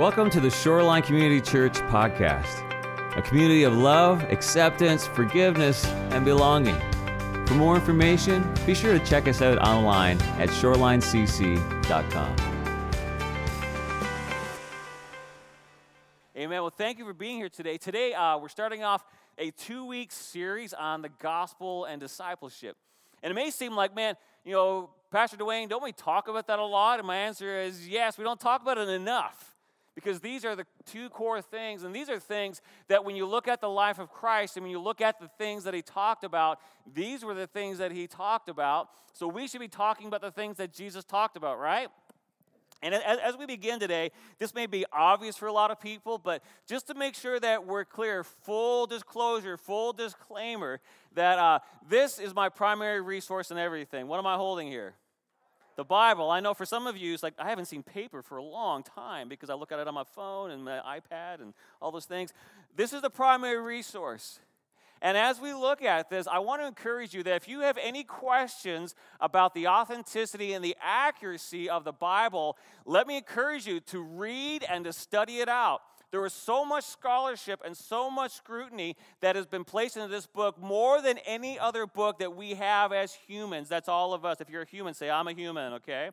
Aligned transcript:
Welcome 0.00 0.30
to 0.30 0.40
the 0.40 0.48
Shoreline 0.48 1.02
Community 1.02 1.42
Church 1.42 1.74
podcast, 1.74 2.66
a 3.18 3.20
community 3.20 3.64
of 3.64 3.76
love, 3.76 4.22
acceptance, 4.32 5.06
forgiveness, 5.06 5.84
and 5.84 6.24
belonging. 6.24 6.80
For 7.46 7.52
more 7.52 7.74
information, 7.74 8.50
be 8.64 8.74
sure 8.74 8.98
to 8.98 9.04
check 9.04 9.28
us 9.28 9.42
out 9.42 9.58
online 9.58 10.18
at 10.38 10.48
shorelinecc.com. 10.48 12.36
Amen. 16.34 16.62
Well, 16.62 16.70
thank 16.70 16.98
you 16.98 17.04
for 17.04 17.12
being 17.12 17.36
here 17.36 17.50
today. 17.50 17.76
Today, 17.76 18.14
uh, 18.14 18.38
we're 18.38 18.48
starting 18.48 18.82
off 18.82 19.04
a 19.36 19.50
two 19.50 19.84
week 19.84 20.12
series 20.12 20.72
on 20.72 21.02
the 21.02 21.10
gospel 21.10 21.84
and 21.84 22.00
discipleship. 22.00 22.78
And 23.22 23.30
it 23.30 23.34
may 23.34 23.50
seem 23.50 23.76
like, 23.76 23.94
man, 23.94 24.14
you 24.46 24.52
know, 24.52 24.88
Pastor 25.10 25.36
Dwayne, 25.36 25.68
don't 25.68 25.84
we 25.84 25.92
talk 25.92 26.28
about 26.28 26.46
that 26.46 26.58
a 26.58 26.64
lot? 26.64 27.00
And 27.00 27.06
my 27.06 27.16
answer 27.16 27.60
is 27.60 27.86
yes, 27.86 28.16
we 28.16 28.24
don't 28.24 28.40
talk 28.40 28.62
about 28.62 28.78
it 28.78 28.88
enough. 28.88 29.49
Because 29.94 30.20
these 30.20 30.44
are 30.44 30.54
the 30.54 30.66
two 30.86 31.08
core 31.08 31.42
things, 31.42 31.82
and 31.82 31.94
these 31.94 32.08
are 32.08 32.18
things 32.18 32.62
that 32.88 33.04
when 33.04 33.16
you 33.16 33.26
look 33.26 33.48
at 33.48 33.60
the 33.60 33.68
life 33.68 33.98
of 33.98 34.10
Christ 34.10 34.56
and 34.56 34.64
when 34.64 34.70
you 34.70 34.80
look 34.80 35.00
at 35.00 35.20
the 35.20 35.28
things 35.36 35.64
that 35.64 35.74
he 35.74 35.82
talked 35.82 36.24
about, 36.24 36.60
these 36.94 37.24
were 37.24 37.34
the 37.34 37.46
things 37.46 37.78
that 37.78 37.90
he 37.90 38.06
talked 38.06 38.48
about. 38.48 38.88
So 39.12 39.26
we 39.26 39.48
should 39.48 39.60
be 39.60 39.68
talking 39.68 40.06
about 40.06 40.20
the 40.20 40.30
things 40.30 40.56
that 40.58 40.72
Jesus 40.72 41.04
talked 41.04 41.36
about, 41.36 41.58
right? 41.58 41.88
And 42.82 42.94
as 42.94 43.36
we 43.36 43.44
begin 43.44 43.78
today, 43.78 44.10
this 44.38 44.54
may 44.54 44.64
be 44.64 44.86
obvious 44.90 45.36
for 45.36 45.46
a 45.46 45.52
lot 45.52 45.70
of 45.70 45.78
people, 45.78 46.16
but 46.16 46.42
just 46.66 46.86
to 46.86 46.94
make 46.94 47.14
sure 47.14 47.38
that 47.38 47.66
we're 47.66 47.84
clear, 47.84 48.24
full 48.24 48.86
disclosure, 48.86 49.58
full 49.58 49.92
disclaimer 49.92 50.80
that 51.14 51.38
uh, 51.38 51.58
this 51.90 52.18
is 52.18 52.34
my 52.34 52.48
primary 52.48 53.02
resource 53.02 53.50
and 53.50 53.60
everything. 53.60 54.06
What 54.06 54.18
am 54.18 54.26
I 54.26 54.36
holding 54.36 54.68
here? 54.68 54.94
The 55.80 55.84
Bible. 55.84 56.30
I 56.30 56.40
know 56.40 56.52
for 56.52 56.66
some 56.66 56.86
of 56.86 56.98
you, 56.98 57.14
it's 57.14 57.22
like 57.22 57.32
I 57.38 57.48
haven't 57.48 57.64
seen 57.64 57.82
paper 57.82 58.20
for 58.20 58.36
a 58.36 58.42
long 58.42 58.82
time 58.82 59.30
because 59.30 59.48
I 59.48 59.54
look 59.54 59.72
at 59.72 59.78
it 59.78 59.88
on 59.88 59.94
my 59.94 60.04
phone 60.04 60.50
and 60.50 60.62
my 60.62 60.78
iPad 60.78 61.40
and 61.40 61.54
all 61.80 61.90
those 61.90 62.04
things. 62.04 62.34
This 62.76 62.92
is 62.92 63.00
the 63.00 63.08
primary 63.08 63.58
resource. 63.58 64.40
And 65.00 65.16
as 65.16 65.40
we 65.40 65.54
look 65.54 65.80
at 65.80 66.10
this, 66.10 66.26
I 66.26 66.40
want 66.40 66.60
to 66.60 66.66
encourage 66.66 67.14
you 67.14 67.22
that 67.22 67.34
if 67.34 67.48
you 67.48 67.60
have 67.60 67.78
any 67.82 68.04
questions 68.04 68.94
about 69.22 69.54
the 69.54 69.68
authenticity 69.68 70.52
and 70.52 70.62
the 70.62 70.76
accuracy 70.82 71.70
of 71.70 71.84
the 71.84 71.92
Bible, 71.92 72.58
let 72.84 73.06
me 73.06 73.16
encourage 73.16 73.66
you 73.66 73.80
to 73.80 74.02
read 74.02 74.66
and 74.68 74.84
to 74.84 74.92
study 74.92 75.38
it 75.38 75.48
out. 75.48 75.80
There 76.10 76.24
is 76.26 76.32
so 76.32 76.64
much 76.64 76.84
scholarship 76.84 77.62
and 77.64 77.76
so 77.76 78.10
much 78.10 78.32
scrutiny 78.32 78.96
that 79.20 79.36
has 79.36 79.46
been 79.46 79.64
placed 79.64 79.96
into 79.96 80.08
this 80.08 80.26
book 80.26 80.60
more 80.60 81.00
than 81.00 81.18
any 81.18 81.58
other 81.58 81.86
book 81.86 82.18
that 82.18 82.36
we 82.36 82.54
have 82.54 82.92
as 82.92 83.14
humans. 83.14 83.68
That's 83.68 83.88
all 83.88 84.12
of 84.12 84.24
us. 84.24 84.40
If 84.40 84.50
you're 84.50 84.62
a 84.62 84.66
human, 84.66 84.94
say, 84.94 85.08
I'm 85.08 85.28
a 85.28 85.32
human, 85.32 85.74
okay? 85.74 86.10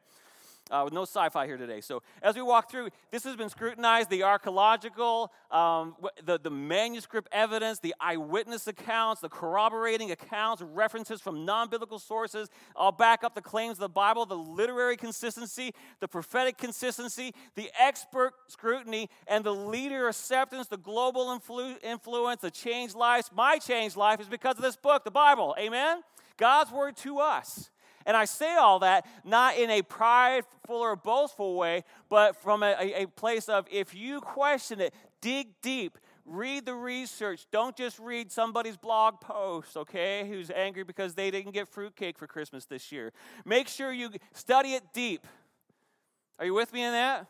Uh, 0.71 0.81
with 0.85 0.93
no 0.93 1.03
sci 1.03 1.29
fi 1.29 1.45
here 1.45 1.57
today. 1.57 1.81
So, 1.81 2.01
as 2.21 2.35
we 2.35 2.41
walk 2.41 2.69
through, 2.69 2.89
this 3.11 3.23
has 3.23 3.35
been 3.35 3.49
scrutinized 3.49 4.09
the 4.09 4.23
archaeological, 4.23 5.31
um, 5.51 5.95
the, 6.23 6.39
the 6.39 6.49
manuscript 6.49 7.29
evidence, 7.31 7.79
the 7.79 7.95
eyewitness 7.99 8.67
accounts, 8.67 9.21
the 9.21 9.29
corroborating 9.29 10.11
accounts, 10.11 10.61
references 10.61 11.21
from 11.21 11.45
non 11.45 11.69
biblical 11.69 11.99
sources. 11.99 12.49
I'll 12.75 12.91
back 12.91 13.23
up 13.23 13.35
the 13.35 13.41
claims 13.41 13.73
of 13.73 13.79
the 13.79 13.89
Bible, 13.89 14.25
the 14.25 14.35
literary 14.35 14.97
consistency, 14.97 15.73
the 15.99 16.07
prophetic 16.07 16.57
consistency, 16.57 17.33
the 17.55 17.69
expert 17.79 18.33
scrutiny, 18.47 19.09
and 19.27 19.43
the 19.43 19.53
leader 19.53 20.07
acceptance, 20.07 20.67
the 20.67 20.77
global 20.77 21.37
influ- 21.37 21.81
influence, 21.83 22.41
the 22.41 22.51
changed 22.51 22.95
lives. 22.95 23.31
My 23.33 23.57
changed 23.57 23.95
life 23.95 24.19
is 24.19 24.27
because 24.27 24.57
of 24.57 24.61
this 24.61 24.75
book, 24.75 25.03
the 25.03 25.11
Bible. 25.11 25.55
Amen? 25.59 26.01
God's 26.37 26.71
word 26.71 26.95
to 26.97 27.19
us. 27.19 27.69
And 28.07 28.15
I 28.15 28.25
say 28.25 28.55
all 28.55 28.79
that 28.79 29.05
not 29.25 29.57
in 29.57 29.69
a 29.69 29.81
prideful 29.81 30.77
or 30.77 30.95
boastful 30.95 31.55
way, 31.55 31.83
but 32.09 32.37
from 32.37 32.63
a, 32.63 32.75
a 32.95 33.05
place 33.05 33.49
of 33.49 33.67
if 33.69 33.93
you 33.93 34.21
question 34.21 34.79
it, 34.79 34.93
dig 35.21 35.49
deep, 35.61 35.97
read 36.25 36.65
the 36.65 36.73
research. 36.73 37.45
Don't 37.51 37.75
just 37.75 37.99
read 37.99 38.31
somebody's 38.31 38.77
blog 38.77 39.19
post, 39.19 39.75
okay, 39.75 40.25
who's 40.27 40.49
angry 40.49 40.83
because 40.83 41.15
they 41.15 41.29
didn't 41.29 41.51
get 41.51 41.67
fruitcake 41.67 42.17
for 42.17 42.27
Christmas 42.27 42.63
this 42.63 42.93
year. 42.93 43.11
Make 43.45 43.67
sure 43.67 43.91
you 43.91 44.09
study 44.33 44.73
it 44.73 44.83
deep. 44.93 45.27
Are 46.39 46.45
you 46.45 46.53
with 46.53 46.71
me 46.71 46.83
in 46.83 46.93
that? 46.93 47.27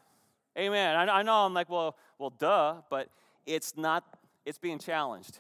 Amen. 0.57 0.95
I, 0.95 1.19
I 1.19 1.23
know 1.23 1.45
I'm 1.45 1.55
like, 1.55 1.69
well, 1.69 1.97
well, 2.19 2.29
duh, 2.29 2.75
but 2.89 3.09
it's 3.47 3.75
not, 3.75 4.03
it's 4.45 4.59
being 4.59 4.77
challenged. 4.77 5.39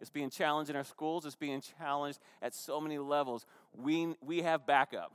It's 0.00 0.10
being 0.10 0.30
challenged 0.30 0.70
in 0.70 0.76
our 0.76 0.84
schools, 0.84 1.26
it's 1.26 1.34
being 1.34 1.60
challenged 1.60 2.20
at 2.40 2.54
so 2.54 2.80
many 2.80 2.98
levels. 2.98 3.46
We, 3.76 4.14
we 4.20 4.42
have 4.42 4.66
backup. 4.66 5.12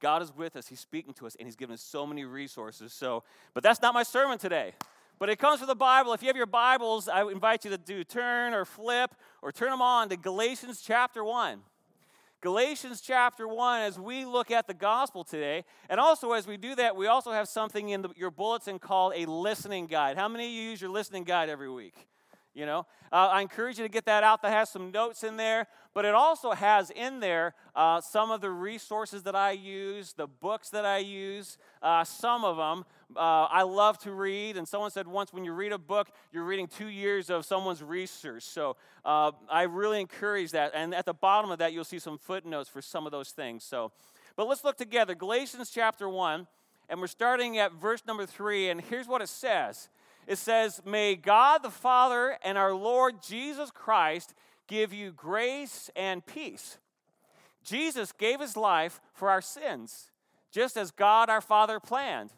God 0.00 0.22
is 0.22 0.32
with 0.34 0.56
us, 0.56 0.68
He's 0.68 0.80
speaking 0.80 1.12
to 1.14 1.26
us, 1.26 1.36
and 1.38 1.46
He's 1.46 1.56
given 1.56 1.74
us 1.74 1.82
so 1.82 2.06
many 2.06 2.24
resources. 2.24 2.92
So, 2.92 3.24
but 3.54 3.62
that's 3.62 3.82
not 3.82 3.94
my 3.94 4.02
sermon 4.02 4.38
today. 4.38 4.74
But 5.18 5.28
it 5.28 5.38
comes 5.40 5.58
from 5.58 5.66
the 5.66 5.74
Bible. 5.74 6.12
If 6.12 6.22
you 6.22 6.28
have 6.28 6.36
your 6.36 6.46
Bibles, 6.46 7.08
I 7.08 7.22
invite 7.22 7.64
you 7.64 7.72
to 7.72 7.78
do 7.78 8.04
turn 8.04 8.54
or 8.54 8.64
flip 8.64 9.14
or 9.42 9.50
turn 9.50 9.70
them 9.70 9.82
on 9.82 10.08
to 10.10 10.16
Galatians 10.16 10.80
chapter 10.80 11.24
1. 11.24 11.60
Galatians 12.40 13.00
chapter 13.00 13.48
1, 13.48 13.82
as 13.82 13.98
we 13.98 14.24
look 14.24 14.52
at 14.52 14.68
the 14.68 14.74
gospel 14.74 15.24
today, 15.24 15.64
and 15.90 15.98
also 15.98 16.32
as 16.32 16.46
we 16.46 16.56
do 16.56 16.76
that, 16.76 16.94
we 16.94 17.08
also 17.08 17.32
have 17.32 17.48
something 17.48 17.88
in 17.88 18.02
the, 18.02 18.10
your 18.16 18.30
bulletin 18.30 18.78
called 18.78 19.12
a 19.16 19.26
listening 19.26 19.88
guide. 19.88 20.16
How 20.16 20.28
many 20.28 20.46
of 20.46 20.52
you 20.52 20.62
use 20.70 20.80
your 20.80 20.90
listening 20.90 21.24
guide 21.24 21.48
every 21.48 21.68
week? 21.68 21.94
You 22.54 22.66
know? 22.66 22.86
Uh, 23.12 23.28
i 23.32 23.40
encourage 23.40 23.78
you 23.78 23.84
to 23.84 23.90
get 23.90 24.04
that 24.06 24.22
out. 24.22 24.42
That 24.42 24.52
has 24.52 24.70
some 24.70 24.90
notes 24.90 25.24
in 25.24 25.36
there 25.36 25.66
but 25.98 26.04
it 26.04 26.14
also 26.14 26.52
has 26.52 26.90
in 26.90 27.18
there 27.18 27.54
uh, 27.74 28.00
some 28.00 28.30
of 28.30 28.40
the 28.40 28.50
resources 28.50 29.24
that 29.24 29.34
i 29.34 29.50
use 29.50 30.12
the 30.12 30.28
books 30.28 30.70
that 30.70 30.84
i 30.84 30.98
use 30.98 31.58
uh, 31.82 32.04
some 32.04 32.44
of 32.44 32.56
them 32.56 32.84
uh, 33.16 33.48
i 33.50 33.62
love 33.62 33.98
to 33.98 34.12
read 34.12 34.56
and 34.56 34.68
someone 34.68 34.90
said 34.90 35.08
once 35.08 35.32
when 35.32 35.44
you 35.44 35.52
read 35.52 35.72
a 35.72 35.78
book 35.78 36.08
you're 36.32 36.44
reading 36.44 36.68
two 36.68 36.86
years 36.86 37.30
of 37.30 37.44
someone's 37.44 37.82
research. 37.82 38.44
So 38.44 38.76
uh, 39.04 39.32
i 39.50 39.62
really 39.62 40.00
encourage 40.00 40.52
that 40.52 40.72
and 40.72 40.94
at 40.94 41.04
the 41.04 41.14
bottom 41.14 41.50
of 41.50 41.58
that 41.58 41.72
you'll 41.72 41.84
see 41.84 41.98
some 41.98 42.16
footnotes 42.16 42.68
for 42.68 42.80
some 42.80 43.04
of 43.04 43.10
those 43.10 43.30
things 43.30 43.64
so. 43.64 43.90
But 44.36 44.46
let's 44.46 44.62
look 44.62 44.76
together. 44.76 45.16
Galatians 45.16 45.68
chapter 45.68 46.08
1 46.08 46.46
and 46.88 47.00
we're 47.00 47.08
starting 47.08 47.58
at 47.58 47.72
verse 47.72 48.02
number 48.06 48.24
3 48.24 48.70
and 48.70 48.80
here's 48.80 49.08
what 49.08 49.20
it 49.20 49.28
says 49.28 49.88
it 50.28 50.36
says, 50.36 50.82
May 50.84 51.16
God 51.16 51.62
the 51.62 51.70
Father 51.70 52.36
and 52.44 52.58
our 52.58 52.74
Lord 52.74 53.22
Jesus 53.26 53.70
Christ 53.70 54.34
give 54.68 54.92
you 54.92 55.10
grace 55.10 55.90
and 55.96 56.24
peace. 56.24 56.76
Jesus 57.64 58.12
gave 58.12 58.38
his 58.38 58.54
life 58.54 59.00
for 59.14 59.30
our 59.30 59.40
sins, 59.40 60.10
just 60.52 60.76
as 60.76 60.90
God 60.90 61.30
our 61.30 61.40
Father 61.40 61.80
planned, 61.80 62.34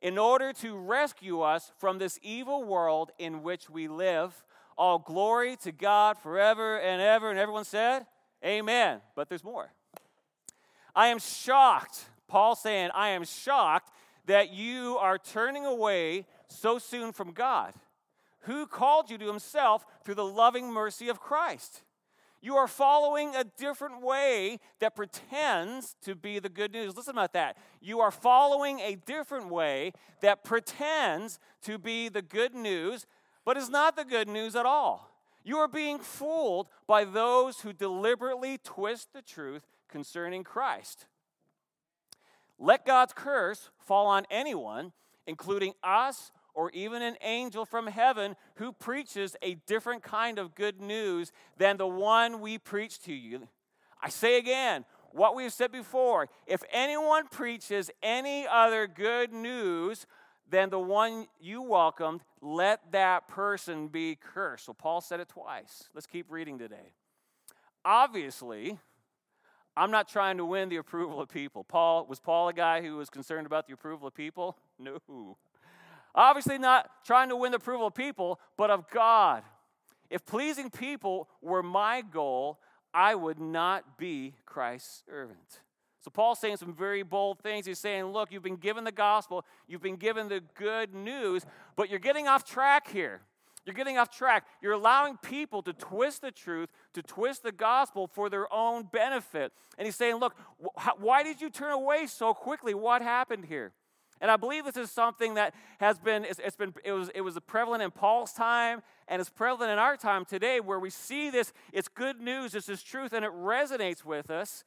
in 0.00 0.16
order 0.16 0.54
to 0.54 0.78
rescue 0.78 1.42
us 1.42 1.72
from 1.76 1.98
this 1.98 2.18
evil 2.22 2.64
world 2.64 3.12
in 3.18 3.42
which 3.42 3.68
we 3.68 3.86
live. 3.86 4.42
All 4.78 4.98
glory 4.98 5.56
to 5.56 5.72
God 5.72 6.16
forever 6.16 6.78
and 6.78 7.02
ever. 7.02 7.28
And 7.28 7.38
everyone 7.38 7.66
said, 7.66 8.06
Amen. 8.42 9.02
But 9.14 9.28
there's 9.28 9.44
more. 9.44 9.74
I 10.96 11.08
am 11.08 11.18
shocked, 11.18 12.06
Paul 12.28 12.56
saying, 12.56 12.90
I 12.94 13.10
am 13.10 13.24
shocked 13.24 13.92
that 14.24 14.54
you 14.54 14.96
are 14.98 15.18
turning 15.18 15.66
away 15.66 16.24
so 16.50 16.78
soon 16.78 17.12
from 17.12 17.32
God, 17.32 17.74
who 18.40 18.66
called 18.66 19.10
you 19.10 19.18
to 19.18 19.26
himself 19.26 19.84
through 20.04 20.16
the 20.16 20.24
loving 20.24 20.72
mercy 20.72 21.08
of 21.08 21.20
Christ. 21.20 21.82
You 22.42 22.56
are 22.56 22.68
following 22.68 23.34
a 23.36 23.44
different 23.44 24.00
way 24.00 24.60
that 24.78 24.96
pretends 24.96 25.94
to 26.02 26.14
be 26.14 26.38
the 26.38 26.48
good 26.48 26.72
news. 26.72 26.96
Listen 26.96 27.16
about 27.16 27.34
that. 27.34 27.58
You 27.82 28.00
are 28.00 28.10
following 28.10 28.80
a 28.80 28.96
different 28.96 29.50
way 29.50 29.92
that 30.22 30.42
pretends 30.42 31.38
to 31.62 31.76
be 31.76 32.08
the 32.08 32.22
good 32.22 32.54
news, 32.54 33.06
but 33.44 33.58
is 33.58 33.68
not 33.68 33.94
the 33.94 34.04
good 34.04 34.26
news 34.26 34.56
at 34.56 34.64
all. 34.64 35.10
You 35.44 35.58
are 35.58 35.68
being 35.68 35.98
fooled 35.98 36.68
by 36.86 37.04
those 37.04 37.60
who 37.60 37.72
deliberately 37.72 38.58
twist 38.62 39.12
the 39.12 39.22
truth 39.22 39.66
concerning 39.88 40.44
Christ. 40.44 41.06
Let 42.58 42.86
God's 42.86 43.12
curse 43.12 43.70
fall 43.78 44.06
on 44.06 44.26
anyone, 44.30 44.92
including 45.26 45.74
us 45.82 46.30
or 46.54 46.70
even 46.70 47.02
an 47.02 47.16
angel 47.22 47.64
from 47.64 47.86
heaven 47.86 48.36
who 48.56 48.72
preaches 48.72 49.36
a 49.42 49.54
different 49.66 50.02
kind 50.02 50.38
of 50.38 50.54
good 50.54 50.80
news 50.80 51.32
than 51.58 51.76
the 51.76 51.86
one 51.86 52.40
we 52.40 52.58
preach 52.58 53.00
to 53.00 53.14
you. 53.14 53.48
I 54.02 54.08
say 54.08 54.38
again, 54.38 54.84
what 55.12 55.34
we've 55.34 55.52
said 55.52 55.72
before 55.72 56.28
if 56.46 56.62
anyone 56.72 57.26
preaches 57.28 57.90
any 58.02 58.46
other 58.46 58.86
good 58.86 59.32
news 59.32 60.06
than 60.48 60.70
the 60.70 60.78
one 60.78 61.26
you 61.40 61.62
welcomed, 61.62 62.22
let 62.40 62.92
that 62.92 63.28
person 63.28 63.88
be 63.88 64.16
cursed. 64.16 64.66
So 64.66 64.72
Paul 64.72 65.00
said 65.00 65.20
it 65.20 65.28
twice. 65.28 65.88
Let's 65.94 66.06
keep 66.06 66.30
reading 66.30 66.58
today. 66.58 66.92
Obviously, 67.84 68.78
I'm 69.76 69.90
not 69.90 70.08
trying 70.08 70.36
to 70.38 70.44
win 70.44 70.68
the 70.68 70.76
approval 70.76 71.20
of 71.20 71.28
people. 71.28 71.64
Paul 71.64 72.06
was 72.06 72.20
Paul 72.20 72.48
a 72.48 72.52
guy 72.52 72.82
who 72.82 72.96
was 72.96 73.08
concerned 73.08 73.46
about 73.46 73.66
the 73.66 73.72
approval 73.72 74.08
of 74.08 74.14
people? 74.14 74.56
No. 74.78 74.98
Obviously, 76.14 76.58
not 76.58 76.90
trying 77.04 77.28
to 77.28 77.36
win 77.36 77.52
the 77.52 77.56
approval 77.56 77.86
of 77.86 77.94
people, 77.94 78.40
but 78.56 78.70
of 78.70 78.88
God. 78.90 79.42
If 80.10 80.26
pleasing 80.26 80.70
people 80.70 81.28
were 81.40 81.62
my 81.62 82.02
goal, 82.02 82.58
I 82.92 83.14
would 83.14 83.38
not 83.38 83.96
be 83.96 84.34
Christ's 84.44 85.04
servant. 85.08 85.60
So 86.00 86.10
Paul's 86.10 86.38
saying 86.38 86.56
some 86.56 86.74
very 86.74 87.02
bold 87.02 87.40
things. 87.40 87.66
He's 87.66 87.78
saying, 87.78 88.06
look, 88.06 88.32
you've 88.32 88.42
been 88.42 88.56
given 88.56 88.84
the 88.84 88.92
gospel, 88.92 89.44
you've 89.68 89.82
been 89.82 89.96
given 89.96 90.28
the 90.28 90.40
good 90.54 90.94
news, 90.94 91.44
but 91.76 91.90
you're 91.90 91.98
getting 91.98 92.26
off 92.26 92.44
track 92.44 92.90
here. 92.90 93.20
You're 93.66 93.74
getting 93.74 93.98
off 93.98 94.10
track. 94.10 94.46
You're 94.62 94.72
allowing 94.72 95.18
people 95.18 95.62
to 95.62 95.74
twist 95.74 96.22
the 96.22 96.30
truth, 96.30 96.70
to 96.94 97.02
twist 97.02 97.42
the 97.42 97.52
gospel 97.52 98.06
for 98.06 98.30
their 98.30 98.52
own 98.52 98.88
benefit. 98.90 99.52
And 99.76 99.86
he's 99.86 99.96
saying, 99.96 100.16
look, 100.16 100.34
why 100.98 101.22
did 101.22 101.42
you 101.42 101.50
turn 101.50 101.72
away 101.72 102.06
so 102.06 102.32
quickly? 102.32 102.72
What 102.72 103.02
happened 103.02 103.44
here? 103.44 103.72
And 104.20 104.30
I 104.30 104.36
believe 104.36 104.64
this 104.64 104.76
is 104.76 104.90
something 104.90 105.34
that 105.34 105.54
has 105.78 105.98
been, 105.98 106.24
it's, 106.24 106.38
it's 106.44 106.56
been, 106.56 106.74
it 106.84 106.92
was, 106.92 107.10
it 107.14 107.22
was 107.22 107.38
prevalent 107.46 107.82
in 107.82 107.90
Paul's 107.90 108.32
time, 108.32 108.82
and 109.08 109.20
it's 109.20 109.30
prevalent 109.30 109.72
in 109.72 109.78
our 109.78 109.96
time 109.96 110.24
today, 110.24 110.60
where 110.60 110.78
we 110.78 110.90
see 110.90 111.30
this, 111.30 111.52
it's 111.72 111.88
good 111.88 112.20
news, 112.20 112.54
it's 112.54 112.66
this 112.66 112.82
truth, 112.82 113.12
and 113.12 113.24
it 113.24 113.32
resonates 113.32 114.04
with 114.04 114.30
us. 114.30 114.64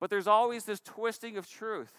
But 0.00 0.10
there's 0.10 0.26
always 0.26 0.64
this 0.64 0.80
twisting 0.80 1.36
of 1.36 1.48
truth. 1.48 1.92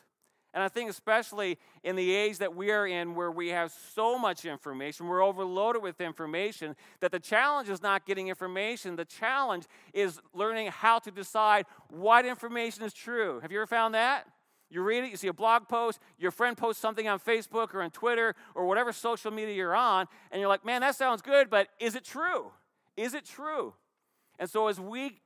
And 0.53 0.61
I 0.61 0.67
think, 0.67 0.91
especially 0.91 1.57
in 1.83 1.95
the 1.95 2.13
age 2.13 2.37
that 2.37 2.55
we 2.55 2.69
are 2.69 2.85
in, 2.85 3.15
where 3.15 3.31
we 3.31 3.49
have 3.49 3.73
so 3.95 4.19
much 4.19 4.45
information, 4.45 5.07
we're 5.07 5.23
overloaded 5.23 5.81
with 5.81 5.99
information, 5.99 6.75
that 6.99 7.11
the 7.11 7.19
challenge 7.19 7.69
is 7.69 7.81
not 7.81 8.05
getting 8.05 8.27
information. 8.27 8.95
The 8.95 9.05
challenge 9.05 9.65
is 9.93 10.19
learning 10.33 10.67
how 10.67 10.99
to 10.99 11.09
decide 11.09 11.65
what 11.89 12.25
information 12.25 12.83
is 12.83 12.93
true. 12.93 13.39
Have 13.39 13.51
you 13.51 13.57
ever 13.57 13.65
found 13.65 13.95
that? 13.95 14.27
You 14.73 14.81
read 14.81 15.03
it, 15.03 15.11
you 15.11 15.17
see 15.17 15.27
a 15.27 15.33
blog 15.33 15.67
post, 15.67 15.99
your 16.17 16.31
friend 16.31 16.57
posts 16.57 16.81
something 16.81 17.07
on 17.07 17.19
Facebook 17.19 17.75
or 17.75 17.83
on 17.83 17.91
Twitter 17.91 18.35
or 18.55 18.65
whatever 18.65 18.91
social 18.91 19.29
media 19.29 19.53
you're 19.53 19.75
on, 19.75 20.07
and 20.31 20.39
you're 20.39 20.49
like, 20.49 20.65
man, 20.65 20.81
that 20.81 20.95
sounds 20.95 21.21
good, 21.21 21.47
but 21.47 21.67
is 21.79 21.93
it 21.93 22.03
true? 22.03 22.51
Is 22.97 23.13
it 23.13 23.23
true? 23.23 23.75
And 24.39 24.49
so, 24.49 24.67
as 24.67 24.79
we 24.79 25.19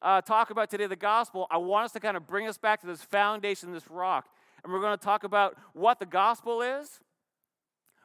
uh, 0.00 0.22
talk 0.22 0.48
about 0.48 0.70
today 0.70 0.86
the 0.86 0.96
gospel, 0.96 1.46
I 1.50 1.58
want 1.58 1.84
us 1.84 1.92
to 1.92 2.00
kind 2.00 2.16
of 2.16 2.26
bring 2.26 2.48
us 2.48 2.56
back 2.56 2.80
to 2.80 2.86
this 2.86 3.02
foundation, 3.02 3.70
this 3.70 3.90
rock. 3.90 4.28
And 4.64 4.72
we're 4.72 4.80
going 4.80 4.96
to 4.96 5.04
talk 5.04 5.24
about 5.24 5.56
what 5.74 5.98
the 5.98 6.06
gospel 6.06 6.62
is. 6.62 7.00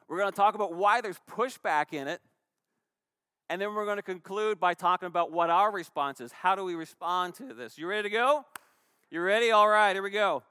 We're 0.08 0.18
going 0.18 0.30
to 0.30 0.36
talk 0.36 0.54
about 0.54 0.74
why 0.74 1.00
there's 1.00 1.18
pushback 1.30 1.94
in 1.94 2.06
it. 2.06 2.20
And 3.48 3.60
then 3.60 3.74
we're 3.74 3.86
going 3.86 3.96
to 3.96 4.02
conclude 4.02 4.60
by 4.60 4.74
talking 4.74 5.06
about 5.06 5.32
what 5.32 5.48
our 5.48 5.72
response 5.72 6.20
is. 6.20 6.32
How 6.32 6.54
do 6.54 6.64
we 6.64 6.74
respond 6.74 7.34
to 7.36 7.54
this? 7.54 7.78
You 7.78 7.86
ready 7.86 8.04
to 8.04 8.10
go? 8.10 8.44
You 9.10 9.22
ready? 9.22 9.50
All 9.50 9.68
right, 9.68 9.94
here 9.94 10.02
we 10.02 10.10
go. 10.10 10.42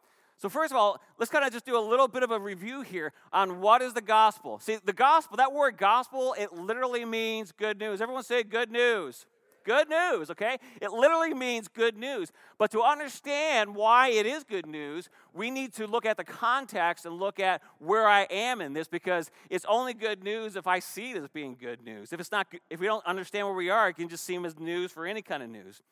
So, 0.41 0.49
first 0.49 0.71
of 0.71 0.77
all, 0.77 0.99
let's 1.19 1.31
kind 1.31 1.45
of 1.45 1.53
just 1.53 1.67
do 1.67 1.77
a 1.77 1.79
little 1.79 2.07
bit 2.07 2.23
of 2.23 2.31
a 2.31 2.39
review 2.39 2.81
here 2.81 3.13
on 3.31 3.61
what 3.61 3.83
is 3.83 3.93
the 3.93 4.01
gospel. 4.01 4.57
See, 4.57 4.79
the 4.83 4.91
gospel, 4.91 5.37
that 5.37 5.53
word 5.53 5.77
gospel, 5.77 6.33
it 6.35 6.51
literally 6.51 7.05
means 7.05 7.51
good 7.51 7.77
news. 7.77 8.01
Everyone 8.01 8.23
say 8.23 8.41
good 8.41 8.71
news. 8.71 9.27
Good 9.63 9.87
news, 9.87 10.31
okay? 10.31 10.57
It 10.81 10.91
literally 10.91 11.35
means 11.35 11.67
good 11.67 11.95
news. 11.95 12.31
But 12.57 12.71
to 12.71 12.81
understand 12.81 13.75
why 13.75 14.07
it 14.09 14.25
is 14.25 14.43
good 14.43 14.65
news, 14.65 15.09
we 15.31 15.51
need 15.51 15.73
to 15.73 15.85
look 15.85 16.07
at 16.07 16.17
the 16.17 16.23
context 16.23 17.05
and 17.05 17.19
look 17.19 17.39
at 17.39 17.61
where 17.77 18.07
I 18.07 18.23
am 18.31 18.61
in 18.61 18.73
this 18.73 18.87
because 18.87 19.29
it's 19.51 19.65
only 19.69 19.93
good 19.93 20.23
news 20.23 20.55
if 20.55 20.65
I 20.65 20.79
see 20.79 21.11
it 21.11 21.17
as 21.17 21.27
being 21.27 21.55
good 21.55 21.83
news. 21.83 22.13
If 22.13 22.19
it's 22.19 22.31
not 22.31 22.47
if 22.71 22.79
we 22.79 22.87
don't 22.87 23.05
understand 23.05 23.45
where 23.45 23.55
we 23.55 23.69
are, 23.69 23.89
it 23.89 23.93
can 23.93 24.09
just 24.09 24.23
seem 24.23 24.43
as 24.45 24.57
news 24.57 24.91
for 24.91 25.05
any 25.05 25.21
kind 25.21 25.43
of 25.43 25.49
news. 25.51 25.83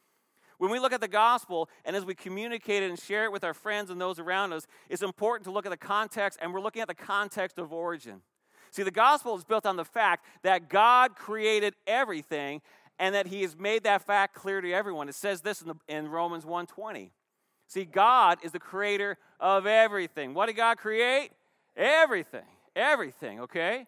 When 0.59 0.69
we 0.69 0.77
look 0.77 0.91
at 0.91 0.99
the 0.99 1.07
gospel 1.07 1.69
and 1.85 1.95
as 1.95 2.05
we 2.05 2.13
communicate 2.13 2.83
it 2.83 2.89
and 2.89 2.99
share 2.99 3.23
it 3.23 3.31
with 3.31 3.45
our 3.45 3.53
friends 3.53 3.89
and 3.89 3.99
those 3.99 4.19
around 4.19 4.51
us, 4.51 4.67
it's 4.89 5.01
important 5.01 5.45
to 5.45 5.51
look 5.51 5.65
at 5.65 5.71
the 5.71 5.77
context, 5.77 6.37
and 6.41 6.53
we're 6.53 6.59
looking 6.59 6.81
at 6.81 6.89
the 6.89 6.93
context 6.93 7.57
of 7.57 7.71
origin. 7.71 8.21
See, 8.69 8.83
the 8.83 8.91
gospel 8.91 9.35
is 9.37 9.45
built 9.45 9.65
on 9.65 9.77
the 9.77 9.85
fact 9.85 10.25
that 10.43 10.69
God 10.69 11.15
created 11.15 11.75
everything 11.87 12.61
and 12.99 13.15
that 13.15 13.27
he 13.27 13.41
has 13.41 13.57
made 13.57 13.83
that 13.83 14.05
fact 14.05 14.35
clear 14.35 14.59
to 14.59 14.71
everyone. 14.71 15.07
It 15.07 15.15
says 15.15 15.41
this 15.41 15.61
in, 15.61 15.69
the, 15.69 15.75
in 15.87 16.09
Romans 16.09 16.43
1:20. 16.43 17.11
See, 17.67 17.85
God 17.85 18.39
is 18.43 18.51
the 18.51 18.59
creator 18.59 19.17
of 19.39 19.65
everything. 19.65 20.33
What 20.33 20.47
did 20.47 20.57
God 20.57 20.77
create? 20.77 21.29
Everything. 21.77 22.43
Everything, 22.75 23.39
okay? 23.41 23.87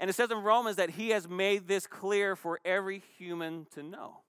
And 0.00 0.10
it 0.10 0.14
says 0.14 0.30
in 0.30 0.38
Romans 0.38 0.76
that 0.76 0.90
he 0.90 1.10
has 1.10 1.28
made 1.28 1.68
this 1.68 1.86
clear 1.86 2.34
for 2.34 2.58
every 2.64 3.02
human 3.16 3.66
to 3.74 3.82
know. 3.82 4.23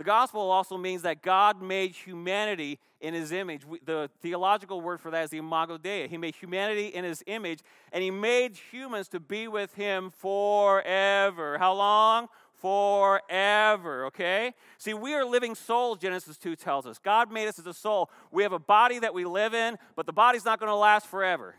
The 0.00 0.04
gospel 0.04 0.50
also 0.50 0.78
means 0.78 1.02
that 1.02 1.20
God 1.20 1.60
made 1.60 1.90
humanity 1.94 2.78
in 3.02 3.12
his 3.12 3.32
image. 3.32 3.64
The 3.84 4.08
theological 4.22 4.80
word 4.80 4.98
for 4.98 5.10
that 5.10 5.24
is 5.24 5.28
the 5.28 5.36
imago 5.36 5.76
Dei. 5.76 6.08
He 6.08 6.16
made 6.16 6.34
humanity 6.34 6.86
in 6.86 7.04
his 7.04 7.22
image, 7.26 7.60
and 7.92 8.02
he 8.02 8.10
made 8.10 8.56
humans 8.72 9.08
to 9.08 9.20
be 9.20 9.46
with 9.46 9.74
him 9.74 10.10
forever. 10.10 11.58
How 11.58 11.74
long? 11.74 12.28
Forever, 12.54 14.06
okay? 14.06 14.54
See, 14.78 14.94
we 14.94 15.12
are 15.12 15.22
living 15.22 15.54
souls, 15.54 15.98
Genesis 15.98 16.38
2 16.38 16.56
tells 16.56 16.86
us. 16.86 16.96
God 16.96 17.30
made 17.30 17.48
us 17.48 17.58
as 17.58 17.66
a 17.66 17.74
soul. 17.74 18.08
We 18.30 18.42
have 18.42 18.52
a 18.52 18.58
body 18.58 19.00
that 19.00 19.12
we 19.12 19.26
live 19.26 19.52
in, 19.52 19.76
but 19.96 20.06
the 20.06 20.14
body's 20.14 20.46
not 20.46 20.60
going 20.60 20.70
to 20.70 20.76
last 20.76 21.08
forever. 21.08 21.56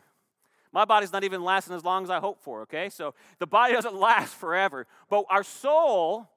My 0.72 0.86
body's 0.86 1.14
not 1.14 1.24
even 1.24 1.44
lasting 1.44 1.76
as 1.76 1.86
long 1.86 2.04
as 2.04 2.10
I 2.10 2.18
hope 2.18 2.42
for, 2.42 2.62
okay? 2.62 2.90
So 2.90 3.14
the 3.38 3.46
body 3.46 3.74
doesn't 3.74 3.94
last 4.00 4.34
forever. 4.34 4.88
But 5.12 5.26
our 5.30 5.44
soul 5.44 6.28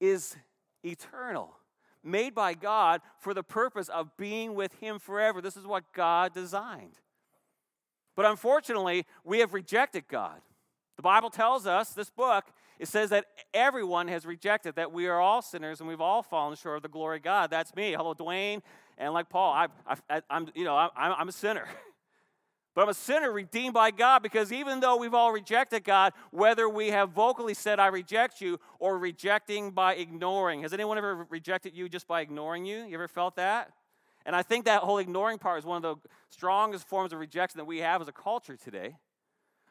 is 0.00 0.36
eternal, 0.84 1.54
made 2.02 2.34
by 2.34 2.54
God 2.54 3.00
for 3.18 3.34
the 3.34 3.42
purpose 3.42 3.88
of 3.88 4.16
being 4.16 4.54
with 4.54 4.74
Him 4.74 4.98
forever. 4.98 5.40
This 5.40 5.56
is 5.56 5.66
what 5.66 5.92
God 5.92 6.34
designed. 6.34 6.98
But 8.14 8.26
unfortunately, 8.26 9.06
we 9.24 9.38
have 9.40 9.54
rejected 9.54 10.08
God. 10.08 10.40
The 10.96 11.02
Bible 11.02 11.30
tells 11.30 11.66
us, 11.66 11.90
this 11.90 12.10
book, 12.10 12.44
it 12.78 12.88
says 12.88 13.10
that 13.10 13.26
everyone 13.54 14.08
has 14.08 14.26
rejected, 14.26 14.74
that 14.76 14.92
we 14.92 15.06
are 15.06 15.20
all 15.20 15.40
sinners 15.40 15.80
and 15.80 15.88
we've 15.88 16.00
all 16.00 16.22
fallen 16.22 16.56
short 16.56 16.76
of 16.76 16.82
the 16.82 16.88
glory 16.88 17.18
of 17.18 17.22
God. 17.22 17.50
That's 17.50 17.74
me. 17.74 17.92
Hello, 17.92 18.14
Dwayne. 18.14 18.60
And 18.98 19.14
like 19.14 19.28
Paul, 19.28 19.68
I, 20.08 20.20
am 20.30 20.48
you 20.54 20.64
know, 20.64 20.76
I, 20.76 20.88
I'm 20.96 21.28
a 21.28 21.32
sinner. 21.32 21.66
But 22.74 22.82
I'm 22.82 22.88
a 22.88 22.94
sinner 22.94 23.30
redeemed 23.30 23.74
by 23.74 23.90
God 23.90 24.22
because 24.22 24.50
even 24.50 24.80
though 24.80 24.96
we've 24.96 25.12
all 25.12 25.30
rejected 25.30 25.84
God, 25.84 26.14
whether 26.30 26.68
we 26.68 26.88
have 26.88 27.10
vocally 27.10 27.52
said, 27.52 27.78
I 27.78 27.88
reject 27.88 28.40
you, 28.40 28.58
or 28.78 28.98
rejecting 28.98 29.72
by 29.72 29.94
ignoring. 29.94 30.62
Has 30.62 30.72
anyone 30.72 30.96
ever 30.96 31.26
rejected 31.28 31.76
you 31.76 31.88
just 31.88 32.06
by 32.06 32.22
ignoring 32.22 32.64
you? 32.64 32.84
You 32.84 32.94
ever 32.94 33.08
felt 33.08 33.36
that? 33.36 33.72
And 34.24 34.34
I 34.34 34.42
think 34.42 34.64
that 34.64 34.82
whole 34.82 34.98
ignoring 34.98 35.38
part 35.38 35.58
is 35.58 35.66
one 35.66 35.84
of 35.84 36.02
the 36.02 36.08
strongest 36.30 36.88
forms 36.88 37.12
of 37.12 37.18
rejection 37.18 37.58
that 37.58 37.64
we 37.64 37.78
have 37.78 38.00
as 38.00 38.08
a 38.08 38.12
culture 38.12 38.56
today. 38.56 38.96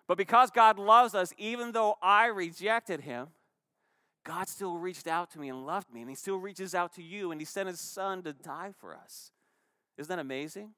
But 0.08 0.18
because 0.18 0.52
God 0.52 0.78
loves 0.78 1.16
us, 1.16 1.34
even 1.38 1.72
though 1.72 1.96
I 2.04 2.28
rejected 2.28 3.02
him, 3.02 3.30
God 4.24 4.48
still 4.48 4.78
reached 4.78 5.08
out 5.08 5.32
to 5.32 5.40
me 5.40 5.50
and 5.50 5.66
loved 5.66 5.92
me, 5.92 6.02
and 6.02 6.10
he 6.10 6.16
still 6.16 6.38
reaches 6.38 6.76
out 6.76 6.94
to 6.96 7.02
you, 7.02 7.32
and 7.32 7.42
he 7.42 7.46
sent 7.46 7.68
his 7.68 7.80
son 7.80 8.22
to 8.24 8.34
die 8.34 8.72
for 8.80 8.96
us. 8.96 9.32
Isn't 9.98 10.10
that 10.10 10.22
amazing? 10.22 10.74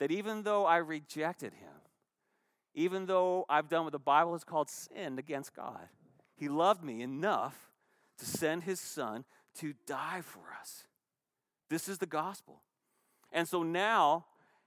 That 0.00 0.10
even 0.10 0.42
though 0.42 0.64
I 0.64 0.78
rejected 0.78 1.52
him, 1.52 1.68
even 2.74 3.06
though 3.06 3.44
I've 3.48 3.68
done 3.68 3.84
what 3.84 3.92
the 3.92 3.98
Bible 3.98 4.32
has 4.32 4.42
called 4.42 4.70
sin 4.70 5.18
against 5.18 5.54
God, 5.54 5.88
he 6.34 6.48
loved 6.48 6.82
me 6.82 7.02
enough 7.02 7.70
to 8.18 8.24
send 8.24 8.64
his 8.64 8.80
son 8.80 9.24
to 9.58 9.74
die 9.86 10.22
for 10.22 10.40
us. 10.58 10.84
This 11.68 11.88
is 11.88 11.98
the 11.98 12.06
gospel. 12.06 12.62
And 13.30 13.46
so 13.46 13.62
now, 13.62 14.24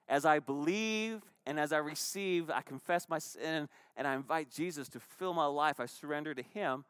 as 0.07 0.23
I 0.23 0.39
believe 0.39 1.21
and 1.45 1.59
as 1.59 1.73
I 1.73 1.77
receive, 1.77 2.49
I 2.49 2.61
confess 2.61 3.09
my 3.09 3.19
sin 3.19 3.67
and 3.97 4.07
I 4.07 4.13
invite 4.13 4.51
Jesus 4.51 4.87
to 4.89 4.99
fill 4.99 5.33
my 5.33 5.45
life, 5.45 5.79
I 5.79 5.87
surrender 5.87 6.33
to 6.35 6.43
him, 6.43 6.85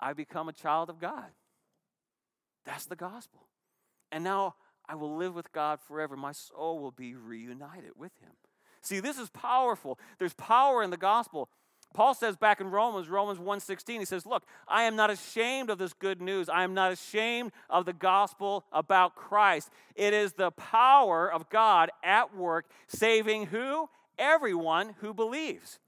I 0.00 0.14
become 0.14 0.48
a 0.48 0.52
child 0.52 0.88
of 0.88 0.98
God. 0.98 1.26
That's 2.64 2.86
the 2.86 2.96
gospel. 2.96 3.42
And 4.10 4.24
now 4.24 4.54
I 4.92 4.94
will 4.94 5.16
live 5.16 5.34
with 5.34 5.50
God 5.52 5.80
forever. 5.80 6.18
My 6.18 6.32
soul 6.32 6.78
will 6.78 6.90
be 6.90 7.14
reunited 7.14 7.92
with 7.96 8.12
him. 8.20 8.32
See, 8.82 9.00
this 9.00 9.18
is 9.18 9.30
powerful. 9.30 9.98
There's 10.18 10.34
power 10.34 10.82
in 10.82 10.90
the 10.90 10.98
gospel. 10.98 11.48
Paul 11.94 12.12
says 12.12 12.36
back 12.36 12.60
in 12.60 12.70
Romans, 12.70 13.08
Romans 13.08 13.38
1:16, 13.38 14.00
he 14.00 14.04
says, 14.04 14.26
"Look, 14.26 14.44
I 14.68 14.82
am 14.82 14.94
not 14.94 15.08
ashamed 15.08 15.70
of 15.70 15.78
this 15.78 15.94
good 15.94 16.20
news. 16.20 16.50
I 16.50 16.62
am 16.62 16.74
not 16.74 16.92
ashamed 16.92 17.52
of 17.70 17.86
the 17.86 17.94
gospel 17.94 18.66
about 18.70 19.14
Christ. 19.14 19.70
It 19.94 20.12
is 20.12 20.34
the 20.34 20.50
power 20.50 21.32
of 21.32 21.48
God 21.48 21.90
at 22.02 22.34
work 22.34 22.68
saving 22.86 23.46
who? 23.46 23.88
Everyone 24.18 24.90
who 25.00 25.14
believes." 25.14 25.78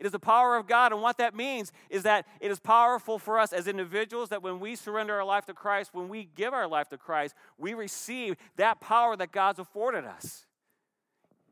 It 0.00 0.06
is 0.06 0.12
the 0.12 0.18
power 0.18 0.56
of 0.56 0.66
God. 0.66 0.92
And 0.92 1.02
what 1.02 1.18
that 1.18 1.36
means 1.36 1.72
is 1.90 2.04
that 2.04 2.26
it 2.40 2.50
is 2.50 2.58
powerful 2.58 3.18
for 3.18 3.38
us 3.38 3.52
as 3.52 3.68
individuals 3.68 4.30
that 4.30 4.42
when 4.42 4.58
we 4.58 4.74
surrender 4.74 5.14
our 5.16 5.24
life 5.24 5.44
to 5.46 5.54
Christ, 5.54 5.90
when 5.92 6.08
we 6.08 6.24
give 6.34 6.54
our 6.54 6.66
life 6.66 6.88
to 6.88 6.96
Christ, 6.96 7.34
we 7.58 7.74
receive 7.74 8.36
that 8.56 8.80
power 8.80 9.14
that 9.16 9.30
God's 9.30 9.58
afforded 9.58 10.06
us. 10.06 10.46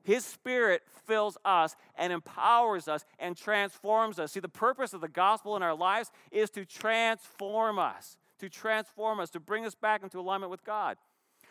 His 0.02 0.24
Spirit 0.24 0.82
fills 1.06 1.36
us 1.44 1.76
and 1.94 2.10
empowers 2.10 2.88
us 2.88 3.04
and 3.18 3.36
transforms 3.36 4.18
us. 4.18 4.32
See, 4.32 4.40
the 4.40 4.48
purpose 4.48 4.94
of 4.94 5.02
the 5.02 5.08
gospel 5.08 5.54
in 5.54 5.62
our 5.62 5.74
lives 5.74 6.10
is 6.30 6.48
to 6.50 6.64
transform 6.64 7.78
us, 7.78 8.16
to 8.38 8.48
transform 8.48 9.20
us, 9.20 9.28
to 9.30 9.40
bring 9.40 9.66
us 9.66 9.74
back 9.74 10.02
into 10.02 10.18
alignment 10.18 10.50
with 10.50 10.64
God. 10.64 10.96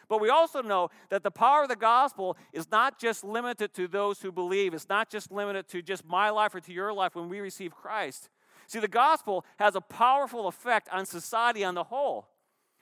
But 0.09 0.21
we 0.21 0.29
also 0.29 0.61
know 0.61 0.89
that 1.09 1.23
the 1.23 1.31
power 1.31 1.63
of 1.63 1.69
the 1.69 1.75
gospel 1.75 2.37
is 2.53 2.71
not 2.71 2.99
just 2.99 3.23
limited 3.23 3.73
to 3.73 3.87
those 3.87 4.21
who 4.21 4.31
believe, 4.31 4.73
it's 4.73 4.89
not 4.89 5.09
just 5.09 5.31
limited 5.31 5.67
to 5.69 5.81
just 5.81 6.05
my 6.05 6.29
life 6.29 6.55
or 6.55 6.59
to 6.61 6.73
your 6.73 6.93
life 6.93 7.15
when 7.15 7.29
we 7.29 7.39
receive 7.39 7.75
Christ. 7.75 8.29
See, 8.67 8.79
the 8.79 8.87
gospel 8.87 9.45
has 9.59 9.75
a 9.75 9.81
powerful 9.81 10.47
effect 10.47 10.89
on 10.91 11.05
society 11.05 11.63
on 11.63 11.75
the 11.75 11.85
whole. 11.85 12.27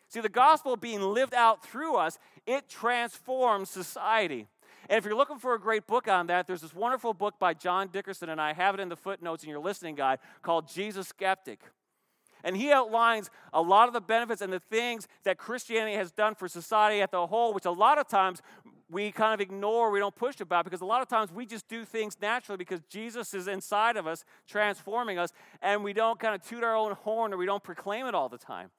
See, 0.10 0.20
the 0.20 0.30
gospel 0.30 0.78
being 0.78 1.02
lived 1.02 1.34
out 1.34 1.66
through 1.66 1.96
us, 1.96 2.20
it 2.46 2.70
transforms 2.70 3.70
society. 3.70 4.48
And 4.88 4.98
if 4.98 5.06
you're 5.06 5.16
looking 5.16 5.40
for 5.40 5.56
a 5.56 5.60
great 5.60 5.88
book 5.88 6.08
on 6.08 6.28
that, 6.28 6.46
there's 6.46 6.62
this 6.62 6.76
wonderful 6.76 7.14
book 7.14 7.36
by 7.40 7.54
John 7.56 7.88
Dickerson, 7.88 8.30
and 8.30 8.40
I 8.40 8.54
have 8.54 8.76
it 8.76 8.80
in 8.80 8.90
the 8.90 8.96
footnotes 8.96 9.44
in 9.44 9.50
your 9.50 9.60
listening 9.60 9.96
guide 9.96 10.20
called 10.44 10.68
Jesus 10.68 11.08
Skeptic. 11.08 11.62
And 12.46 12.56
he 12.56 12.72
outlines 12.72 13.30
a 13.52 13.62
lot 13.62 13.90
of 13.90 13.94
the 13.94 14.00
benefits 14.00 14.42
and 14.42 14.54
the 14.54 14.60
things 14.60 15.08
that 15.24 15.38
Christianity 15.38 15.98
has 15.98 16.12
done 16.12 16.36
for 16.36 16.48
society 16.48 17.02
at 17.02 17.12
the 17.12 17.28
whole, 17.28 17.54
which 17.54 17.66
a 17.66 17.72
lot 17.72 17.98
of 17.98 18.08
times 18.08 18.42
we 18.90 19.12
kind 19.12 19.34
of 19.34 19.42
ignore, 19.42 19.90
we 19.90 20.00
don't 20.00 20.16
push 20.16 20.40
about, 20.40 20.64
because 20.64 20.82
a 20.82 20.86
lot 20.86 21.02
of 21.02 21.08
times 21.08 21.32
we 21.32 21.46
just 21.46 21.68
do 21.68 21.84
things 21.84 22.16
naturally 22.22 22.58
because 22.58 22.82
Jesus 22.88 23.34
is 23.34 23.48
inside 23.48 23.98
of 23.98 24.06
us, 24.06 24.24
transforming 24.48 25.18
us, 25.18 25.32
and 25.62 25.84
we 25.84 25.92
don't 25.92 26.20
kind 26.20 26.36
of 26.36 26.48
toot 26.48 26.64
our 26.64 26.76
own 26.76 26.92
horn 26.92 27.34
or 27.34 27.38
we 27.38 27.48
don't 27.48 27.64
proclaim 27.64 28.06
it 28.06 28.14
all 28.14 28.30
the 28.30 28.38
time. 28.38 28.70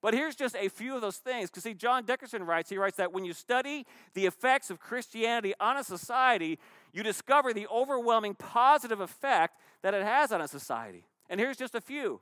But 0.00 0.14
here's 0.14 0.34
just 0.34 0.56
a 0.56 0.68
few 0.68 0.96
of 0.96 1.00
those 1.00 1.18
things. 1.18 1.48
Because, 1.48 1.62
see, 1.62 1.74
John 1.74 2.04
Dickerson 2.04 2.42
writes, 2.42 2.70
he 2.70 2.76
writes 2.76 2.96
that 2.96 3.12
when 3.12 3.24
you 3.24 3.32
study 3.32 3.86
the 4.14 4.26
effects 4.26 4.68
of 4.68 4.80
Christianity 4.80 5.54
on 5.60 5.76
a 5.76 5.84
society, 5.84 6.58
you 6.92 7.04
discover 7.04 7.52
the 7.52 7.68
overwhelming 7.68 8.34
positive 8.34 9.00
effect 9.00 9.60
that 9.82 9.94
it 9.94 10.02
has 10.02 10.32
on 10.32 10.40
a 10.40 10.48
society. 10.48 11.06
And 11.30 11.38
here's 11.38 11.56
just 11.56 11.76
a 11.76 11.80
few. 11.80 12.20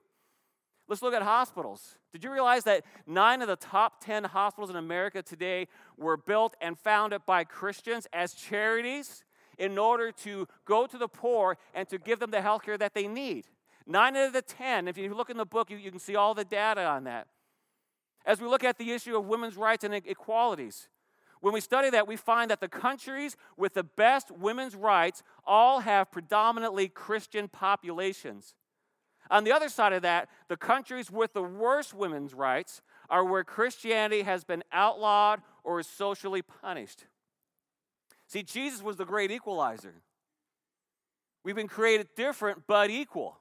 Let's 0.90 1.02
look 1.02 1.14
at 1.14 1.22
hospitals. 1.22 1.94
Did 2.12 2.24
you 2.24 2.32
realize 2.32 2.64
that 2.64 2.84
nine 3.06 3.42
of 3.42 3.48
the 3.48 3.54
top 3.54 4.04
10 4.04 4.24
hospitals 4.24 4.70
in 4.70 4.76
America 4.76 5.22
today 5.22 5.68
were 5.96 6.16
built 6.16 6.56
and 6.60 6.76
founded 6.76 7.24
by 7.24 7.44
Christians 7.44 8.08
as 8.12 8.34
charities 8.34 9.22
in 9.56 9.78
order 9.78 10.10
to 10.10 10.48
go 10.64 10.88
to 10.88 10.98
the 10.98 11.06
poor 11.06 11.58
and 11.74 11.88
to 11.90 11.98
give 11.98 12.18
them 12.18 12.32
the 12.32 12.42
health 12.42 12.64
care 12.64 12.76
that 12.76 12.92
they 12.92 13.06
need? 13.06 13.46
Nine 13.86 14.16
out 14.16 14.26
of 14.26 14.32
the 14.32 14.42
10, 14.42 14.88
if 14.88 14.98
you 14.98 15.14
look 15.14 15.30
in 15.30 15.36
the 15.36 15.46
book, 15.46 15.70
you, 15.70 15.76
you 15.76 15.92
can 15.92 16.00
see 16.00 16.16
all 16.16 16.34
the 16.34 16.44
data 16.44 16.84
on 16.84 17.04
that. 17.04 17.28
As 18.26 18.40
we 18.40 18.48
look 18.48 18.64
at 18.64 18.76
the 18.76 18.90
issue 18.90 19.16
of 19.16 19.26
women's 19.26 19.56
rights 19.56 19.84
and 19.84 19.94
equalities, 19.94 20.88
when 21.40 21.54
we 21.54 21.60
study 21.60 21.90
that, 21.90 22.08
we 22.08 22.16
find 22.16 22.50
that 22.50 22.60
the 22.60 22.68
countries 22.68 23.36
with 23.56 23.74
the 23.74 23.84
best 23.84 24.32
women's 24.32 24.74
rights 24.74 25.22
all 25.46 25.80
have 25.80 26.10
predominantly 26.10 26.88
Christian 26.88 27.46
populations. 27.46 28.56
On 29.30 29.44
the 29.44 29.52
other 29.52 29.68
side 29.68 29.92
of 29.92 30.02
that, 30.02 30.28
the 30.48 30.56
countries 30.56 31.10
with 31.10 31.32
the 31.32 31.42
worst 31.42 31.94
women's 31.94 32.34
rights 32.34 32.82
are 33.08 33.24
where 33.24 33.44
Christianity 33.44 34.22
has 34.22 34.44
been 34.44 34.64
outlawed 34.72 35.40
or 35.62 35.80
is 35.80 35.86
socially 35.86 36.42
punished. 36.42 37.04
See, 38.26 38.42
Jesus 38.42 38.82
was 38.82 38.96
the 38.96 39.04
great 39.04 39.30
equalizer. 39.30 39.94
We've 41.44 41.56
been 41.56 41.68
created 41.68 42.08
different 42.16 42.62
but 42.66 42.90
equal. 42.90 43.38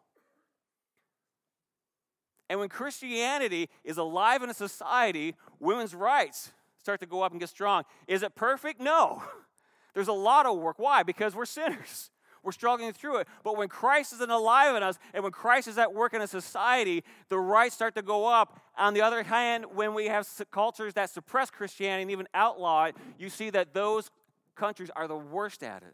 And 2.50 2.60
when 2.60 2.70
Christianity 2.70 3.70
is 3.84 3.98
alive 3.98 4.42
in 4.42 4.50
a 4.50 4.54
society, 4.54 5.36
women's 5.60 5.94
rights 5.94 6.52
start 6.80 7.00
to 7.02 7.06
go 7.06 7.22
up 7.22 7.32
and 7.32 7.40
get 7.40 7.50
strong. 7.50 7.84
Is 8.08 8.24
it 8.24 8.36
perfect? 8.36 8.82
No. 8.82 9.24
There's 9.94 10.08
a 10.08 10.14
lot 10.14 10.46
of 10.46 10.58
work. 10.58 10.80
Why? 10.80 11.04
Because 11.04 11.36
we're 11.36 11.46
sinners. 11.46 12.10
We're 12.50 12.54
struggling 12.54 12.94
through 12.94 13.18
it. 13.18 13.28
But 13.44 13.58
when 13.58 13.68
Christ 13.68 14.12
isn't 14.14 14.32
alive 14.32 14.76
in 14.76 14.82
us 14.82 14.98
and 15.14 15.22
when 15.22 15.32
Christ 15.32 15.68
is 15.68 15.78
at 15.78 15.94
work 15.94 16.16
in 16.16 16.22
a 16.24 16.26
society, 16.26 17.04
the 17.28 17.38
rights 17.38 17.76
start 17.76 17.94
to 17.94 18.02
go 18.02 18.26
up. 18.26 18.60
On 18.76 18.96
the 18.96 19.04
other 19.04 19.22
hand, 19.22 19.66
when 19.76 19.94
we 19.94 20.08
have 20.08 20.28
cultures 20.50 20.96
that 20.96 21.12
suppress 21.12 21.52
Christianity 21.52 22.02
and 22.02 22.10
even 22.10 22.28
outlaw 22.34 22.86
it, 22.86 22.96
you 23.20 23.30
see 23.30 23.52
that 23.52 23.76
those 23.76 24.10
countries 24.56 24.90
are 24.96 25.08
the 25.08 25.16
worst 25.16 25.62
at 25.62 25.84
it. 25.84 25.94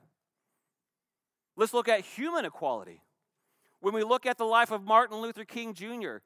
Let's 1.58 1.74
look 1.74 1.90
at 1.90 2.00
human 2.06 2.46
equality. 2.46 3.02
When 3.82 3.94
we 3.94 4.04
look 4.06 4.26
at 4.26 4.38
the 4.38 4.46
life 4.46 4.72
of 4.72 4.82
Martin 4.82 5.18
Luther 5.18 5.44
King 5.44 5.74
Jr., 5.74 6.20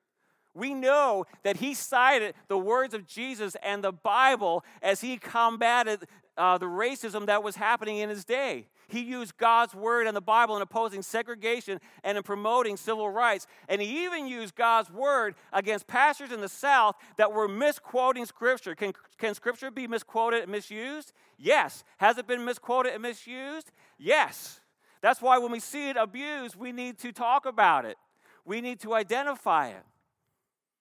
we 0.54 0.76
know 0.76 1.26
that 1.42 1.58
he 1.58 1.74
cited 1.74 2.36
the 2.50 2.58
words 2.60 2.94
of 2.94 3.08
Jesus 3.08 3.58
and 3.64 3.84
the 3.84 3.92
Bible 3.92 4.64
as 4.84 5.02
he 5.02 5.18
combated 5.18 6.04
uh, 6.38 6.60
the 6.60 6.68
racism 6.68 7.26
that 7.26 7.42
was 7.42 7.56
happening 7.56 7.98
in 7.98 8.10
his 8.10 8.24
day. 8.26 8.68
He 8.90 9.02
used 9.02 9.38
God's 9.38 9.76
word 9.76 10.08
and 10.08 10.16
the 10.18 10.22
Bible 10.22 10.56
in 10.56 10.62
opposing 10.62 11.02
segregation 11.02 11.80
and 12.04 12.18
in 12.18 12.24
promoting 12.24 12.76
civil 12.76 13.10
rights. 13.10 13.48
And 13.68 13.82
he 13.82 14.06
even 14.06 14.28
used 14.28 14.56
God's 14.56 14.90
word 14.90 15.36
against 15.54 15.88
pastors 15.88 16.32
in 16.32 16.42
the 16.42 16.50
South 16.50 16.96
that 17.18 17.32
were 17.32 17.48
misquoting 17.48 18.26
Scripture. 18.26 18.76
Can, 18.76 18.94
can 19.18 19.36
Scripture 19.36 19.72
be 19.72 19.88
misquoted 19.88 20.44
and 20.44 20.52
misused? 20.52 21.14
Yes. 21.38 21.84
Has 21.98 22.18
it 22.18 22.28
been 22.28 22.44
misquoted 22.44 22.94
and 22.94 23.04
misused? 23.04 23.72
Yes. 23.98 24.60
That's 25.02 25.22
why 25.22 25.38
when 25.38 25.52
we 25.52 25.60
see 25.60 25.90
it 25.90 25.98
abused, 25.98 26.56
we 26.56 26.72
need 26.72 26.98
to 27.00 27.12
talk 27.12 27.46
about 27.46 27.86
it, 27.86 27.98
we 28.46 28.62
need 28.62 28.80
to 28.82 28.94
identify 28.94 29.70
it. 29.70 29.84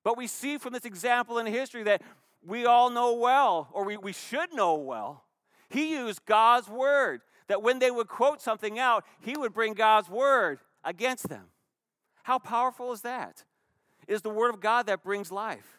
But 0.02 0.16
we 0.16 0.26
see 0.26 0.58
from 0.58 0.72
this 0.72 0.84
example 0.84 1.38
in 1.38 1.46
history 1.46 1.82
that 1.82 2.02
we 2.46 2.64
all 2.64 2.88
know 2.88 3.14
well, 3.14 3.68
or 3.72 3.84
we, 3.84 3.96
we 3.96 4.12
should 4.12 4.54
know 4.54 4.74
well. 4.74 5.24
He 5.68 5.96
used 5.96 6.24
God's 6.24 6.68
word, 6.68 7.20
that 7.48 7.62
when 7.62 7.78
they 7.78 7.90
would 7.90 8.08
quote 8.08 8.40
something 8.40 8.78
out, 8.78 9.04
he 9.20 9.36
would 9.36 9.52
bring 9.52 9.74
God's 9.74 10.08
word 10.08 10.60
against 10.84 11.28
them. 11.28 11.46
How 12.22 12.38
powerful 12.38 12.92
is 12.92 13.02
that? 13.02 13.44
It 14.06 14.14
is 14.14 14.22
the 14.22 14.30
word 14.30 14.54
of 14.54 14.60
God 14.60 14.86
that 14.86 15.02
brings 15.02 15.32
life. 15.32 15.78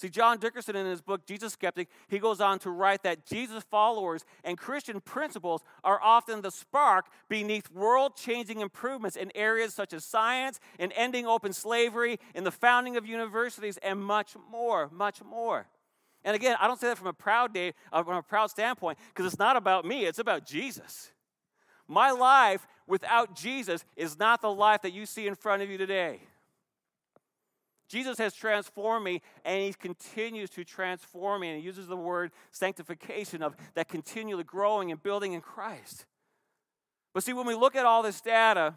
See, 0.00 0.08
John 0.08 0.38
Dickerson 0.38 0.76
in 0.76 0.86
his 0.86 1.02
book, 1.02 1.26
Jesus 1.26 1.52
Skeptic, 1.52 1.88
he 2.08 2.18
goes 2.18 2.40
on 2.40 2.58
to 2.60 2.70
write 2.70 3.02
that 3.02 3.26
Jesus 3.26 3.62
followers 3.70 4.24
and 4.44 4.56
Christian 4.56 4.98
principles 5.02 5.62
are 5.84 6.00
often 6.02 6.40
the 6.40 6.50
spark 6.50 7.06
beneath 7.28 7.70
world 7.70 8.16
changing 8.16 8.60
improvements 8.60 9.14
in 9.14 9.30
areas 9.34 9.74
such 9.74 9.92
as 9.92 10.02
science, 10.02 10.58
in 10.78 10.90
ending 10.92 11.26
open 11.26 11.52
slavery, 11.52 12.18
in 12.34 12.44
the 12.44 12.50
founding 12.50 12.96
of 12.96 13.04
universities, 13.04 13.78
and 13.82 14.02
much 14.02 14.36
more, 14.50 14.88
much 14.90 15.22
more. 15.22 15.66
And 16.24 16.36
again, 16.36 16.56
I 16.60 16.66
don't 16.66 16.78
say 16.78 16.88
that 16.88 16.98
from 16.98 17.06
a 17.06 17.12
proud 17.12 17.54
day, 17.54 17.72
uh, 17.92 18.02
from 18.02 18.16
a 18.16 18.22
proud 18.22 18.50
standpoint, 18.50 18.98
because 19.08 19.26
it's 19.26 19.38
not 19.38 19.56
about 19.56 19.84
me, 19.84 20.04
it's 20.04 20.18
about 20.18 20.46
Jesus. 20.46 21.12
My 21.88 22.10
life 22.10 22.66
without 22.86 23.34
Jesus 23.34 23.84
is 23.96 24.18
not 24.18 24.42
the 24.42 24.52
life 24.52 24.82
that 24.82 24.92
you 24.92 25.06
see 25.06 25.26
in 25.26 25.34
front 25.34 25.62
of 25.62 25.70
you 25.70 25.78
today. 25.78 26.20
Jesus 27.88 28.18
has 28.18 28.32
transformed 28.32 29.04
me 29.04 29.20
and 29.44 29.60
he 29.60 29.72
continues 29.72 30.48
to 30.50 30.62
transform 30.62 31.40
me. 31.40 31.48
And 31.48 31.58
he 31.58 31.66
uses 31.66 31.88
the 31.88 31.96
word 31.96 32.30
sanctification 32.52 33.42
of 33.42 33.56
that 33.74 33.88
continually 33.88 34.44
growing 34.44 34.92
and 34.92 35.02
building 35.02 35.32
in 35.32 35.40
Christ. 35.40 36.06
But 37.12 37.24
see, 37.24 37.32
when 37.32 37.46
we 37.46 37.54
look 37.56 37.74
at 37.74 37.84
all 37.84 38.04
this 38.04 38.20
data, 38.20 38.74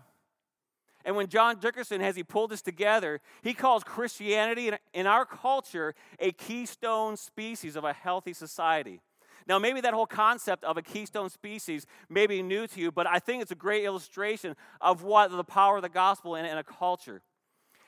and 1.05 1.15
when 1.15 1.27
John 1.27 1.60
Dickerson 1.60 2.01
has 2.01 2.15
he 2.15 2.24
pulled 2.24 2.51
this 2.51 2.62
together, 2.62 3.19
he 3.41 3.53
calls 3.53 3.83
Christianity 3.83 4.69
in, 4.69 4.77
in 4.93 5.07
our 5.07 5.25
culture 5.25 5.95
a 6.19 6.31
keystone 6.31 7.17
species 7.17 7.75
of 7.75 7.83
a 7.83 7.93
healthy 7.93 8.33
society. 8.33 9.01
Now, 9.45 9.60
maybe 9.60 9.81
that 9.81 9.93
whole 9.93 10.05
concept 10.05 10.63
of 10.63 10.77
a 10.77 10.81
keystone 10.81 11.29
species 11.29 11.86
may 12.10 12.27
be 12.27 12.41
new 12.41 12.65
to 12.67 12.79
you, 12.79 12.91
but 12.91 13.05
I 13.05 13.19
think 13.19 13.41
it's 13.41 13.51
a 13.51 13.55
great 13.55 13.83
illustration 13.83 14.55
of 14.79 15.03
what 15.03 15.31
the 15.31 15.43
power 15.43 15.77
of 15.77 15.81
the 15.81 15.89
gospel 15.89 16.36
in, 16.36 16.45
in 16.45 16.57
a 16.57 16.63
culture. 16.63 17.22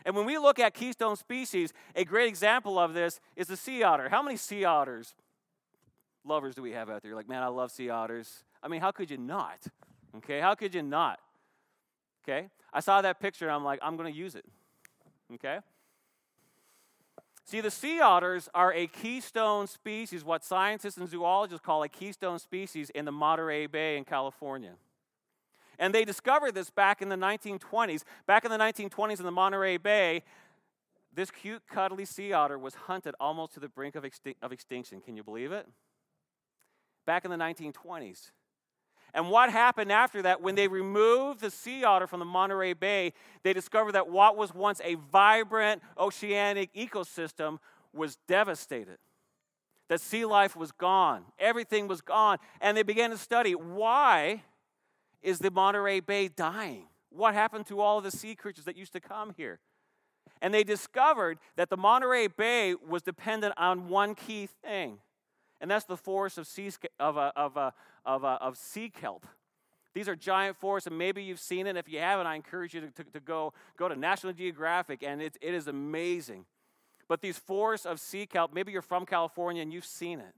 And 0.05 0.15
when 0.15 0.25
we 0.25 0.37
look 0.37 0.59
at 0.59 0.73
keystone 0.73 1.15
species, 1.15 1.73
a 1.95 2.03
great 2.03 2.27
example 2.27 2.77
of 2.77 2.93
this 2.93 3.19
is 3.35 3.47
the 3.47 3.57
sea 3.57 3.83
otter. 3.83 4.09
How 4.09 4.21
many 4.21 4.37
sea 4.37 4.65
otters 4.65 5.15
lovers 6.25 6.55
do 6.55 6.61
we 6.61 6.71
have 6.71 6.89
out 6.89 7.01
there? 7.01 7.15
Like, 7.15 7.29
man, 7.29 7.41
I 7.41 7.47
love 7.47 7.71
sea 7.71 7.89
otters. 7.89 8.43
I 8.61 8.67
mean, 8.67 8.81
how 8.81 8.91
could 8.91 9.09
you 9.09 9.17
not? 9.17 9.59
Okay, 10.17 10.39
how 10.39 10.55
could 10.55 10.75
you 10.75 10.83
not? 10.83 11.19
Okay, 12.27 12.49
I 12.73 12.79
saw 12.79 13.01
that 13.01 13.19
picture 13.19 13.45
and 13.45 13.53
I'm 13.53 13.63
like, 13.63 13.79
I'm 13.83 13.97
going 13.97 14.11
to 14.11 14.17
use 14.17 14.33
it. 14.33 14.45
Okay? 15.35 15.59
See, 17.45 17.61
the 17.61 17.69
sea 17.69 18.01
otters 18.01 18.49
are 18.55 18.73
a 18.73 18.87
keystone 18.87 19.67
species, 19.67 20.23
what 20.23 20.43
scientists 20.43 20.97
and 20.97 21.07
zoologists 21.07 21.63
call 21.63 21.83
a 21.83 21.89
keystone 21.89 22.39
species 22.39 22.89
in 22.89 23.05
the 23.05 23.11
Monterey 23.11 23.67
Bay 23.67 23.97
in 23.97 24.03
California. 24.03 24.73
And 25.77 25.93
they 25.93 26.05
discovered 26.05 26.55
this 26.55 26.71
back 26.71 27.03
in 27.03 27.09
the 27.09 27.15
1920s. 27.15 28.03
Back 28.25 28.45
in 28.45 28.51
the 28.51 28.57
1920s 28.57 29.19
in 29.19 29.25
the 29.25 29.31
Monterey 29.31 29.77
Bay, 29.77 30.23
this 31.13 31.29
cute, 31.29 31.61
cuddly 31.67 32.05
sea 32.05 32.33
otter 32.33 32.57
was 32.57 32.73
hunted 32.73 33.13
almost 33.19 33.53
to 33.53 33.59
the 33.59 33.69
brink 33.69 33.95
of, 33.95 34.03
extin- 34.03 34.35
of 34.41 34.51
extinction. 34.51 34.99
Can 34.99 35.15
you 35.15 35.23
believe 35.23 35.51
it? 35.51 35.67
Back 37.05 37.25
in 37.25 37.31
the 37.31 37.37
1920s. 37.37 38.31
And 39.15 39.29
what 39.29 39.49
happened 39.49 39.93
after 39.93 40.21
that, 40.23 40.41
when 40.41 40.55
they 40.55 40.67
removed 40.67 41.39
the 41.39 41.49
sea 41.49 41.85
otter 41.85 42.05
from 42.05 42.19
the 42.19 42.25
Monterey 42.25 42.73
Bay, 42.73 43.13
they 43.43 43.53
discovered 43.53 43.93
that 43.93 44.09
what 44.09 44.35
was 44.35 44.53
once 44.53 44.81
a 44.83 44.95
vibrant 44.95 45.81
oceanic 45.97 46.73
ecosystem 46.73 47.59
was 47.93 48.17
devastated. 48.27 48.97
That 49.87 50.01
sea 50.01 50.25
life 50.25 50.57
was 50.57 50.73
gone, 50.73 51.23
everything 51.39 51.87
was 51.87 52.01
gone. 52.01 52.39
And 52.59 52.75
they 52.75 52.83
began 52.83 53.09
to 53.11 53.17
study 53.17 53.55
why 53.55 54.43
is 55.23 55.39
the 55.39 55.49
Monterey 55.49 56.01
Bay 56.01 56.27
dying? 56.27 56.87
What 57.09 57.33
happened 57.33 57.67
to 57.67 57.79
all 57.79 58.01
the 58.01 58.11
sea 58.11 58.35
creatures 58.35 58.65
that 58.65 58.75
used 58.75 58.91
to 58.93 58.99
come 58.99 59.33
here? 59.37 59.59
And 60.41 60.53
they 60.53 60.65
discovered 60.65 61.37
that 61.55 61.69
the 61.69 61.77
Monterey 61.77 62.27
Bay 62.27 62.75
was 62.75 63.01
dependent 63.01 63.53
on 63.55 63.87
one 63.87 64.13
key 64.13 64.49
thing, 64.61 64.97
and 65.61 65.69
that's 65.69 65.85
the 65.85 65.97
forest 65.97 66.37
of 66.37 66.47
sea, 66.47 66.71
of, 66.99 67.17
a, 67.17 67.31
of, 67.35 67.57
a, 67.57 67.73
of, 68.05 68.23
a, 68.23 68.37
of 68.41 68.57
sea 68.57 68.89
kelp. 68.89 69.25
These 69.93 70.09
are 70.09 70.15
giant 70.15 70.57
forests, 70.57 70.87
and 70.87 70.97
maybe 70.97 71.23
you've 71.23 71.39
seen 71.39 71.67
it. 71.67 71.77
If 71.77 71.87
you 71.87 71.99
haven't, 71.99 72.27
I 72.27 72.35
encourage 72.35 72.73
you 72.73 72.81
to, 72.81 72.91
to, 72.91 73.03
to 73.11 73.19
go, 73.21 73.53
go 73.77 73.87
to 73.87 73.95
National 73.95 74.33
Geographic, 74.33 75.03
and 75.03 75.21
it, 75.21 75.37
it 75.41 75.53
is 75.53 75.67
amazing. 75.67 76.45
But 77.07 77.21
these 77.21 77.37
forests 77.37 77.85
of 77.85 77.99
sea 77.99 78.25
kelp, 78.25 78.53
maybe 78.53 78.71
you're 78.71 78.81
from 78.81 79.05
California 79.05 79.61
and 79.61 79.71
you've 79.71 79.85
seen 79.85 80.19
it. 80.19 80.33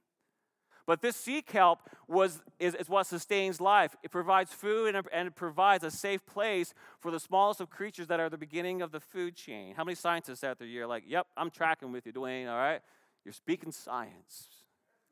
But 0.86 1.02
this 1.02 1.18
sea 1.18 1.42
kelp 1.42 1.82
was, 2.08 2.42
is, 2.60 2.74
is 2.76 2.88
what 2.88 3.08
sustains 3.08 3.60
life. 3.60 3.96
It 4.04 4.12
provides 4.12 4.54
food 4.54 4.96
and, 4.96 5.06
and 5.12 5.28
it 5.28 5.36
provides 5.36 5.84
a 5.84 5.92
safe 5.92 6.26
place 6.26 6.74
for 7.00 7.12
the 7.12 7.20
smallest 7.20 7.60
of 7.60 7.70
creatures 7.70 8.08
that 8.08 8.22
are 8.22 8.30
the 8.30 8.38
beginning 8.38 8.82
of 8.82 8.92
the 8.92 9.02
food 9.02 9.36
chain. 9.36 9.76
How 9.76 9.84
many 9.84 9.96
scientists 9.96 10.46
out 10.46 10.60
there 10.60 10.68
you're 10.68 10.88
like, 10.88 11.04
yep, 11.06 11.28
I'm 11.36 11.50
tracking 11.50 11.92
with 11.92 12.06
you, 12.06 12.14
Dwayne, 12.14 12.50
all 12.50 12.58
right? 12.58 12.82
You're 13.26 13.34
speaking 13.34 13.74
science. 13.74 14.48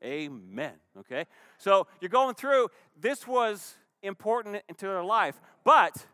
Amen. 0.04 0.74
Okay? 0.98 1.26
So 1.58 1.86
you're 2.00 2.08
going 2.08 2.34
through, 2.34 2.68
this 2.98 3.26
was 3.26 3.74
important 4.02 4.62
into 4.68 4.86
their 4.86 5.02
life. 5.02 5.40
But 5.64 6.06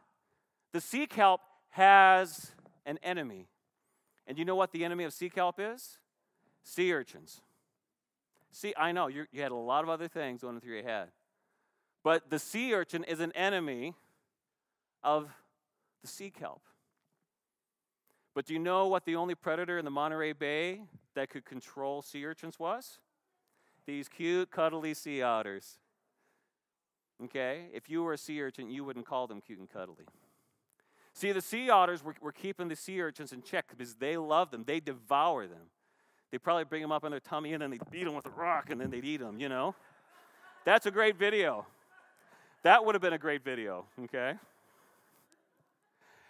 the 0.72 0.80
sea 0.80 1.06
kelp 1.06 1.40
has 1.70 2.52
an 2.86 2.98
enemy. 3.02 3.48
And 4.26 4.38
you 4.38 4.44
know 4.44 4.56
what 4.56 4.72
the 4.72 4.84
enemy 4.84 5.04
of 5.04 5.12
sea 5.12 5.28
kelp 5.28 5.56
is? 5.58 5.98
Sea 6.62 6.92
urchins. 6.92 7.40
See, 8.52 8.74
I 8.76 8.92
know 8.92 9.08
you 9.08 9.26
had 9.34 9.50
a 9.50 9.56
lot 9.56 9.82
of 9.82 9.90
other 9.90 10.08
things 10.08 10.42
going 10.42 10.60
through 10.60 10.74
your 10.74 10.84
head. 10.84 11.08
But 12.04 12.30
the 12.30 12.38
sea 12.38 12.74
urchin 12.74 13.04
is 13.04 13.20
an 13.20 13.32
enemy 13.32 13.94
of 15.02 15.30
the 16.02 16.08
sea 16.08 16.30
kelp. 16.30 16.62
But 18.34 18.46
do 18.46 18.54
you 18.54 18.58
know 18.58 18.86
what 18.86 19.04
the 19.04 19.16
only 19.16 19.34
predator 19.34 19.78
in 19.78 19.84
the 19.84 19.90
Monterey 19.90 20.32
Bay 20.32 20.82
that 21.14 21.30
could 21.30 21.44
control 21.44 22.02
sea 22.02 22.24
urchins 22.24 22.58
was? 22.58 22.98
These 23.86 24.08
cute, 24.08 24.50
cuddly 24.50 24.94
sea 24.94 25.22
otters. 25.22 25.78
Okay? 27.24 27.66
If 27.72 27.88
you 27.88 28.02
were 28.02 28.12
a 28.12 28.18
sea 28.18 28.42
urchin, 28.42 28.70
you 28.70 28.84
wouldn't 28.84 29.06
call 29.06 29.26
them 29.26 29.40
cute 29.40 29.58
and 29.58 29.68
cuddly. 29.68 30.04
See, 31.14 31.32
the 31.32 31.40
sea 31.40 31.68
otters 31.68 32.02
were, 32.02 32.14
were 32.20 32.32
keeping 32.32 32.68
the 32.68 32.76
sea 32.76 33.00
urchins 33.02 33.32
in 33.32 33.42
check 33.42 33.66
because 33.68 33.96
they 33.96 34.16
love 34.16 34.50
them, 34.50 34.64
they 34.66 34.80
devour 34.80 35.46
them. 35.46 35.70
They 36.30 36.38
probably 36.38 36.64
bring 36.64 36.80
them 36.80 36.92
up 36.92 37.04
on 37.04 37.10
their 37.10 37.20
tummy 37.20 37.52
and 37.52 37.62
then 37.62 37.70
they 37.70 37.78
beat 37.90 38.04
them 38.04 38.14
with 38.14 38.24
a 38.24 38.30
rock 38.30 38.70
and 38.70 38.80
then 38.80 38.90
they'd 38.90 39.04
eat 39.04 39.20
them, 39.20 39.38
you 39.38 39.48
know? 39.48 39.74
That's 40.64 40.86
a 40.86 40.90
great 40.90 41.18
video. 41.18 41.66
That 42.62 42.84
would 42.84 42.94
have 42.94 43.02
been 43.02 43.12
a 43.12 43.18
great 43.18 43.44
video, 43.44 43.84
okay? 44.04 44.34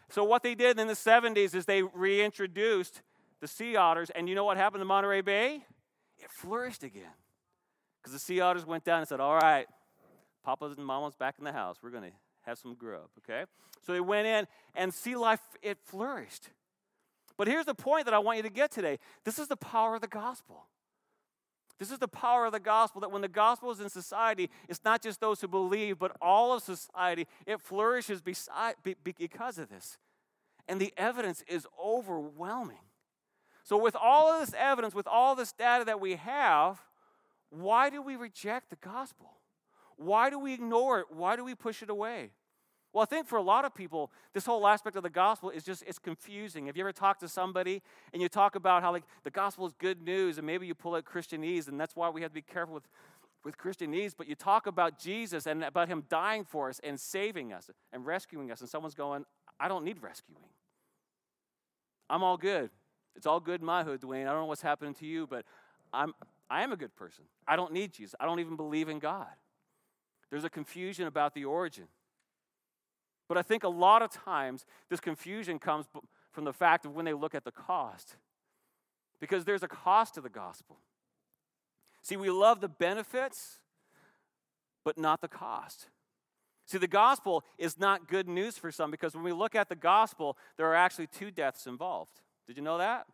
So, 0.08 0.24
what 0.24 0.42
they 0.42 0.54
did 0.54 0.78
in 0.78 0.88
the 0.88 0.94
70s 0.94 1.54
is 1.54 1.66
they 1.66 1.82
reintroduced 1.82 3.02
the 3.40 3.48
sea 3.48 3.76
otters, 3.76 4.10
and 4.10 4.28
you 4.28 4.34
know 4.34 4.44
what 4.44 4.56
happened 4.56 4.80
to 4.80 4.84
Monterey 4.84 5.20
Bay? 5.20 5.64
It 6.18 6.30
flourished 6.30 6.82
again. 6.82 7.12
Because 8.02 8.12
the 8.12 8.18
sea 8.18 8.40
otters 8.40 8.66
went 8.66 8.84
down 8.84 8.98
and 8.98 9.08
said, 9.08 9.20
All 9.20 9.36
right, 9.36 9.66
Papa's 10.44 10.76
and 10.76 10.86
Mama's 10.86 11.14
back 11.14 11.36
in 11.38 11.44
the 11.44 11.52
house. 11.52 11.76
We're 11.82 11.90
going 11.90 12.10
to 12.10 12.16
have 12.42 12.58
some 12.58 12.74
grub, 12.74 13.08
okay? 13.18 13.44
So 13.86 13.92
they 13.92 14.00
went 14.00 14.26
in, 14.26 14.46
and 14.74 14.92
sea 14.92 15.14
life, 15.16 15.40
it 15.62 15.78
flourished. 15.84 16.50
But 17.36 17.48
here's 17.48 17.66
the 17.66 17.74
point 17.74 18.04
that 18.04 18.14
I 18.14 18.18
want 18.18 18.36
you 18.36 18.42
to 18.42 18.50
get 18.50 18.70
today 18.70 18.98
this 19.24 19.38
is 19.38 19.48
the 19.48 19.56
power 19.56 19.94
of 19.94 20.00
the 20.00 20.08
gospel. 20.08 20.66
This 21.78 21.90
is 21.90 21.98
the 21.98 22.08
power 22.08 22.46
of 22.46 22.52
the 22.52 22.60
gospel 22.60 23.00
that 23.00 23.10
when 23.10 23.22
the 23.22 23.28
gospel 23.28 23.72
is 23.72 23.80
in 23.80 23.88
society, 23.88 24.50
it's 24.68 24.84
not 24.84 25.02
just 25.02 25.20
those 25.20 25.40
who 25.40 25.48
believe, 25.48 25.98
but 25.98 26.16
all 26.20 26.52
of 26.52 26.62
society. 26.62 27.26
It 27.44 27.60
flourishes 27.60 28.20
beside, 28.20 28.74
because 29.02 29.58
of 29.58 29.68
this. 29.68 29.98
And 30.68 30.80
the 30.80 30.92
evidence 30.96 31.42
is 31.48 31.66
overwhelming. 31.82 32.78
So, 33.64 33.76
with 33.76 33.96
all 33.96 34.32
of 34.32 34.40
this 34.40 34.54
evidence, 34.56 34.94
with 34.94 35.08
all 35.08 35.34
this 35.34 35.52
data 35.52 35.84
that 35.84 36.00
we 36.00 36.16
have, 36.16 36.80
why 37.52 37.90
do 37.90 38.00
we 38.00 38.16
reject 38.16 38.70
the 38.70 38.76
gospel? 38.76 39.30
Why 39.96 40.30
do 40.30 40.38
we 40.38 40.54
ignore 40.54 41.00
it? 41.00 41.06
Why 41.10 41.36
do 41.36 41.44
we 41.44 41.54
push 41.54 41.82
it 41.82 41.90
away? 41.90 42.30
Well, 42.92 43.02
I 43.02 43.06
think 43.06 43.26
for 43.26 43.36
a 43.36 43.42
lot 43.42 43.64
of 43.64 43.74
people, 43.74 44.10
this 44.32 44.44
whole 44.44 44.66
aspect 44.66 44.96
of 44.96 45.02
the 45.02 45.10
gospel 45.10 45.50
is 45.50 45.62
just 45.62 45.82
it's 45.86 45.98
confusing. 45.98 46.66
Have 46.66 46.76
you 46.76 46.82
ever 46.82 46.92
talked 46.92 47.20
to 47.20 47.28
somebody 47.28 47.82
and 48.12 48.20
you 48.22 48.28
talk 48.28 48.54
about 48.54 48.82
how 48.82 48.92
like 48.92 49.04
the 49.22 49.30
gospel 49.30 49.66
is 49.66 49.72
good 49.78 50.02
news 50.02 50.38
and 50.38 50.46
maybe 50.46 50.66
you 50.66 50.74
pull 50.74 50.94
out 50.94 51.04
Christianese 51.04 51.68
and 51.68 51.78
that's 51.78 51.94
why 51.94 52.08
we 52.08 52.22
have 52.22 52.30
to 52.30 52.34
be 52.34 52.42
careful 52.42 52.74
with 52.74 52.88
with 53.44 53.58
Christianese, 53.58 54.14
but 54.16 54.28
you 54.28 54.36
talk 54.36 54.68
about 54.68 55.00
Jesus 55.00 55.46
and 55.46 55.64
about 55.64 55.88
him 55.88 56.04
dying 56.08 56.44
for 56.44 56.68
us 56.68 56.80
and 56.84 56.98
saving 56.98 57.52
us 57.52 57.68
and 57.92 58.06
rescuing 58.06 58.52
us 58.52 58.60
and 58.60 58.70
someone's 58.70 58.94
going, 58.94 59.26
"I 59.58 59.68
don't 59.68 59.84
need 59.84 60.00
rescuing. 60.00 60.48
I'm 62.08 62.22
all 62.22 62.36
good. 62.36 62.70
It's 63.16 63.26
all 63.26 63.40
good 63.40 63.60
in 63.60 63.66
my 63.66 63.82
hood, 63.82 64.00
Dwayne. 64.00 64.22
I 64.22 64.30
don't 64.30 64.42
know 64.42 64.46
what's 64.46 64.62
happening 64.62 64.94
to 64.94 65.06
you, 65.06 65.26
but 65.26 65.44
I'm 65.92 66.14
I 66.52 66.62
am 66.62 66.72
a 66.72 66.76
good 66.76 66.94
person. 66.94 67.24
I 67.48 67.56
don't 67.56 67.72
need 67.72 67.92
Jesus. 67.92 68.14
I 68.20 68.26
don't 68.26 68.40
even 68.40 68.56
believe 68.56 68.88
in 68.88 68.98
God." 68.98 69.34
There's 70.30 70.44
a 70.44 70.50
confusion 70.50 71.06
about 71.06 71.34
the 71.34 71.44
origin. 71.44 71.88
But 73.28 73.38
I 73.38 73.42
think 73.42 73.64
a 73.64 73.68
lot 73.68 74.02
of 74.02 74.10
times 74.10 74.66
this 74.88 75.00
confusion 75.00 75.58
comes 75.58 75.86
from 76.30 76.44
the 76.44 76.52
fact 76.52 76.84
of 76.84 76.94
when 76.94 77.04
they 77.04 77.14
look 77.14 77.34
at 77.34 77.44
the 77.44 77.52
cost. 77.52 78.16
Because 79.20 79.44
there's 79.44 79.62
a 79.62 79.68
cost 79.68 80.14
to 80.14 80.20
the 80.20 80.28
gospel. 80.28 80.78
See, 82.02 82.16
we 82.16 82.30
love 82.30 82.60
the 82.60 82.68
benefits, 82.68 83.60
but 84.84 84.98
not 84.98 85.20
the 85.20 85.28
cost. 85.28 85.88
See, 86.66 86.78
the 86.78 86.88
gospel 86.88 87.44
is 87.58 87.78
not 87.78 88.08
good 88.08 88.28
news 88.28 88.58
for 88.58 88.72
some 88.72 88.90
because 88.90 89.14
when 89.14 89.24
we 89.24 89.32
look 89.32 89.54
at 89.54 89.68
the 89.68 89.76
gospel, 89.76 90.36
there 90.56 90.66
are 90.66 90.74
actually 90.74 91.06
two 91.06 91.30
deaths 91.30 91.66
involved. 91.66 92.20
Did 92.46 92.56
you 92.56 92.62
know 92.62 92.78
that? 92.78 93.06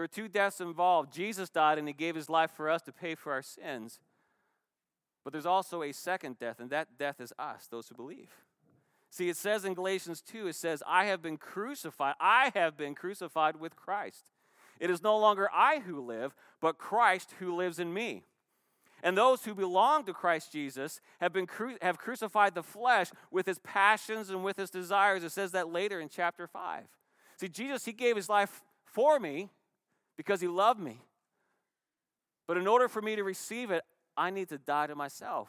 There 0.00 0.04
are 0.06 0.08
two 0.08 0.28
deaths 0.28 0.62
involved. 0.62 1.12
Jesus 1.12 1.50
died 1.50 1.76
and 1.76 1.86
he 1.86 1.92
gave 1.92 2.14
his 2.14 2.30
life 2.30 2.52
for 2.52 2.70
us 2.70 2.80
to 2.84 2.90
pay 2.90 3.14
for 3.14 3.34
our 3.34 3.42
sins. 3.42 3.98
But 5.22 5.34
there's 5.34 5.44
also 5.44 5.82
a 5.82 5.92
second 5.92 6.38
death, 6.38 6.58
and 6.58 6.70
that 6.70 6.96
death 6.98 7.20
is 7.20 7.34
us, 7.38 7.68
those 7.70 7.88
who 7.88 7.96
believe. 7.96 8.30
See, 9.10 9.28
it 9.28 9.36
says 9.36 9.66
in 9.66 9.74
Galatians 9.74 10.22
2, 10.22 10.46
it 10.46 10.54
says, 10.54 10.82
I 10.86 11.04
have 11.04 11.20
been 11.20 11.36
crucified. 11.36 12.14
I 12.18 12.50
have 12.54 12.78
been 12.78 12.94
crucified 12.94 13.56
with 13.56 13.76
Christ. 13.76 14.24
It 14.78 14.88
is 14.88 15.02
no 15.02 15.18
longer 15.18 15.50
I 15.52 15.80
who 15.80 16.00
live, 16.00 16.34
but 16.62 16.78
Christ 16.78 17.34
who 17.38 17.54
lives 17.54 17.78
in 17.78 17.92
me. 17.92 18.24
And 19.02 19.18
those 19.18 19.44
who 19.44 19.54
belong 19.54 20.04
to 20.04 20.14
Christ 20.14 20.50
Jesus 20.50 21.02
have, 21.20 21.34
been 21.34 21.46
cru- 21.46 21.76
have 21.82 21.98
crucified 21.98 22.54
the 22.54 22.62
flesh 22.62 23.10
with 23.30 23.44
his 23.44 23.58
passions 23.58 24.30
and 24.30 24.42
with 24.42 24.56
his 24.56 24.70
desires. 24.70 25.24
It 25.24 25.32
says 25.32 25.52
that 25.52 25.68
later 25.68 26.00
in 26.00 26.08
chapter 26.08 26.46
5. 26.46 26.84
See, 27.36 27.48
Jesus, 27.48 27.84
he 27.84 27.92
gave 27.92 28.16
his 28.16 28.30
life 28.30 28.62
for 28.86 29.20
me 29.20 29.50
because 30.20 30.42
he 30.42 30.48
loved 30.48 30.78
me. 30.78 31.00
But 32.46 32.58
in 32.58 32.66
order 32.66 32.88
for 32.88 33.00
me 33.00 33.16
to 33.16 33.24
receive 33.24 33.70
it, 33.70 33.84
I 34.18 34.28
need 34.28 34.50
to 34.50 34.58
die 34.58 34.86
to 34.86 34.94
myself. 34.94 35.48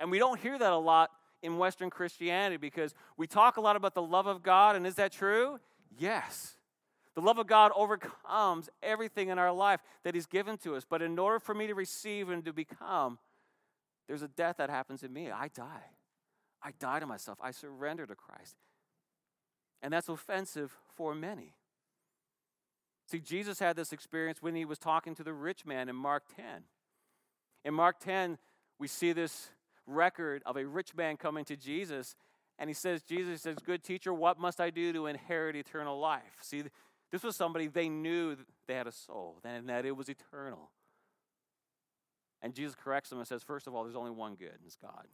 And 0.00 0.10
we 0.10 0.18
don't 0.18 0.40
hear 0.40 0.58
that 0.58 0.72
a 0.72 0.76
lot 0.76 1.10
in 1.44 1.58
Western 1.58 1.88
Christianity 1.88 2.56
because 2.56 2.92
we 3.16 3.28
talk 3.28 3.58
a 3.58 3.60
lot 3.60 3.76
about 3.76 3.94
the 3.94 4.02
love 4.02 4.26
of 4.26 4.42
God, 4.42 4.74
and 4.74 4.84
is 4.84 4.96
that 4.96 5.12
true? 5.12 5.60
Yes. 5.96 6.56
The 7.14 7.20
love 7.20 7.38
of 7.38 7.46
God 7.46 7.70
overcomes 7.76 8.68
everything 8.82 9.28
in 9.28 9.38
our 9.38 9.52
life 9.52 9.78
that 10.02 10.16
He's 10.16 10.26
given 10.26 10.58
to 10.58 10.74
us. 10.74 10.84
But 10.84 11.00
in 11.00 11.16
order 11.16 11.38
for 11.38 11.54
me 11.54 11.68
to 11.68 11.74
receive 11.76 12.30
and 12.30 12.44
to 12.44 12.52
become, 12.52 13.20
there's 14.08 14.22
a 14.22 14.28
death 14.28 14.56
that 14.56 14.70
happens 14.70 15.04
in 15.04 15.12
me. 15.12 15.30
I 15.30 15.46
die. 15.46 15.84
I 16.64 16.72
die 16.80 16.98
to 16.98 17.06
myself. 17.06 17.38
I 17.40 17.52
surrender 17.52 18.06
to 18.06 18.16
Christ. 18.16 18.56
And 19.80 19.92
that's 19.92 20.08
offensive 20.08 20.76
for 20.96 21.14
many. 21.14 21.54
See, 23.12 23.20
Jesus 23.20 23.58
had 23.58 23.76
this 23.76 23.92
experience 23.92 24.40
when 24.40 24.54
he 24.54 24.64
was 24.64 24.78
talking 24.78 25.14
to 25.16 25.22
the 25.22 25.34
rich 25.34 25.66
man 25.66 25.90
in 25.90 25.94
Mark 25.94 26.22
10. 26.34 26.62
In 27.62 27.74
Mark 27.74 28.00
10, 28.00 28.38
we 28.78 28.88
see 28.88 29.12
this 29.12 29.50
record 29.86 30.42
of 30.46 30.56
a 30.56 30.64
rich 30.64 30.94
man 30.94 31.18
coming 31.18 31.44
to 31.44 31.54
Jesus, 31.54 32.16
and 32.58 32.70
he 32.70 32.74
says, 32.74 33.02
Jesus 33.02 33.42
says, 33.42 33.56
Good 33.62 33.84
teacher, 33.84 34.14
what 34.14 34.40
must 34.40 34.62
I 34.62 34.70
do 34.70 34.94
to 34.94 35.08
inherit 35.08 35.56
eternal 35.56 36.00
life? 36.00 36.38
See, 36.40 36.62
this 37.10 37.22
was 37.22 37.36
somebody 37.36 37.66
they 37.66 37.90
knew 37.90 38.34
they 38.66 38.72
had 38.72 38.86
a 38.86 38.92
soul 38.92 39.36
and 39.44 39.68
that 39.68 39.84
it 39.84 39.94
was 39.94 40.08
eternal. 40.08 40.70
And 42.40 42.54
Jesus 42.54 42.74
corrects 42.74 43.10
them 43.10 43.18
and 43.18 43.28
says, 43.28 43.42
First 43.42 43.66
of 43.66 43.74
all, 43.74 43.84
there's 43.84 43.94
only 43.94 44.10
one 44.10 44.36
good, 44.36 44.52
and 44.52 44.64
it's 44.64 44.76
God. 44.76 45.06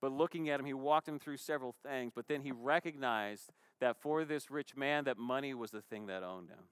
But 0.00 0.12
looking 0.12 0.50
at 0.50 0.60
him, 0.60 0.66
he 0.66 0.74
walked 0.74 1.08
him 1.08 1.18
through 1.18 1.38
several 1.38 1.74
things, 1.86 2.12
but 2.14 2.28
then 2.28 2.42
he 2.42 2.52
recognized 2.52 3.50
that 3.80 3.96
for 3.96 4.24
this 4.24 4.50
rich 4.50 4.76
man, 4.76 5.04
that 5.04 5.18
money 5.18 5.54
was 5.54 5.70
the 5.70 5.80
thing 5.80 6.06
that 6.06 6.22
owned 6.22 6.50
him. 6.50 6.68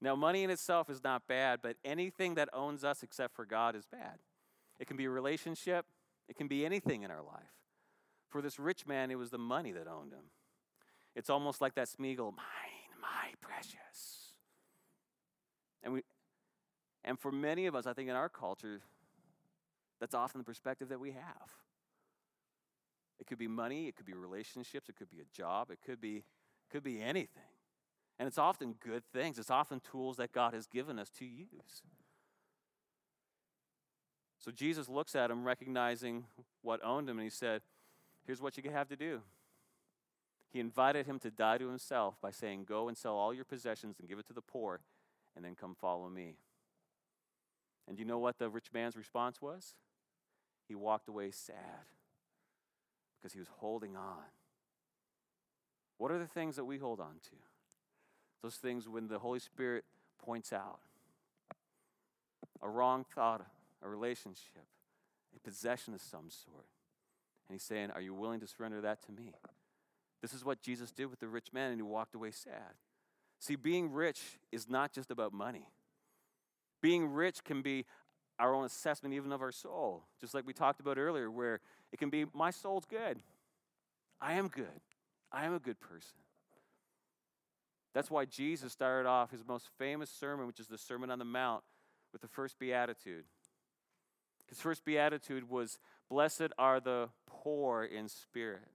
Now, 0.00 0.14
money 0.14 0.44
in 0.44 0.50
itself 0.50 0.88
is 0.88 1.02
not 1.02 1.26
bad, 1.26 1.60
but 1.62 1.76
anything 1.84 2.34
that 2.34 2.48
owns 2.52 2.84
us 2.84 3.02
except 3.02 3.34
for 3.34 3.44
God 3.44 3.74
is 3.74 3.84
bad. 3.84 4.18
It 4.78 4.86
can 4.86 4.96
be 4.96 5.06
a 5.06 5.10
relationship, 5.10 5.86
it 6.28 6.36
can 6.36 6.46
be 6.46 6.64
anything 6.64 7.02
in 7.02 7.10
our 7.10 7.22
life. 7.22 7.52
For 8.30 8.40
this 8.40 8.58
rich 8.58 8.86
man, 8.86 9.10
it 9.10 9.16
was 9.16 9.30
the 9.30 9.38
money 9.38 9.72
that 9.72 9.88
owned 9.88 10.12
him. 10.12 10.30
It's 11.16 11.30
almost 11.30 11.60
like 11.60 11.74
that 11.74 11.88
Smeagol, 11.88 12.36
mine, 12.36 12.92
my 13.00 13.32
precious. 13.40 14.34
And 15.82 15.94
we 15.94 16.02
and 17.04 17.18
for 17.18 17.32
many 17.32 17.66
of 17.66 17.74
us, 17.74 17.86
I 17.86 17.94
think 17.94 18.10
in 18.10 18.16
our 18.16 18.28
culture, 18.28 18.82
that's 19.98 20.14
often 20.14 20.38
the 20.38 20.44
perspective 20.44 20.90
that 20.90 21.00
we 21.00 21.12
have. 21.12 21.50
It 23.20 23.26
could 23.26 23.38
be 23.38 23.48
money, 23.48 23.88
it 23.88 23.96
could 23.96 24.06
be 24.06 24.14
relationships, 24.14 24.88
it 24.88 24.96
could 24.96 25.10
be 25.10 25.20
a 25.20 25.36
job, 25.36 25.70
it 25.70 25.78
could 25.84 26.00
be 26.00 26.24
could 26.70 26.82
be 26.82 27.00
anything. 27.00 27.42
And 28.18 28.26
it's 28.26 28.38
often 28.38 28.74
good 28.84 29.04
things, 29.12 29.38
it's 29.38 29.50
often 29.50 29.80
tools 29.80 30.16
that 30.16 30.32
God 30.32 30.54
has 30.54 30.66
given 30.66 30.98
us 30.98 31.10
to 31.18 31.24
use. 31.24 31.82
So 34.38 34.50
Jesus 34.50 34.88
looks 34.88 35.14
at 35.14 35.30
him, 35.30 35.44
recognizing 35.44 36.24
what 36.62 36.84
owned 36.84 37.08
him, 37.08 37.18
and 37.18 37.24
he 37.24 37.30
said, 37.30 37.62
Here's 38.26 38.40
what 38.40 38.56
you 38.56 38.70
have 38.70 38.88
to 38.88 38.96
do 38.96 39.22
He 40.50 40.60
invited 40.60 41.06
him 41.06 41.18
to 41.20 41.30
die 41.30 41.58
to 41.58 41.68
himself 41.68 42.16
by 42.20 42.30
saying, 42.30 42.64
Go 42.64 42.88
and 42.88 42.96
sell 42.96 43.14
all 43.14 43.32
your 43.32 43.44
possessions 43.44 43.98
and 43.98 44.08
give 44.08 44.18
it 44.18 44.26
to 44.26 44.32
the 44.32 44.42
poor, 44.42 44.80
and 45.34 45.44
then 45.44 45.54
come 45.54 45.74
follow 45.74 46.08
me. 46.08 46.36
And 47.88 47.98
you 47.98 48.04
know 48.04 48.18
what 48.18 48.38
the 48.38 48.50
rich 48.50 48.66
man's 48.72 48.96
response 48.96 49.40
was? 49.40 49.74
He 50.66 50.74
walked 50.74 51.08
away 51.08 51.30
sad 51.30 51.86
because 53.18 53.32
he 53.32 53.38
was 53.38 53.48
holding 53.58 53.96
on. 53.96 54.24
What 55.98 56.10
are 56.12 56.18
the 56.18 56.26
things 56.26 56.56
that 56.56 56.64
we 56.64 56.78
hold 56.78 57.00
on 57.00 57.14
to? 57.24 57.36
Those 58.42 58.54
things 58.54 58.88
when 58.88 59.08
the 59.08 59.18
Holy 59.18 59.40
Spirit 59.40 59.84
points 60.24 60.52
out 60.52 60.78
a 62.62 62.68
wrong 62.68 63.04
thought, 63.14 63.44
a 63.82 63.88
relationship, 63.88 64.66
a 65.36 65.40
possession 65.40 65.94
of 65.94 66.00
some 66.00 66.30
sort. 66.30 66.66
And 67.48 67.54
he's 67.54 67.62
saying, 67.62 67.90
Are 67.90 68.00
you 68.00 68.14
willing 68.14 68.40
to 68.40 68.46
surrender 68.46 68.80
that 68.80 69.04
to 69.06 69.12
me? 69.12 69.32
This 70.22 70.32
is 70.32 70.44
what 70.44 70.60
Jesus 70.60 70.90
did 70.90 71.06
with 71.06 71.20
the 71.20 71.28
rich 71.28 71.52
man, 71.52 71.70
and 71.70 71.78
he 71.78 71.82
walked 71.82 72.14
away 72.14 72.30
sad. 72.32 72.74
See, 73.40 73.54
being 73.54 73.92
rich 73.92 74.38
is 74.50 74.68
not 74.68 74.92
just 74.92 75.10
about 75.10 75.32
money. 75.32 75.68
Being 76.80 77.06
rich 77.06 77.44
can 77.44 77.62
be 77.62 77.86
our 78.38 78.54
own 78.54 78.64
assessment, 78.64 79.14
even 79.14 79.32
of 79.32 79.42
our 79.42 79.52
soul, 79.52 80.04
just 80.20 80.34
like 80.34 80.46
we 80.46 80.52
talked 80.52 80.80
about 80.80 80.98
earlier, 80.98 81.30
where 81.30 81.60
it 81.92 81.98
can 81.98 82.10
be, 82.10 82.26
My 82.32 82.50
soul's 82.50 82.84
good. 82.84 83.20
I 84.20 84.34
am 84.34 84.48
good. 84.48 84.80
I 85.30 85.44
am 85.44 85.54
a 85.54 85.58
good 85.58 85.80
person. 85.80 86.18
That's 87.94 88.10
why 88.10 88.24
Jesus 88.24 88.72
started 88.72 89.08
off 89.08 89.30
his 89.30 89.46
most 89.46 89.68
famous 89.78 90.10
sermon, 90.10 90.46
which 90.46 90.60
is 90.60 90.66
the 90.68 90.78
Sermon 90.78 91.10
on 91.10 91.18
the 91.18 91.24
Mount, 91.24 91.64
with 92.12 92.22
the 92.22 92.28
first 92.28 92.58
beatitude. 92.58 93.24
His 94.48 94.60
first 94.60 94.84
beatitude 94.84 95.48
was, 95.48 95.78
Blessed 96.08 96.48
are 96.58 96.80
the 96.80 97.10
poor 97.26 97.84
in 97.84 98.08
spirit. 98.08 98.68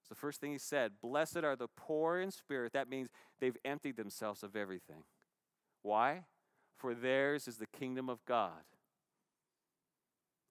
It's 0.00 0.08
the 0.08 0.14
first 0.14 0.40
thing 0.40 0.52
he 0.52 0.58
said. 0.58 0.92
Blessed 1.02 1.38
are 1.38 1.56
the 1.56 1.68
poor 1.76 2.18
in 2.18 2.30
spirit. 2.30 2.72
That 2.72 2.88
means 2.88 3.08
they've 3.40 3.56
emptied 3.64 3.96
themselves 3.96 4.42
of 4.42 4.56
everything. 4.56 5.04
Why? 5.82 6.24
For 6.78 6.94
theirs 6.94 7.48
is 7.48 7.56
the 7.56 7.66
kingdom 7.66 8.08
of 8.08 8.24
God. 8.24 8.62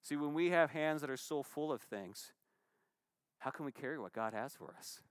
See, 0.03 0.15
when 0.15 0.33
we 0.33 0.51
have 0.51 0.71
hands 0.71 1.01
that 1.01 1.09
are 1.09 1.17
so 1.17 1.41
full 1.41 1.71
of 1.71 1.81
things, 1.81 2.31
how 3.39 3.49
can 3.49 3.65
we 3.65 3.71
carry 3.71 3.97
what 3.97 4.13
God 4.13 4.33
has 4.33 4.53
for 4.53 4.75
us? 4.77 5.01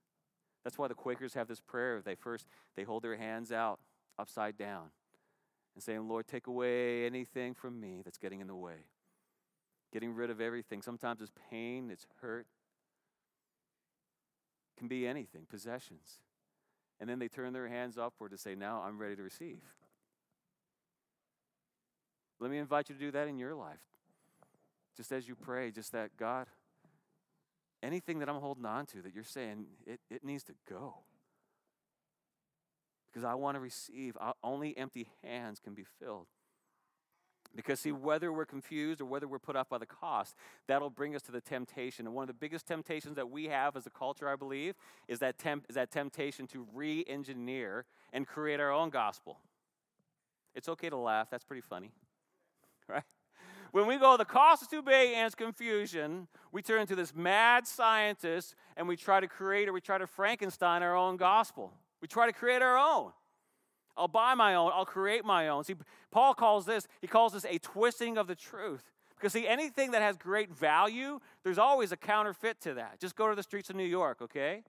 That's 0.63 0.79
why 0.79 0.89
the 0.89 0.95
Quakers 0.95 1.35
have 1.35 1.49
this 1.49 1.61
prayer. 1.61 2.03
They 2.03 2.15
first 2.15 2.47
they 2.77 2.83
hold 2.83 3.03
their 3.03 3.17
hands 3.17 3.53
out 3.53 3.79
upside 4.19 4.57
down 4.57 4.89
and 5.75 5.83
saying, 5.83 6.09
Lord, 6.09 6.27
take 6.27 6.47
away 6.47 7.07
anything 7.07 7.55
from 7.55 7.81
me 7.81 8.01
that's 8.05 8.19
getting 8.19 8.41
in 8.41 8.47
the 8.47 8.55
way. 8.55 8.87
Getting 9.93 10.15
rid 10.15 10.31
of 10.31 10.41
everything. 10.41 10.83
Sometimes 10.83 11.21
it's 11.21 11.31
pain, 11.51 11.91
it's 11.91 12.07
hurt. 12.21 12.47
It 14.75 14.79
can 14.79 14.89
be 14.89 15.07
anything, 15.07 15.47
possessions. 15.49 16.21
And 16.99 17.09
then 17.09 17.19
they 17.19 17.29
turn 17.29 17.53
their 17.53 17.69
hands 17.69 17.97
upward 17.97 18.33
to 18.33 18.39
say, 18.39 18.55
Now 18.55 18.83
I'm 18.85 18.99
ready 18.99 19.17
to 19.17 19.23
receive. 19.23 19.61
Let 22.41 22.51
me 22.51 22.59
invite 22.59 22.89
you 22.89 22.95
to 22.95 23.01
do 23.01 23.11
that 23.13 23.29
in 23.29 23.39
your 23.39 23.55
life. 23.55 23.81
Just 24.97 25.13
as 25.13 25.29
you 25.29 25.35
pray, 25.35 25.71
just 25.71 25.93
that 25.93 26.17
God, 26.17 26.47
anything 27.83 28.19
that 28.21 28.29
I'm 28.29 28.41
holding 28.41 28.65
on 28.65 28.87
to 28.87 29.03
that 29.03 29.15
you're 29.15 29.25
saying, 29.25 29.67
it, 29.87 30.01
it 30.11 30.25
needs 30.25 30.43
to 30.45 30.55
go 30.69 30.97
because 33.17 33.25
I 33.25 33.35
want 33.35 33.55
to 33.55 33.61
receive. 33.61 34.15
Only 34.45 34.77
empty 34.77 35.09
hands 35.25 35.59
can 35.59 35.73
be 35.73 35.85
filled. 35.99 36.27
Because, 37.55 37.81
see, 37.81 37.91
whether 37.91 38.31
we're 38.31 38.45
confused 38.45 39.01
or 39.01 39.07
whether 39.07 39.27
we're 39.27 39.39
put 39.39 39.57
off 39.57 39.71
by 39.71 39.79
the 39.79 39.87
cost, 39.87 40.35
that'll 40.69 40.91
bring 40.91 41.17
us 41.17 41.23
to 41.23 41.33
the 41.33 41.41
temptation. 41.41 42.07
And 42.07 42.15
one 42.15 42.25
of 42.25 42.29
the 42.29 42.35
biggest 42.35 42.67
temptations 42.67 43.17
that 43.17 43.31
we 43.31 43.47
have 43.47 43.75
as 43.75 43.87
a 43.87 43.91
culture, 43.91 44.29
I 44.29 44.37
believe, 44.37 44.75
is 45.09 45.21
that, 45.21 45.39
temp- 45.39 45.65
is 45.71 45.77
that 45.77 45.91
temptation 45.91 46.47
to 46.49 46.67
re 46.75 47.07
engineer 47.09 47.87
and 48.13 48.27
create 48.27 48.61
our 48.61 48.71
own 48.71 48.91
gospel. 48.91 49.39
It's 50.55 50.69
okay 50.69 50.91
to 50.91 50.97
laugh, 50.99 51.29
that's 51.31 51.45
pretty 51.45 51.63
funny, 51.63 51.93
right? 52.89 53.03
When 53.73 53.87
we 53.87 53.99
go, 53.99 54.17
the 54.17 54.25
cost 54.25 54.63
is 54.63 54.69
too 54.69 54.83
big 54.83 55.15
and 55.15 55.27
it's 55.27 55.35
confusion, 55.35 56.29
we 56.53 56.63
turn 56.63 56.81
into 56.81 56.97
this 56.97 57.15
mad 57.15 57.67
scientist 57.67 58.55
and 58.77 58.89
we 58.89 58.97
try 58.97 59.21
to 59.21 59.29
create 59.29 59.69
or 59.69 59.73
we 59.73 59.81
try 59.81 59.99
to 59.99 60.07
Frankenstein 60.07 60.83
our 60.83 60.97
own 60.97 61.17
gospel. 61.17 61.73
We 62.01 62.09
try 62.09 62.27
to 62.27 62.33
create 62.33 62.63
our 62.63 62.79
own. 62.79 63.13
I'll 63.97 64.09
buy 64.09 64.35
my 64.35 64.55
own, 64.55 64.73
I'll 64.75 64.85
create 64.85 65.25
my 65.25 65.49
own. 65.49 65.65
See, 65.65 65.75
Paul 66.11 66.35
calls 66.35 66.67
this, 66.67 66.87
he 67.01 67.07
calls 67.07 67.33
this 67.33 67.45
a 67.45 67.59
twisting 67.59 68.19
of 68.19 68.27
the 68.27 68.35
truth. 68.35 68.93
Because, 69.17 69.33
see, 69.33 69.49
anything 69.49 69.93
that 69.93 70.03
has 70.03 70.19
great 70.19 70.51
value, 70.51 71.21
there's 71.43 71.59
always 71.59 71.91
a 71.91 71.97
counterfeit 71.97 72.61
to 72.63 72.75
that. 72.75 73.01
Just 73.01 73.17
go 73.17 73.29
to 73.31 73.35
the 73.35 73.43
streets 73.43 73.71
of 73.71 73.77
New 73.77 73.85
York, 73.85 74.21
okay? 74.21 74.63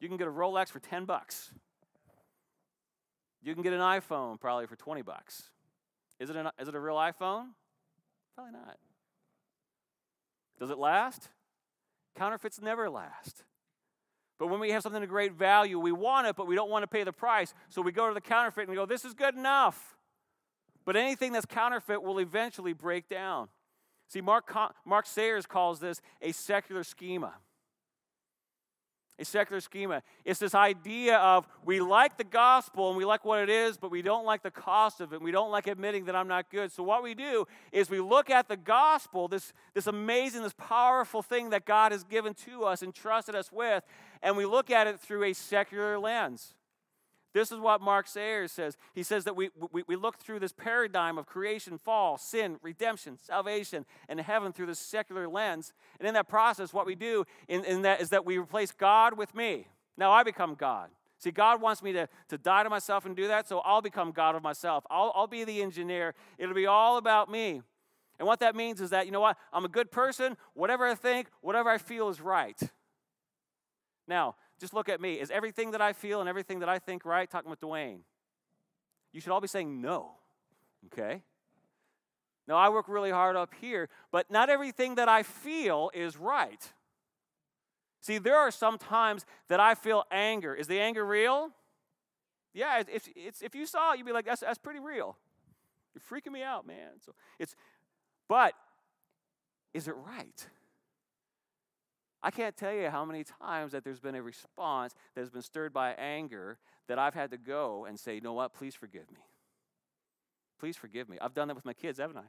You 0.00 0.08
can 0.08 0.18
get 0.18 0.28
a 0.28 0.30
Rolex 0.30 0.68
for 0.68 0.80
10 0.80 1.06
bucks. 1.06 1.50
You 3.42 3.54
can 3.54 3.62
get 3.62 3.72
an 3.72 3.80
iPhone 3.80 4.38
probably 4.38 4.66
for 4.66 4.76
20 4.76 5.00
bucks. 5.00 5.50
Is 6.20 6.30
it, 6.30 6.36
an, 6.36 6.48
is 6.60 6.68
it 6.68 6.74
a 6.74 6.80
real 6.80 6.96
iPhone? 6.96 7.46
Probably 8.36 8.52
not. 8.52 8.76
Does 10.60 10.70
it 10.70 10.78
last? 10.78 11.28
Counterfeits 12.14 12.60
never 12.60 12.90
last. 12.90 13.42
But 14.38 14.48
when 14.48 14.60
we 14.60 14.70
have 14.70 14.82
something 14.82 15.02
of 15.02 15.08
great 15.08 15.32
value, 15.32 15.78
we 15.78 15.92
want 15.92 16.26
it, 16.26 16.36
but 16.36 16.46
we 16.46 16.54
don't 16.54 16.70
want 16.70 16.82
to 16.82 16.86
pay 16.86 17.04
the 17.04 17.12
price. 17.12 17.54
So 17.70 17.80
we 17.82 17.92
go 17.92 18.08
to 18.08 18.14
the 18.14 18.20
counterfeit 18.20 18.62
and 18.62 18.70
we 18.70 18.76
go, 18.76 18.86
this 18.86 19.04
is 19.04 19.14
good 19.14 19.34
enough. 19.34 19.96
But 20.84 20.96
anything 20.96 21.32
that's 21.32 21.46
counterfeit 21.46 22.02
will 22.02 22.18
eventually 22.18 22.74
break 22.74 23.08
down. 23.08 23.48
See, 24.08 24.20
Mark, 24.20 24.54
Mark 24.84 25.06
Sayers 25.06 25.46
calls 25.46 25.80
this 25.80 26.00
a 26.20 26.32
secular 26.32 26.84
schema 26.84 27.34
a 29.20 29.24
secular 29.24 29.60
schema. 29.60 30.02
It's 30.24 30.40
this 30.40 30.54
idea 30.54 31.18
of 31.18 31.46
we 31.64 31.80
like 31.80 32.16
the 32.16 32.24
gospel 32.24 32.88
and 32.88 32.96
we 32.96 33.04
like 33.04 33.24
what 33.24 33.40
it 33.40 33.50
is, 33.50 33.76
but 33.76 33.90
we 33.90 34.02
don't 34.02 34.24
like 34.24 34.42
the 34.42 34.50
cost 34.50 35.00
of 35.00 35.12
it. 35.12 35.20
We 35.20 35.30
don't 35.30 35.50
like 35.50 35.66
admitting 35.66 36.06
that 36.06 36.16
I'm 36.16 36.28
not 36.28 36.50
good. 36.50 36.72
So, 36.72 36.82
what 36.82 37.02
we 37.02 37.14
do 37.14 37.46
is 37.70 37.90
we 37.90 38.00
look 38.00 38.30
at 38.30 38.48
the 38.48 38.56
gospel, 38.56 39.28
this, 39.28 39.52
this 39.74 39.86
amazing, 39.86 40.42
this 40.42 40.54
powerful 40.56 41.22
thing 41.22 41.50
that 41.50 41.66
God 41.66 41.92
has 41.92 42.02
given 42.04 42.34
to 42.46 42.64
us 42.64 42.82
and 42.82 42.94
trusted 42.94 43.34
us 43.34 43.52
with, 43.52 43.84
and 44.22 44.36
we 44.36 44.46
look 44.46 44.70
at 44.70 44.86
it 44.86 44.98
through 44.98 45.24
a 45.24 45.32
secular 45.34 45.98
lens. 45.98 46.54
This 47.32 47.52
is 47.52 47.60
what 47.60 47.80
Mark 47.80 48.08
Sayers 48.08 48.50
says. 48.50 48.76
He 48.92 49.02
says 49.04 49.24
that 49.24 49.36
we, 49.36 49.50
we, 49.72 49.84
we 49.86 49.94
look 49.94 50.18
through 50.18 50.40
this 50.40 50.52
paradigm 50.52 51.16
of 51.16 51.26
creation, 51.26 51.78
fall, 51.78 52.18
sin, 52.18 52.56
redemption, 52.60 53.18
salvation, 53.22 53.86
and 54.08 54.20
heaven 54.20 54.52
through 54.52 54.66
this 54.66 54.80
secular 54.80 55.28
lens. 55.28 55.72
And 56.00 56.08
in 56.08 56.14
that 56.14 56.28
process, 56.28 56.72
what 56.72 56.86
we 56.86 56.96
do 56.96 57.24
in, 57.46 57.64
in 57.64 57.82
that 57.82 58.00
is 58.00 58.08
that 58.10 58.26
we 58.26 58.38
replace 58.38 58.72
God 58.72 59.16
with 59.16 59.34
me. 59.34 59.68
Now 59.96 60.10
I 60.10 60.24
become 60.24 60.56
God. 60.56 60.90
See, 61.18 61.30
God 61.30 61.60
wants 61.60 61.82
me 61.82 61.92
to, 61.92 62.08
to 62.28 62.38
die 62.38 62.62
to 62.62 62.70
myself 62.70 63.04
and 63.04 63.14
do 63.14 63.28
that, 63.28 63.46
so 63.46 63.58
I'll 63.60 63.82
become 63.82 64.10
God 64.10 64.34
of 64.34 64.42
myself. 64.42 64.84
I'll, 64.90 65.12
I'll 65.14 65.26
be 65.26 65.44
the 65.44 65.60
engineer. 65.60 66.14
It'll 66.38 66.54
be 66.54 66.66
all 66.66 66.96
about 66.96 67.30
me. 67.30 67.60
And 68.18 68.26
what 68.26 68.40
that 68.40 68.56
means 68.56 68.80
is 68.80 68.90
that, 68.90 69.06
you 69.06 69.12
know 69.12 69.20
what? 69.20 69.36
I'm 69.52 69.64
a 69.64 69.68
good 69.68 69.90
person. 69.90 70.36
Whatever 70.54 70.86
I 70.86 70.94
think, 70.94 71.28
whatever 71.42 71.70
I 71.70 71.78
feel 71.78 72.08
is 72.08 72.20
right. 72.20 72.58
Now, 74.08 74.34
just 74.60 74.74
look 74.74 74.88
at 74.88 75.00
me. 75.00 75.14
Is 75.14 75.30
everything 75.30 75.70
that 75.70 75.80
I 75.80 75.92
feel 75.92 76.20
and 76.20 76.28
everything 76.28 76.60
that 76.60 76.68
I 76.68 76.78
think 76.78 77.04
right? 77.04 77.28
Talking 77.28 77.50
with 77.50 77.60
Dwayne. 77.60 78.00
You 79.12 79.20
should 79.20 79.32
all 79.32 79.40
be 79.40 79.48
saying 79.48 79.80
no, 79.80 80.12
okay? 80.86 81.22
Now, 82.46 82.56
I 82.56 82.68
work 82.68 82.88
really 82.88 83.10
hard 83.10 83.36
up 83.36 83.54
here, 83.60 83.88
but 84.12 84.30
not 84.30 84.50
everything 84.50 84.96
that 84.96 85.08
I 85.08 85.22
feel 85.22 85.90
is 85.94 86.16
right. 86.16 86.72
See, 88.00 88.18
there 88.18 88.36
are 88.36 88.50
some 88.50 88.78
times 88.78 89.24
that 89.48 89.60
I 89.60 89.74
feel 89.74 90.04
anger. 90.10 90.54
Is 90.54 90.66
the 90.66 90.80
anger 90.80 91.04
real? 91.04 91.50
Yeah, 92.52 92.82
if, 92.92 93.08
if 93.14 93.54
you 93.54 93.66
saw 93.66 93.92
it, 93.92 93.98
you'd 93.98 94.06
be 94.06 94.12
like, 94.12 94.24
that's, 94.24 94.40
that's 94.40 94.58
pretty 94.58 94.80
real. 94.80 95.16
You're 95.94 96.20
freaking 96.20 96.32
me 96.32 96.42
out, 96.42 96.66
man. 96.66 97.00
So 97.04 97.14
it's, 97.38 97.54
but 98.28 98.54
is 99.74 99.86
it 99.86 99.94
right? 99.96 100.46
I 102.22 102.30
can't 102.30 102.56
tell 102.56 102.72
you 102.72 102.90
how 102.90 103.04
many 103.04 103.24
times 103.24 103.72
that 103.72 103.82
there's 103.82 104.00
been 104.00 104.14
a 104.14 104.22
response 104.22 104.94
that 105.14 105.20
has 105.22 105.30
been 105.30 105.42
stirred 105.42 105.72
by 105.72 105.92
anger 105.92 106.58
that 106.86 106.98
I've 106.98 107.14
had 107.14 107.30
to 107.30 107.38
go 107.38 107.86
and 107.88 107.98
say, 107.98 108.14
you 108.16 108.20
know 108.20 108.34
what, 108.34 108.52
please 108.52 108.74
forgive 108.74 109.10
me. 109.10 109.20
Please 110.58 110.76
forgive 110.76 111.08
me. 111.08 111.16
I've 111.20 111.32
done 111.32 111.48
that 111.48 111.54
with 111.54 111.64
my 111.64 111.72
kids, 111.72 111.98
haven't 111.98 112.18
I? 112.18 112.28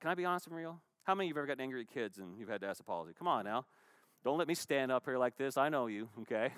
Can 0.00 0.10
I 0.10 0.14
be 0.14 0.24
honest 0.24 0.46
and 0.46 0.56
real? 0.56 0.80
How 1.04 1.14
many 1.14 1.26
of 1.26 1.28
you 1.28 1.34
have 1.34 1.38
ever 1.38 1.46
gotten 1.46 1.62
angry 1.62 1.80
at 1.82 1.88
kids 1.88 2.18
and 2.18 2.38
you've 2.38 2.48
had 2.48 2.60
to 2.60 2.66
ask 2.66 2.80
apology? 2.80 3.12
Come 3.18 3.28
on 3.28 3.44
now. 3.44 3.64
Don't 4.24 4.38
let 4.38 4.48
me 4.48 4.54
stand 4.54 4.92
up 4.92 5.04
here 5.04 5.16
like 5.16 5.36
this. 5.36 5.56
I 5.56 5.68
know 5.68 5.86
you, 5.86 6.08
okay? 6.22 6.50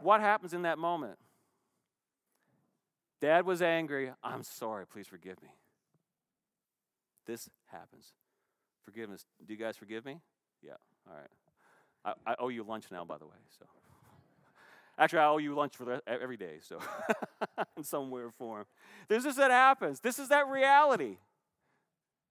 What 0.00 0.20
happens 0.20 0.54
in 0.54 0.62
that 0.62 0.78
moment? 0.78 1.18
Dad 3.20 3.44
was 3.44 3.62
angry. 3.62 4.12
I'm 4.22 4.42
sorry. 4.42 4.86
Please 4.86 5.06
forgive 5.06 5.42
me. 5.42 5.48
This 7.26 7.48
happens. 7.66 8.12
Forgiveness. 8.84 9.24
Do 9.44 9.52
you 9.52 9.58
guys 9.58 9.76
forgive 9.76 10.04
me? 10.04 10.20
Yeah. 10.62 10.72
All 11.08 11.16
right. 11.16 12.16
I, 12.26 12.32
I 12.32 12.34
owe 12.38 12.48
you 12.48 12.64
lunch 12.64 12.86
now, 12.90 13.04
by 13.04 13.18
the 13.18 13.26
way. 13.26 13.36
So, 13.58 13.66
actually, 14.98 15.20
I 15.20 15.26
owe 15.26 15.38
you 15.38 15.54
lunch 15.54 15.76
for 15.76 15.84
the, 15.84 16.02
every 16.06 16.36
day. 16.36 16.58
So, 16.60 16.78
in 17.76 17.84
some 17.84 18.10
weird 18.10 18.26
or 18.26 18.30
form, 18.32 18.64
this 19.08 19.24
is 19.24 19.36
that 19.36 19.50
happens. 19.50 20.00
This 20.00 20.18
is 20.18 20.28
that 20.28 20.48
reality. 20.48 21.18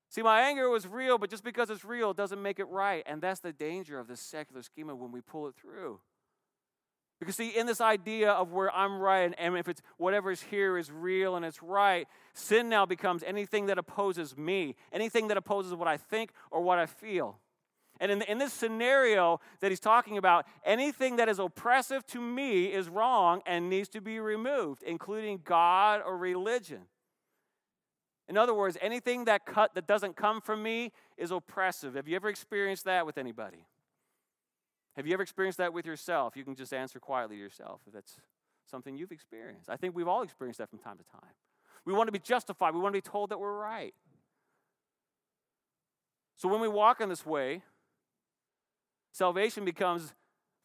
See, 0.09 0.21
my 0.21 0.41
anger 0.41 0.69
was 0.69 0.85
real, 0.85 1.17
but 1.17 1.29
just 1.29 1.43
because 1.43 1.69
it's 1.69 1.85
real 1.85 2.13
doesn't 2.13 2.41
make 2.41 2.59
it 2.59 2.65
right. 2.65 3.01
And 3.05 3.21
that's 3.21 3.39
the 3.39 3.53
danger 3.53 3.97
of 3.97 4.09
this 4.09 4.19
secular 4.19 4.61
schema 4.61 4.93
when 4.93 5.13
we 5.13 5.21
pull 5.21 5.47
it 5.47 5.55
through. 5.55 6.01
Because, 7.21 7.35
see, 7.35 7.49
in 7.49 7.67
this 7.67 7.81
idea 7.81 8.31
of 8.31 8.51
where 8.51 8.75
I'm 8.75 8.97
right, 8.97 9.19
and, 9.19 9.39
and 9.39 9.55
if 9.55 9.67
it's 9.67 9.83
whatever 9.97 10.31
is 10.31 10.41
here 10.41 10.75
is 10.75 10.91
real 10.91 11.35
and 11.35 11.45
it's 11.45 11.61
right, 11.61 12.07
sin 12.33 12.67
now 12.67 12.87
becomes 12.87 13.21
anything 13.21 13.67
that 13.67 13.77
opposes 13.77 14.35
me, 14.35 14.75
anything 14.91 15.27
that 15.27 15.37
opposes 15.37 15.75
what 15.75 15.87
I 15.87 15.97
think 15.97 16.31
or 16.49 16.63
what 16.63 16.79
I 16.79 16.87
feel. 16.87 17.37
And 17.99 18.11
in, 18.11 18.23
in 18.23 18.39
this 18.39 18.51
scenario 18.53 19.39
that 19.59 19.69
he's 19.69 19.79
talking 19.79 20.17
about, 20.17 20.47
anything 20.65 21.17
that 21.17 21.29
is 21.29 21.37
oppressive 21.37 22.07
to 22.07 22.19
me 22.19 22.73
is 22.73 22.89
wrong 22.89 23.43
and 23.45 23.69
needs 23.69 23.87
to 23.89 24.01
be 24.01 24.19
removed, 24.19 24.81
including 24.81 25.41
God 25.43 26.01
or 26.03 26.17
religion. 26.17 26.87
In 28.27 28.35
other 28.35 28.55
words, 28.55 28.79
anything 28.81 29.25
that 29.25 29.45
cut 29.45 29.75
that 29.75 29.85
doesn't 29.85 30.15
come 30.15 30.41
from 30.41 30.63
me 30.63 30.91
is 31.17 31.29
oppressive. 31.29 31.93
Have 31.93 32.07
you 32.07 32.15
ever 32.15 32.29
experienced 32.29 32.85
that 32.85 33.05
with 33.05 33.19
anybody? 33.19 33.67
Have 34.95 35.07
you 35.07 35.13
ever 35.13 35.23
experienced 35.23 35.57
that 35.59 35.73
with 35.73 35.85
yourself? 35.85 36.35
You 36.35 36.43
can 36.43 36.55
just 36.55 36.73
answer 36.73 36.99
quietly 36.99 37.37
to 37.37 37.41
yourself 37.41 37.81
if 37.87 37.93
that's 37.93 38.17
something 38.69 38.97
you've 38.97 39.11
experienced. 39.11 39.69
I 39.69 39.77
think 39.77 39.95
we've 39.95 40.07
all 40.07 40.21
experienced 40.21 40.59
that 40.59 40.69
from 40.69 40.79
time 40.79 40.97
to 40.97 41.03
time. 41.03 41.31
We 41.85 41.93
want 41.93 42.07
to 42.07 42.11
be 42.11 42.19
justified, 42.19 42.73
we 42.73 42.79
want 42.79 42.93
to 42.93 42.97
be 42.97 43.09
told 43.09 43.29
that 43.29 43.39
we're 43.39 43.57
right. 43.57 43.93
So 46.35 46.47
when 46.49 46.59
we 46.59 46.67
walk 46.67 47.01
in 47.01 47.09
this 47.09 47.25
way, 47.25 47.61
salvation 49.11 49.65
becomes 49.65 50.13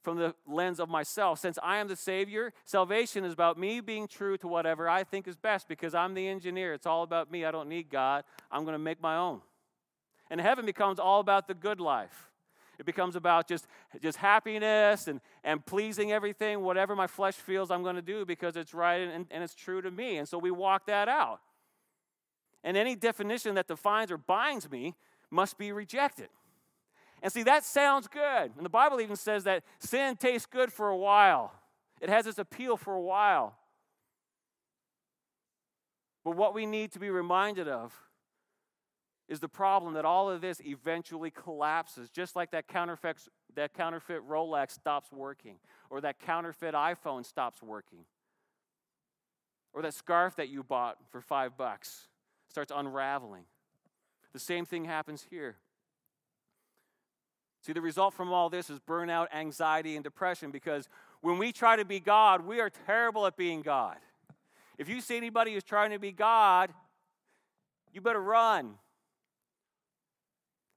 from 0.02 0.18
the 0.18 0.34
lens 0.46 0.78
of 0.78 0.88
myself. 0.88 1.38
Since 1.38 1.58
I 1.62 1.78
am 1.78 1.88
the 1.88 1.96
Savior, 1.96 2.52
salvation 2.64 3.24
is 3.24 3.32
about 3.32 3.58
me 3.58 3.80
being 3.80 4.06
true 4.06 4.38
to 4.38 4.46
whatever 4.46 4.88
I 4.88 5.04
think 5.04 5.26
is 5.26 5.36
best 5.36 5.68
because 5.68 5.94
I'm 5.94 6.14
the 6.14 6.28
engineer. 6.28 6.72
It's 6.74 6.86
all 6.86 7.02
about 7.02 7.30
me. 7.30 7.44
I 7.44 7.50
don't 7.50 7.68
need 7.68 7.90
God. 7.90 8.24
I'm 8.50 8.62
going 8.62 8.74
to 8.74 8.78
make 8.78 9.02
my 9.02 9.16
own. 9.16 9.40
And 10.30 10.40
heaven 10.40 10.64
becomes 10.64 10.98
all 10.98 11.20
about 11.20 11.48
the 11.48 11.54
good 11.54 11.80
life. 11.80 12.30
It 12.78 12.86
becomes 12.86 13.16
about 13.16 13.48
just, 13.48 13.66
just 14.02 14.18
happiness 14.18 15.08
and, 15.08 15.20
and 15.44 15.64
pleasing 15.64 16.12
everything, 16.12 16.60
whatever 16.60 16.94
my 16.94 17.06
flesh 17.06 17.34
feels 17.34 17.70
I'm 17.70 17.82
going 17.82 17.96
to 17.96 18.02
do 18.02 18.24
because 18.24 18.56
it's 18.56 18.74
right 18.74 19.00
and, 19.00 19.26
and 19.30 19.42
it's 19.42 19.54
true 19.54 19.80
to 19.82 19.90
me. 19.90 20.18
And 20.18 20.28
so 20.28 20.38
we 20.38 20.50
walk 20.50 20.86
that 20.86 21.08
out. 21.08 21.40
And 22.62 22.76
any 22.76 22.96
definition 22.96 23.54
that 23.54 23.68
defines 23.68 24.10
or 24.10 24.18
binds 24.18 24.70
me 24.70 24.94
must 25.30 25.56
be 25.56 25.72
rejected. 25.72 26.28
And 27.22 27.32
see, 27.32 27.42
that 27.44 27.64
sounds 27.64 28.08
good. 28.08 28.52
And 28.56 28.64
the 28.64 28.70
Bible 28.70 29.00
even 29.00 29.16
says 29.16 29.44
that 29.44 29.64
sin 29.78 30.16
tastes 30.16 30.46
good 30.46 30.72
for 30.72 30.88
a 30.88 30.96
while, 30.96 31.52
it 32.00 32.08
has 32.10 32.26
its 32.26 32.38
appeal 32.38 32.76
for 32.76 32.94
a 32.94 33.00
while. 33.00 33.56
But 36.24 36.36
what 36.36 36.54
we 36.54 36.66
need 36.66 36.92
to 36.92 36.98
be 36.98 37.08
reminded 37.08 37.68
of 37.68 37.94
is 39.28 39.40
the 39.40 39.48
problem 39.48 39.94
that 39.94 40.04
all 40.04 40.30
of 40.30 40.40
this 40.40 40.60
eventually 40.64 41.30
collapses, 41.30 42.08
just 42.10 42.36
like 42.36 42.52
that 42.52 42.68
counterfeit, 42.68 43.16
that 43.54 43.74
counterfeit 43.74 44.26
Rolex 44.28 44.72
stops 44.72 45.10
working, 45.10 45.56
or 45.90 46.00
that 46.00 46.20
counterfeit 46.20 46.74
iPhone 46.74 47.24
stops 47.24 47.62
working, 47.62 48.04
or 49.72 49.82
that 49.82 49.94
scarf 49.94 50.36
that 50.36 50.48
you 50.48 50.62
bought 50.62 50.98
for 51.10 51.20
five 51.20 51.56
bucks 51.56 52.08
starts 52.48 52.72
unraveling. 52.74 53.44
The 54.32 54.38
same 54.38 54.64
thing 54.64 54.84
happens 54.84 55.26
here. 55.28 55.56
See, 57.62 57.72
the 57.72 57.80
result 57.80 58.14
from 58.14 58.32
all 58.32 58.48
this 58.48 58.70
is 58.70 58.78
burnout, 58.78 59.26
anxiety, 59.34 59.96
and 59.96 60.04
depression 60.04 60.52
because 60.52 60.88
when 61.20 61.36
we 61.36 61.50
try 61.50 61.74
to 61.74 61.84
be 61.84 61.98
God, 61.98 62.46
we 62.46 62.60
are 62.60 62.70
terrible 62.70 63.26
at 63.26 63.36
being 63.36 63.62
God. 63.62 63.96
If 64.78 64.88
you 64.88 65.00
see 65.00 65.16
anybody 65.16 65.54
who's 65.54 65.64
trying 65.64 65.90
to 65.90 65.98
be 65.98 66.12
God, 66.12 66.72
you 67.92 68.00
better 68.00 68.22
run 68.22 68.76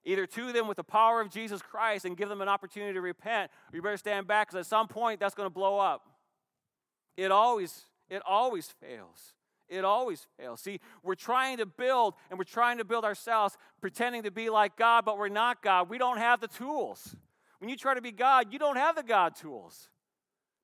either 0.05 0.25
to 0.25 0.51
them 0.51 0.67
with 0.67 0.77
the 0.77 0.83
power 0.83 1.21
of 1.21 1.29
Jesus 1.29 1.61
Christ 1.61 2.05
and 2.05 2.15
give 2.15 2.29
them 2.29 2.41
an 2.41 2.49
opportunity 2.49 2.93
to 2.93 3.01
repent, 3.01 3.51
or 3.71 3.75
you 3.75 3.81
better 3.81 3.97
stand 3.97 4.27
back 4.27 4.47
because 4.47 4.59
at 4.59 4.69
some 4.69 4.87
point 4.87 5.19
that's 5.19 5.35
going 5.35 5.47
to 5.47 5.53
blow 5.53 5.79
up. 5.79 6.07
It 7.17 7.31
always, 7.31 7.83
it 8.09 8.21
always 8.25 8.69
fails. 8.69 9.33
It 9.67 9.85
always 9.85 10.25
fails. 10.37 10.61
See, 10.61 10.79
we're 11.03 11.15
trying 11.15 11.57
to 11.57 11.65
build 11.65 12.15
and 12.29 12.39
we're 12.39 12.45
trying 12.45 12.79
to 12.79 12.85
build 12.85 13.05
ourselves, 13.05 13.55
pretending 13.81 14.23
to 14.23 14.31
be 14.31 14.49
like 14.49 14.75
God, 14.77 15.05
but 15.05 15.17
we're 15.17 15.29
not 15.29 15.61
God. 15.61 15.89
We 15.89 15.97
don't 15.97 16.17
have 16.17 16.41
the 16.41 16.47
tools. 16.47 17.15
When 17.59 17.69
you 17.69 17.75
try 17.75 17.93
to 17.93 18.01
be 18.01 18.11
God, 18.11 18.51
you 18.51 18.57
don't 18.57 18.77
have 18.77 18.95
the 18.95 19.03
God 19.03 19.35
tools 19.35 19.89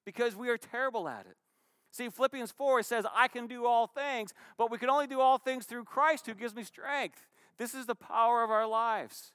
because 0.06 0.36
we 0.36 0.50
are 0.50 0.58
terrible 0.58 1.08
at 1.08 1.26
it. 1.26 1.36
See, 1.91 2.10
Philippians 2.10 2.52
4 2.52 2.84
says, 2.84 3.06
I 3.13 3.28
can 3.28 3.48
do 3.48 3.65
all 3.65 3.88
things, 3.88 4.34
but 4.58 4.71
we 4.71 4.78
can 4.78 4.89
only 4.89 5.08
do 5.08 5.21
all 5.21 5.38
things 5.38 5.65
through 5.65 5.86
Christ 5.86 6.26
who 6.26 6.34
gives 6.34 6.56
me 6.56 6.63
strength. 6.63 7.26
This 7.57 7.73
is 7.73 7.85
the 7.85 7.95
power 7.95 8.43
of 8.43 8.51
our 8.51 8.67
lives. 8.67 9.31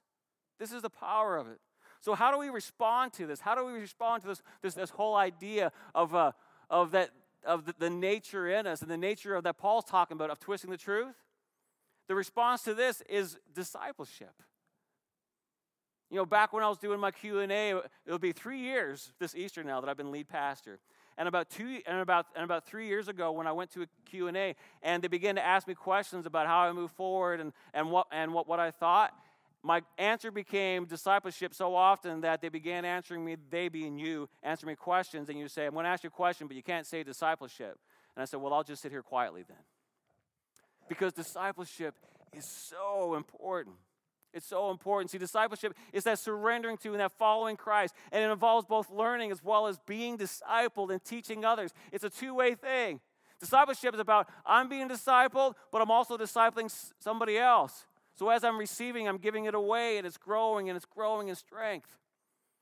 This 0.59 0.73
is 0.73 0.83
the 0.83 0.91
power 0.91 1.37
of 1.37 1.49
it. 1.49 1.59
So, 2.01 2.15
how 2.15 2.31
do 2.31 2.39
we 2.39 2.49
respond 2.49 3.13
to 3.15 3.27
this? 3.27 3.41
How 3.41 3.55
do 3.55 3.65
we 3.65 3.73
respond 3.73 4.23
to 4.23 4.29
this, 4.29 4.43
this, 4.63 4.75
this 4.75 4.91
whole 4.91 5.17
idea 5.17 5.73
of, 5.95 6.15
uh, 6.15 6.33
of, 6.69 6.93
that, 6.93 7.11
of 7.45 7.67
the, 7.67 7.75
the 7.79 7.91
nature 7.91 8.49
in 8.49 8.67
us 8.67 8.81
and 8.83 8.91
the 8.91 8.97
nature 8.97 9.35
of 9.35 9.45
that 9.45 9.59
Paul's 9.59 9.85
talking 9.85 10.17
about 10.17 10.31
of 10.31 10.39
twisting 10.39 10.71
the 10.71 10.79
truth? 10.79 11.15
The 12.09 12.15
response 12.15 12.63
to 12.63 12.75
this 12.75 13.03
is 13.09 13.39
discipleship. 13.55 14.35
You 16.11 16.17
know, 16.17 16.27
back 16.27 16.53
when 16.53 16.65
I 16.65 16.69
was 16.69 16.79
doing 16.79 16.99
my 16.99 17.13
Q&A, 17.13 17.81
it'll 18.05 18.19
be 18.19 18.33
three 18.33 18.59
years 18.59 19.13
this 19.21 19.37
Easter 19.37 19.63
now 19.63 19.81
that 19.81 19.89
I've 19.89 19.97
been 19.97 20.11
lead 20.11 20.29
pastor. 20.29 20.81
And 21.19 21.29
about 21.29 21.51
two 21.51 21.81
and 21.87 21.99
about 22.01 22.27
and 22.35 22.45
about 22.45 22.67
three 22.67 22.87
years 22.87 23.09
ago, 23.09 23.33
when 23.33 23.47
I 23.47 23.53
went 23.53 23.71
to 23.73 23.83
a 23.83 23.87
Q&A, 24.07 24.55
and 24.83 25.03
they 25.03 25.09
began 25.09 25.35
to 25.35 25.45
ask 25.45 25.69
me 25.69 25.75
questions 25.75 26.27
about 26.27 26.47
how 26.47 26.61
I 26.61 26.73
move 26.73 26.91
forward 26.93 27.41
and, 27.41 27.53
and 27.75 27.91
what 27.91 28.07
and 28.11 28.33
what, 28.33 28.49
what 28.49 28.59
I 28.59 28.71
thought, 28.71 29.13
my 29.63 29.83
answer 29.99 30.31
became 30.31 30.87
discipleship 30.87 31.55
so 31.55 31.75
often 31.75 32.23
that 32.23 32.41
they 32.41 32.49
began 32.49 32.85
answering 32.85 33.25
me, 33.25 33.37
they 33.51 33.69
being 33.69 33.99
you, 33.99 34.29
answering 34.43 34.73
me 34.73 34.77
questions, 34.77 35.29
and 35.29 35.39
you 35.39 35.49
say, 35.49 35.67
I'm 35.67 35.73
going 35.73 35.85
to 35.85 35.91
ask 35.91 36.03
you 36.03 36.09
a 36.09 36.11
question, 36.11 36.47
but 36.47 36.57
you 36.57 36.63
can't 36.63 36.87
say 36.87 37.03
discipleship. 37.03 37.79
And 38.17 38.23
I 38.23 38.25
said, 38.25 38.41
Well, 38.41 38.55
I'll 38.55 38.65
just 38.65 38.83
sit 38.83 38.91
here 38.91 39.03
quietly 39.03 39.45
then. 39.47 39.59
Because 40.89 41.13
discipleship 41.13 41.95
is 42.33 42.47
so 42.47 43.15
important. 43.15 43.77
It's 44.33 44.47
so 44.47 44.71
important. 44.71 45.11
See, 45.11 45.19
discipleship 45.19 45.75
is 45.93 46.05
that 46.05 46.19
surrendering 46.19 46.77
to 46.79 46.91
and 46.93 47.01
that 47.01 47.13
following 47.13 47.57
Christ. 47.57 47.95
And 48.13 48.23
it 48.23 48.31
involves 48.31 48.67
both 48.67 48.91
learning 48.91 49.33
as 49.33 49.43
well 49.43 49.67
as 49.67 49.79
being 49.87 50.17
discipled 50.17 50.91
and 50.91 51.03
teaching 51.05 51.45
others. 51.45 51.73
It's 51.93 52.05
a 52.05 52.11
two 52.11 52.35
way 52.35 52.55
thing. 52.55 53.01
Discipleship 53.41 53.95
is 53.95 54.01
about 54.01 54.29
I'm 54.47 54.69
being 54.69 54.89
discipled, 54.89 55.55
but 55.73 55.81
I'm 55.81 55.91
also 55.91 56.17
discipling 56.17 56.73
somebody 57.01 57.39
else. 57.39 57.87
So 58.15 58.29
as 58.29 58.45
I'm 58.45 58.59
receiving, 58.59 59.09
I'm 59.09 59.17
giving 59.17 59.47
it 59.47 59.55
away, 59.55 59.97
and 59.97 60.07
it's 60.07 60.19
growing 60.19 60.69
and 60.69 60.77
it's 60.77 60.85
growing 60.85 61.29
in 61.29 61.35
strength. 61.35 61.97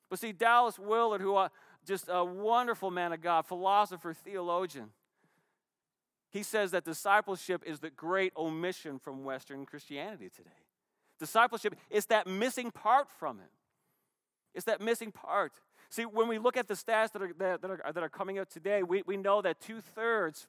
But 0.08 0.20
see, 0.20 0.32
Dallas 0.32 0.78
Willard, 0.78 1.20
who 1.20 1.34
uh, 1.34 1.48
just 1.84 2.04
a 2.08 2.24
wonderful 2.24 2.90
man 2.90 3.12
of 3.12 3.20
God, 3.20 3.44
philosopher, 3.44 4.14
theologian, 4.14 4.90
he 6.30 6.42
says 6.42 6.70
that 6.70 6.84
discipleship 6.84 7.62
is 7.66 7.80
the 7.80 7.90
great 7.90 8.32
omission 8.36 8.98
from 8.98 9.24
Western 9.24 9.66
Christianity 9.66 10.30
today. 10.34 10.50
Discipleship 11.18 11.74
is 11.90 12.06
that 12.06 12.26
missing 12.26 12.70
part 12.70 13.08
from 13.10 13.40
it. 13.40 13.50
It's 14.54 14.64
that 14.66 14.80
missing 14.80 15.12
part. 15.12 15.52
See, 15.90 16.04
when 16.04 16.28
we 16.28 16.38
look 16.38 16.56
at 16.56 16.68
the 16.68 16.74
stats 16.74 17.12
that 17.12 17.22
are, 17.22 17.32
that 17.38 17.64
are, 17.64 17.92
that 17.92 18.02
are 18.02 18.08
coming 18.08 18.38
out 18.38 18.50
today, 18.50 18.82
we, 18.82 19.02
we 19.06 19.16
know 19.16 19.40
that 19.42 19.60
two 19.60 19.80
thirds 19.80 20.48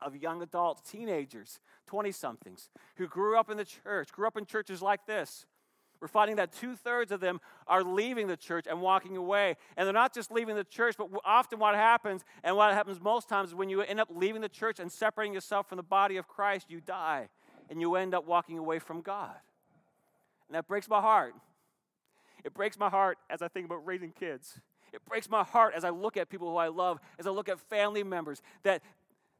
of 0.00 0.16
young 0.16 0.42
adults, 0.42 0.82
teenagers, 0.88 1.58
20 1.86 2.12
somethings, 2.12 2.70
who 2.96 3.06
grew 3.06 3.38
up 3.38 3.50
in 3.50 3.56
the 3.56 3.64
church, 3.64 4.12
grew 4.12 4.26
up 4.26 4.36
in 4.36 4.44
churches 4.44 4.82
like 4.82 5.06
this, 5.06 5.46
we're 6.00 6.08
finding 6.08 6.36
that 6.36 6.52
two 6.52 6.76
thirds 6.76 7.10
of 7.10 7.20
them 7.20 7.40
are 7.66 7.82
leaving 7.82 8.26
the 8.26 8.36
church 8.36 8.66
and 8.68 8.80
walking 8.80 9.16
away. 9.16 9.56
And 9.76 9.86
they're 9.86 9.94
not 9.94 10.12
just 10.12 10.30
leaving 10.30 10.54
the 10.54 10.64
church, 10.64 10.96
but 10.98 11.08
often 11.24 11.58
what 11.58 11.74
happens, 11.74 12.24
and 12.44 12.56
what 12.56 12.74
happens 12.74 13.00
most 13.00 13.28
times, 13.28 13.50
is 13.50 13.54
when 13.54 13.70
you 13.70 13.80
end 13.80 14.00
up 14.00 14.08
leaving 14.10 14.42
the 14.42 14.48
church 14.48 14.78
and 14.78 14.90
separating 14.90 15.32
yourself 15.32 15.68
from 15.68 15.76
the 15.76 15.82
body 15.82 16.16
of 16.16 16.28
Christ, 16.28 16.66
you 16.68 16.80
die 16.80 17.28
and 17.70 17.80
you 17.80 17.96
end 17.96 18.14
up 18.14 18.26
walking 18.26 18.58
away 18.58 18.78
from 18.78 19.00
God. 19.00 19.36
And 20.48 20.54
that 20.54 20.66
breaks 20.66 20.88
my 20.88 21.00
heart. 21.00 21.34
It 22.44 22.54
breaks 22.54 22.78
my 22.78 22.88
heart 22.88 23.18
as 23.28 23.42
I 23.42 23.48
think 23.48 23.66
about 23.66 23.84
raising 23.86 24.12
kids. 24.12 24.60
It 24.92 25.04
breaks 25.04 25.28
my 25.28 25.42
heart 25.42 25.74
as 25.76 25.84
I 25.84 25.90
look 25.90 26.16
at 26.16 26.28
people 26.28 26.48
who 26.48 26.56
I 26.56 26.68
love, 26.68 26.98
as 27.18 27.26
I 27.26 27.30
look 27.30 27.48
at 27.48 27.58
family 27.58 28.02
members, 28.04 28.40
that 28.62 28.82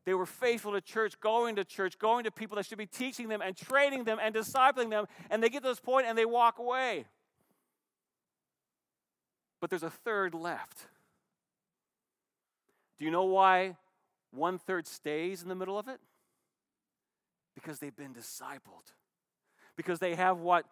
they 0.05 0.15
were 0.15 0.27
faithful 0.27 0.73
to 0.73 0.81
church, 0.81 1.19
going 1.21 1.57
to 1.57 1.65
church, 1.65 1.99
going 1.99 2.25
to 2.25 2.31
people 2.31 2.57
that 2.57 2.67
should 2.67 2.79
be 2.79 2.87
teaching 2.87 3.29
them 3.29 3.43
and 3.43 3.57
training 3.57 4.05
them 4.05 4.19
and 4.21 4.35
discipling 4.35 4.91
them, 4.91 5.07
and 5.31 5.43
they 5.43 5.49
get 5.49 5.63
to 5.63 5.69
this 5.69 5.81
point 5.81 6.07
and 6.07 6.17
they 6.17 6.25
walk 6.25 6.59
away. 6.59 7.07
But 9.61 9.71
there's 9.71 9.83
a 9.83 9.91
third 9.91 10.35
left. 10.35 10.87
Do 12.99 13.05
you 13.05 13.11
know 13.11 13.25
why 13.25 13.77
one 14.31 14.59
third 14.59 14.87
stays 14.87 15.43
in 15.43 15.49
the 15.49 15.55
middle 15.55 15.79
of 15.79 15.89
it? 15.89 16.01
Because 17.55 17.79
they've 17.79 17.97
been 17.97 18.15
discipled. 18.15 18.93
Because 19.77 19.99
they 19.99 20.15
have 20.15 20.39
what 20.39 20.67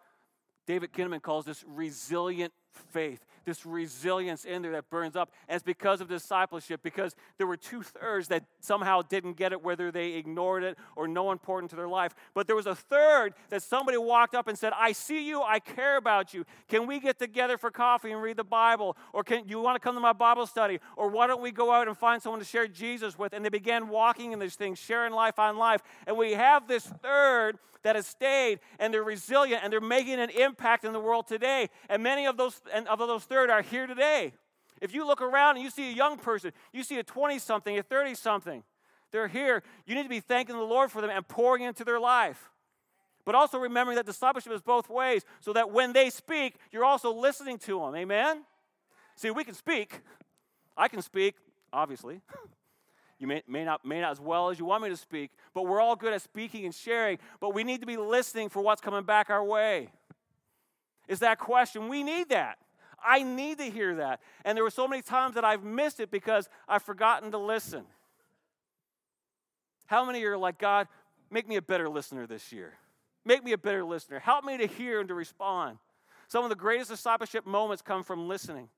David 0.67 0.93
Kinnaman 0.93 1.21
calls 1.21 1.45
this 1.45 1.63
resilient 1.67 2.53
faith, 2.77 3.25
this 3.45 3.65
resilience 3.65 4.45
in 4.45 4.61
there 4.61 4.71
that 4.71 4.89
burns 4.89 5.15
up. 5.15 5.31
And 5.47 5.55
it's 5.55 5.63
because 5.63 6.01
of 6.01 6.07
discipleship, 6.07 6.81
because 6.83 7.15
there 7.37 7.47
were 7.47 7.57
two 7.57 7.83
thirds 7.83 8.27
that 8.29 8.43
somehow 8.59 9.01
didn't 9.01 9.37
get 9.37 9.51
it, 9.51 9.61
whether 9.63 9.91
they 9.91 10.13
ignored 10.13 10.63
it 10.63 10.77
or 10.95 11.07
no 11.07 11.31
important 11.31 11.69
to 11.71 11.75
their 11.75 11.87
life. 11.87 12.13
But 12.33 12.47
there 12.47 12.55
was 12.55 12.65
a 12.65 12.75
third 12.75 13.33
that 13.49 13.61
somebody 13.61 13.97
walked 13.97 14.35
up 14.35 14.47
and 14.47 14.57
said, 14.57 14.73
I 14.75 14.91
see 14.91 15.27
you, 15.27 15.41
I 15.41 15.59
care 15.59 15.97
about 15.97 16.33
you. 16.33 16.45
Can 16.67 16.87
we 16.87 16.99
get 16.99 17.19
together 17.19 17.57
for 17.57 17.71
coffee 17.71 18.11
and 18.11 18.21
read 18.21 18.37
the 18.37 18.43
Bible? 18.43 18.97
Or 19.13 19.23
can 19.23 19.47
you 19.47 19.59
want 19.59 19.75
to 19.75 19.79
come 19.79 19.95
to 19.95 20.01
my 20.01 20.13
Bible 20.13 20.47
study? 20.47 20.79
Or 20.97 21.09
why 21.09 21.27
don't 21.27 21.41
we 21.41 21.51
go 21.51 21.71
out 21.71 21.87
and 21.87 21.97
find 21.97 22.21
someone 22.21 22.39
to 22.39 22.45
share 22.45 22.67
Jesus 22.67 23.17
with? 23.17 23.33
And 23.33 23.45
they 23.45 23.49
began 23.49 23.89
walking 23.89 24.31
in 24.31 24.39
these 24.39 24.55
things, 24.55 24.79
sharing 24.79 25.13
life 25.13 25.39
on 25.39 25.57
life. 25.57 25.81
And 26.07 26.17
we 26.17 26.33
have 26.33 26.67
this 26.67 26.85
third 26.85 27.57
that 27.85 27.95
has 27.95 28.07
stayed 28.07 28.59
and 28.79 28.93
they're 28.93 29.03
resilient 29.03 29.63
and 29.63 29.71
they're 29.71 29.79
making 29.79 30.19
an 30.19 30.31
impact 30.31 30.83
in 30.83 30.91
the 30.91 30.99
world 30.99 31.27
today. 31.27 31.69
And 31.87 32.01
many 32.01 32.25
of 32.25 32.35
those 32.35 32.59
and 32.73 32.87
of 32.87 32.99
those 32.99 33.23
third 33.23 33.49
are 33.49 33.61
here 33.61 33.87
today. 33.87 34.33
If 34.81 34.93
you 34.93 35.07
look 35.07 35.21
around 35.21 35.55
and 35.55 35.63
you 35.63 35.69
see 35.69 35.89
a 35.89 35.93
young 35.93 36.17
person, 36.17 36.51
you 36.73 36.83
see 36.83 36.99
a 36.99 37.03
20 37.03 37.39
something, 37.39 37.77
a 37.77 37.83
30 37.83 38.15
something, 38.15 38.63
they're 39.11 39.27
here. 39.27 39.63
You 39.85 39.95
need 39.95 40.03
to 40.03 40.09
be 40.09 40.19
thanking 40.19 40.55
the 40.55 40.61
Lord 40.61 40.91
for 40.91 41.01
them 41.01 41.09
and 41.09 41.25
pouring 41.27 41.63
into 41.63 41.83
their 41.83 41.99
life. 41.99 42.51
But 43.23 43.33
also 43.33 43.57
remembering 43.57 43.95
that 43.95 44.05
discipleship 44.05 44.51
is 44.51 44.61
both 44.61 44.89
ways, 44.89 45.23
so 45.39 45.53
that 45.53 45.71
when 45.71 45.93
they 45.93 46.09
speak, 46.09 46.55
you're 46.71 46.85
also 46.85 47.11
listening 47.11 47.57
to 47.59 47.79
them. 47.79 47.95
Amen? 47.95 48.43
See, 49.15 49.31
we 49.31 49.43
can 49.43 49.55
speak. 49.55 50.01
I 50.77 50.87
can 50.87 51.01
speak, 51.01 51.35
obviously. 51.73 52.21
You 53.17 53.27
may, 53.27 53.43
may, 53.47 53.63
not, 53.63 53.85
may 53.85 54.01
not 54.01 54.11
as 54.11 54.19
well 54.19 54.49
as 54.49 54.59
you 54.59 54.65
want 54.65 54.83
me 54.83 54.89
to 54.89 54.97
speak, 54.97 55.31
but 55.53 55.65
we're 55.65 55.79
all 55.79 55.95
good 55.95 56.11
at 56.11 56.21
speaking 56.21 56.65
and 56.65 56.75
sharing. 56.75 57.17
But 57.39 57.53
we 57.53 57.63
need 57.63 57.79
to 57.79 57.87
be 57.87 57.95
listening 57.95 58.49
for 58.49 58.61
what's 58.61 58.81
coming 58.81 59.03
back 59.03 59.29
our 59.29 59.43
way. 59.43 59.89
Is 61.07 61.19
that 61.19 61.39
question? 61.39 61.87
We 61.87 62.03
need 62.03 62.29
that. 62.29 62.57
I 63.03 63.21
need 63.21 63.59
to 63.59 63.69
hear 63.69 63.95
that. 63.95 64.21
And 64.43 64.55
there 64.55 64.63
were 64.63 64.71
so 64.71 64.87
many 64.87 65.01
times 65.01 65.35
that 65.35 65.45
I've 65.45 65.63
missed 65.63 65.99
it 65.99 66.09
because 66.09 66.49
I've 66.67 66.83
forgotten 66.83 67.31
to 67.31 67.37
listen. 67.37 67.83
How 69.85 70.03
many 70.05 70.23
are 70.23 70.37
like, 70.37 70.57
God, 70.57 70.87
make 71.29 71.47
me 71.47 71.55
a 71.57 71.61
better 71.61 71.87
listener 71.87 72.25
this 72.25 72.51
year? 72.51 72.73
Make 73.23 73.43
me 73.43 73.51
a 73.51 73.57
better 73.57 73.83
listener. 73.83 74.19
Help 74.19 74.43
me 74.43 74.57
to 74.57 74.65
hear 74.65 74.99
and 74.99 75.07
to 75.09 75.13
respond. 75.13 75.77
Some 76.27 76.43
of 76.43 76.49
the 76.49 76.55
greatest 76.55 76.89
discipleship 76.89 77.45
moments 77.45 77.81
come 77.81 78.03
from 78.03 78.27
listening. 78.27 78.69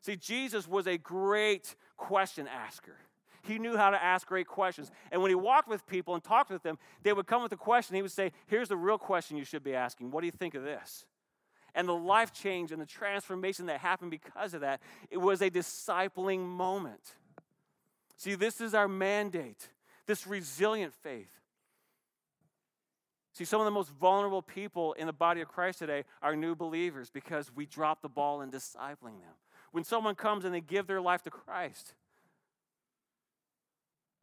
See, 0.00 0.16
Jesus 0.16 0.68
was 0.68 0.86
a 0.86 0.98
great 0.98 1.74
question 1.96 2.48
asker. 2.48 2.96
He 3.42 3.58
knew 3.58 3.76
how 3.76 3.90
to 3.90 4.02
ask 4.02 4.26
great 4.26 4.46
questions. 4.46 4.90
And 5.10 5.20
when 5.20 5.30
he 5.30 5.34
walked 5.34 5.68
with 5.68 5.84
people 5.86 6.14
and 6.14 6.22
talked 6.22 6.50
with 6.50 6.62
them, 6.62 6.78
they 7.02 7.12
would 7.12 7.26
come 7.26 7.42
with 7.42 7.52
a 7.52 7.56
question. 7.56 7.96
He 7.96 8.02
would 8.02 8.12
say, 8.12 8.32
Here's 8.46 8.68
the 8.68 8.76
real 8.76 8.98
question 8.98 9.36
you 9.36 9.44
should 9.44 9.64
be 9.64 9.74
asking. 9.74 10.12
What 10.12 10.20
do 10.20 10.26
you 10.26 10.32
think 10.32 10.54
of 10.54 10.62
this? 10.62 11.04
And 11.74 11.88
the 11.88 11.94
life 11.94 12.32
change 12.32 12.70
and 12.70 12.80
the 12.80 12.86
transformation 12.86 13.66
that 13.66 13.80
happened 13.80 14.10
because 14.10 14.54
of 14.54 14.60
that, 14.60 14.80
it 15.10 15.18
was 15.18 15.40
a 15.40 15.50
discipling 15.50 16.46
moment. 16.46 17.14
See, 18.16 18.34
this 18.34 18.60
is 18.60 18.74
our 18.74 18.88
mandate, 18.88 19.68
this 20.06 20.26
resilient 20.26 20.92
faith. 20.94 21.30
See, 23.32 23.46
some 23.46 23.60
of 23.60 23.64
the 23.64 23.70
most 23.70 23.90
vulnerable 23.90 24.42
people 24.42 24.92
in 24.92 25.06
the 25.06 25.12
body 25.12 25.40
of 25.40 25.48
Christ 25.48 25.78
today 25.78 26.04
are 26.20 26.36
new 26.36 26.54
believers 26.54 27.08
because 27.10 27.50
we 27.54 27.64
drop 27.64 28.02
the 28.02 28.08
ball 28.08 28.42
in 28.42 28.50
discipling 28.50 29.20
them. 29.20 29.34
When 29.70 29.84
someone 29.84 30.14
comes 30.14 30.44
and 30.44 30.54
they 30.54 30.60
give 30.60 30.86
their 30.86 31.00
life 31.00 31.22
to 31.22 31.30
Christ, 31.30 31.94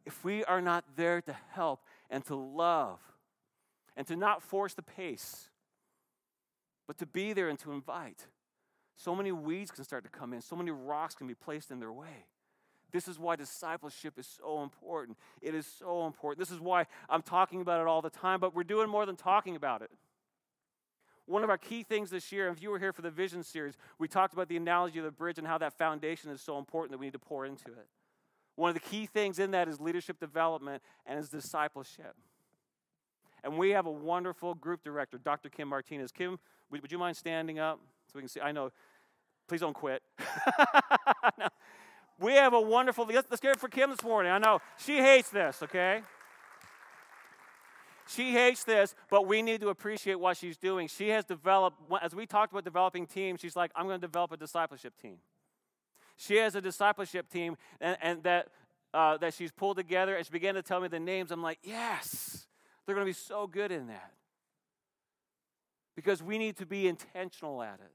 if 0.06 0.24
we 0.24 0.44
are 0.46 0.62
not 0.62 0.86
there 0.96 1.22
to 1.22 1.36
help 1.52 1.82
and 2.10 2.24
to 2.26 2.36
love 2.36 3.00
and 3.98 4.06
to 4.08 4.16
not 4.16 4.44
force 4.44 4.76
the 4.76 4.84
pace, 4.84 5.50
but 6.90 6.98
to 6.98 7.06
be 7.06 7.34
there 7.34 7.50
and 7.50 7.60
to 7.60 7.72
invite, 7.72 8.26
so 8.96 9.14
many 9.14 9.32
weeds 9.32 9.70
can 9.70 9.84
start 9.84 10.04
to 10.06 10.10
come 10.10 10.34
in, 10.34 10.42
so 10.42 10.56
many 10.56 10.72
rocks 10.72 11.14
can 11.14 11.28
be 11.28 11.36
placed 11.36 11.70
in 11.70 11.80
their 11.80 11.92
way. 11.92 12.26
This 12.92 13.08
is 13.08 13.20
why 13.20 13.36
discipleship 13.36 14.18
is 14.18 14.26
so 14.26 14.64
important. 14.64 15.16
It 15.40 15.54
is 15.54 15.68
so 15.68 16.08
important. 16.08 16.40
This 16.40 16.50
is 16.50 16.60
why 16.60 16.88
I'm 17.08 17.22
talking 17.22 17.62
about 17.62 17.80
it 17.80 17.86
all 17.86 18.02
the 18.02 18.10
time, 18.10 18.40
but 18.40 18.56
we're 18.56 18.64
doing 18.64 18.90
more 18.90 19.06
than 19.06 19.16
talking 19.16 19.56
about 19.56 19.84
it. 19.84 19.92
One 21.28 21.44
of 21.44 21.52
our 21.52 21.60
key 21.60 21.84
things 21.84 22.10
this 22.10 22.32
year, 22.32 22.50
if 22.50 22.60
you 22.60 22.72
were 22.72 22.80
here 22.80 22.92
for 22.92 23.04
the 23.04 23.12
Vision 23.12 23.44
series, 23.44 23.76
we 24.00 24.08
talked 24.08 24.34
about 24.34 24.50
the 24.50 24.58
analogy 24.58 24.98
of 24.98 25.06
the 25.06 25.12
bridge 25.12 25.38
and 25.38 25.46
how 25.46 25.60
that 25.60 25.78
foundation 25.78 26.32
is 26.32 26.42
so 26.42 26.58
important 26.58 26.94
that 26.94 26.98
we 26.98 27.06
need 27.06 27.14
to 27.14 27.20
pour 27.20 27.46
into 27.46 27.68
it. 27.68 27.86
One 28.56 28.70
of 28.70 28.74
the 28.74 28.80
key 28.80 29.06
things 29.06 29.38
in 29.38 29.52
that 29.52 29.68
is 29.68 29.80
leadership 29.80 30.20
development 30.20 30.82
and 31.06 31.20
is 31.20 31.30
discipleship. 31.30 32.16
And 33.44 33.58
we 33.58 33.70
have 33.70 33.86
a 33.86 33.92
wonderful 33.92 34.56
group 34.56 34.84
director, 34.84 35.18
Dr. 35.18 35.50
Kim 35.50 35.68
Martinez. 35.70 36.12
Kim, 36.12 36.40
would, 36.72 36.82
would 36.82 36.92
you 36.92 36.98
mind 36.98 37.18
standing 37.18 37.60
up 37.60 37.80
so 38.08 38.14
we 38.16 38.22
can 38.22 38.30
see? 38.30 38.42
I 38.42 38.52
know, 38.52 38.72
please 39.48 39.62
don't 39.62 39.74
quit. 39.74 40.02
no. 41.38 41.48
We 42.20 42.34
have 42.34 42.54
a 42.54 42.60
wonderful, 42.60 43.06
let's, 43.06 43.30
let's 43.30 43.42
get 43.42 43.52
it 43.52 43.60
for 43.60 43.70
Kim 43.70 43.90
this 43.90 44.04
morning. 44.04 44.32
I 44.32 44.38
know 44.40 44.60
she 44.78 44.98
hates 44.98 45.30
this, 45.30 45.64
okay? 45.64 46.02
She 48.08 48.32
hates 48.32 48.64
this, 48.64 48.96
but 49.10 49.28
we 49.28 49.42
need 49.42 49.62
to 49.62 49.70
appreciate 49.70 50.20
what 50.20 50.36
she's 50.36 50.58
doing. 50.58 50.88
She 50.88 51.10
has 51.10 51.26
developed, 51.26 51.78
as 52.02 52.16
we 52.16 52.26
talked 52.26 52.52
about 52.52 52.64
developing 52.64 53.06
teams, 53.06 53.40
she's 53.40 53.56
like, 53.56 53.72
I'm 53.76 53.86
going 53.86 54.02
to 54.02 54.06
develop 54.06 54.32
a 54.32 54.38
discipleship 54.38 54.94
team. 55.00 55.18
She 56.18 56.36
has 56.38 56.56
a 56.56 56.62
discipleship 56.62 57.30
team 57.30 57.56
and, 57.80 57.98
and 58.02 58.24
that, 58.24 58.48
uh, 58.94 59.18
that 59.18 59.34
she's 59.34 59.52
pulled 59.52 59.78
together, 59.78 60.16
and 60.16 60.26
she 60.26 60.32
began 60.32 60.56
to 60.56 60.62
tell 60.62 60.82
me 60.82 60.88
the 60.88 61.00
names. 61.00 61.32
I'm 61.32 61.44
like, 61.44 61.60
yes, 61.64 62.48
they're 62.86 62.96
going 62.96 63.06
to 63.06 63.10
be 63.10 63.14
so 63.14 63.48
good 63.48 63.72
in 63.72 63.88
that. 63.88 64.12
Because 65.96 66.24
we 66.24 66.38
need 66.38 66.58
to 66.58 66.66
be 66.66 66.88
intentional 66.88 67.62
at 67.62 67.76
it. 67.76 67.92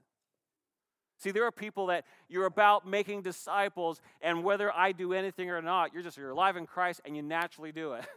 See, 1.18 1.30
there 1.30 1.44
are 1.44 1.52
people 1.52 1.86
that 1.86 2.04
you're 2.28 2.46
about 2.46 2.86
making 2.86 3.22
disciples, 3.22 4.00
and 4.20 4.44
whether 4.44 4.74
I 4.74 4.92
do 4.92 5.12
anything 5.12 5.50
or 5.50 5.62
not, 5.62 5.94
you're 5.94 6.02
just 6.02 6.18
you're 6.18 6.30
alive 6.30 6.56
in 6.56 6.66
Christ 6.66 7.00
and 7.04 7.16
you 7.16 7.22
naturally 7.22 7.72
do 7.72 7.94
it. 7.94 8.04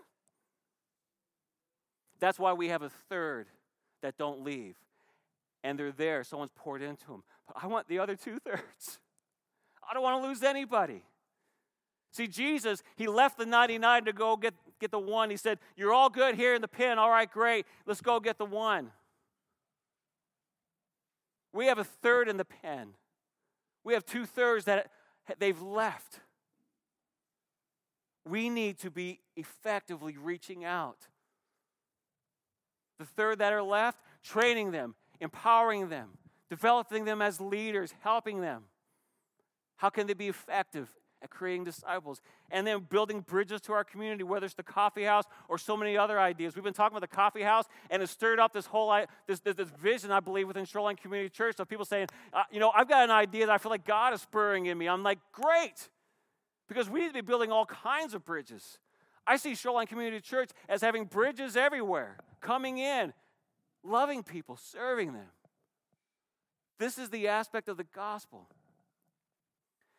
That's 2.20 2.40
why 2.40 2.54
we 2.54 2.70
have 2.70 2.82
a 2.82 2.90
third 3.10 3.48
that 4.02 4.18
don't 4.18 4.44
leave. 4.44 4.76
And 5.64 5.78
they're 5.78 5.92
there, 5.92 6.24
someone's 6.24 6.52
poured 6.56 6.82
into 6.82 7.08
them. 7.08 7.24
But 7.48 7.64
I 7.64 7.68
want 7.68 7.88
the 7.88 8.00
other 8.00 8.16
two 8.16 8.40
thirds. 8.40 9.00
I 9.90 9.94
don't 9.94 10.04
want 10.04 10.22
to 10.22 10.28
lose 10.28 10.44
anybody. 10.44 11.04
See, 12.12 12.28
Jesus, 12.28 12.82
he 12.96 13.08
left 13.08 13.38
the 13.38 13.46
99 13.46 14.06
to 14.06 14.14
go 14.14 14.38
get, 14.38 14.54
get 14.80 14.92
the 14.92 15.00
one. 15.00 15.30
He 15.30 15.38
said, 15.38 15.60
You're 15.76 15.94
all 15.94 16.10
good 16.10 16.36
here 16.36 16.56
in 16.56 16.62
the 16.62 16.68
pen. 16.68 16.98
All 16.98 17.10
right, 17.10 17.32
great. 17.32 17.66
Let's 17.86 18.02
go 18.02 18.20
get 18.20 18.38
the 18.38 18.46
one. 18.46 18.92
We 21.58 21.66
have 21.66 21.80
a 21.80 21.84
third 21.84 22.30
in 22.30 22.38
the 22.38 22.46
pen. 22.46 22.90
We 23.84 23.96
have 23.96 24.06
two 24.06 24.28
thirds 24.28 24.66
that 24.66 24.92
they've 25.40 25.60
left. 25.60 26.20
We 28.30 28.52
need 28.52 28.78
to 28.82 28.92
be 28.92 29.22
effectively 29.36 30.18
reaching 30.22 30.66
out. 30.66 31.08
The 33.00 33.06
third 33.06 33.40
that 33.40 33.54
are 33.54 33.64
left, 33.64 33.98
training 34.24 34.70
them, 34.70 34.94
empowering 35.20 35.90
them, 35.90 36.20
developing 36.48 37.06
them 37.06 37.24
as 37.24 37.42
leaders, 37.42 37.92
helping 38.02 38.42
them. 38.42 38.66
How 39.78 39.90
can 39.90 40.06
they 40.06 40.14
be 40.14 40.28
effective 40.28 40.94
at 41.22 41.30
creating 41.30 41.64
disciples? 41.64 42.22
And 42.52 42.66
then 42.66 42.86
building 42.90 43.22
bridges 43.22 43.62
to 43.62 43.74
our 43.74 43.84
community, 43.84 44.24
whether 44.24 44.46
it's 44.46 44.56
the 44.56 44.64
coffee 44.64 45.04
house 45.04 45.26
or 45.50 45.58
so 45.58 45.76
many 45.76 45.98
other 45.98 46.20
ideas. 46.20 46.56
We've 46.56 46.64
been 46.64 46.74
talking 46.74 46.98
about 46.98 47.10
the 47.10 47.16
coffee 47.16 47.42
house, 47.42 47.66
and 47.90 48.02
it 48.02 48.10
stirred 48.10 48.40
up 48.40 48.54
this 48.54 48.66
whole 48.66 48.94
this, 49.28 49.40
this, 49.40 49.56
this 49.56 49.70
vision, 49.82 50.12
I 50.12 50.20
believe, 50.20 50.48
within 50.48 50.66
Shoreline 50.66 50.96
Community 50.96 51.30
Church 51.30 51.60
of 51.60 51.68
people 51.68 51.86
saying, 51.86 52.08
uh, 52.34 52.44
you 52.52 52.60
know, 52.60 52.72
I've 52.76 52.90
got 52.90 53.04
an 53.04 53.12
idea 53.12 53.46
that 53.46 53.52
I 53.52 53.58
feel 53.58 53.72
like 53.72 53.86
God 53.86 54.14
is 54.14 54.22
spurring 54.22 54.68
in 54.68 54.78
me. 54.78 54.88
I'm 54.88 55.04
like, 55.04 55.20
great, 55.32 55.90
because 56.68 56.90
we 56.90 57.02
need 57.02 57.08
to 57.08 57.14
be 57.14 57.22
building 57.22 57.52
all 57.52 57.66
kinds 57.66 58.14
of 58.14 58.26
bridges. 58.26 58.80
I 59.26 59.36
see 59.38 59.56
Shoreline 59.56 59.88
Community 59.88 60.22
Church 60.22 60.52
as 60.70 60.82
having 60.82 61.06
bridges 61.06 61.58
everywhere, 61.58 62.18
coming 62.40 62.78
in, 62.78 63.14
loving 63.84 64.24
people, 64.24 64.58
serving 64.58 65.14
them. 65.14 65.28
This 66.80 66.98
is 66.98 67.10
the 67.10 67.28
aspect 67.28 67.68
of 67.70 67.78
the 67.78 67.84
gospel. 67.84 68.48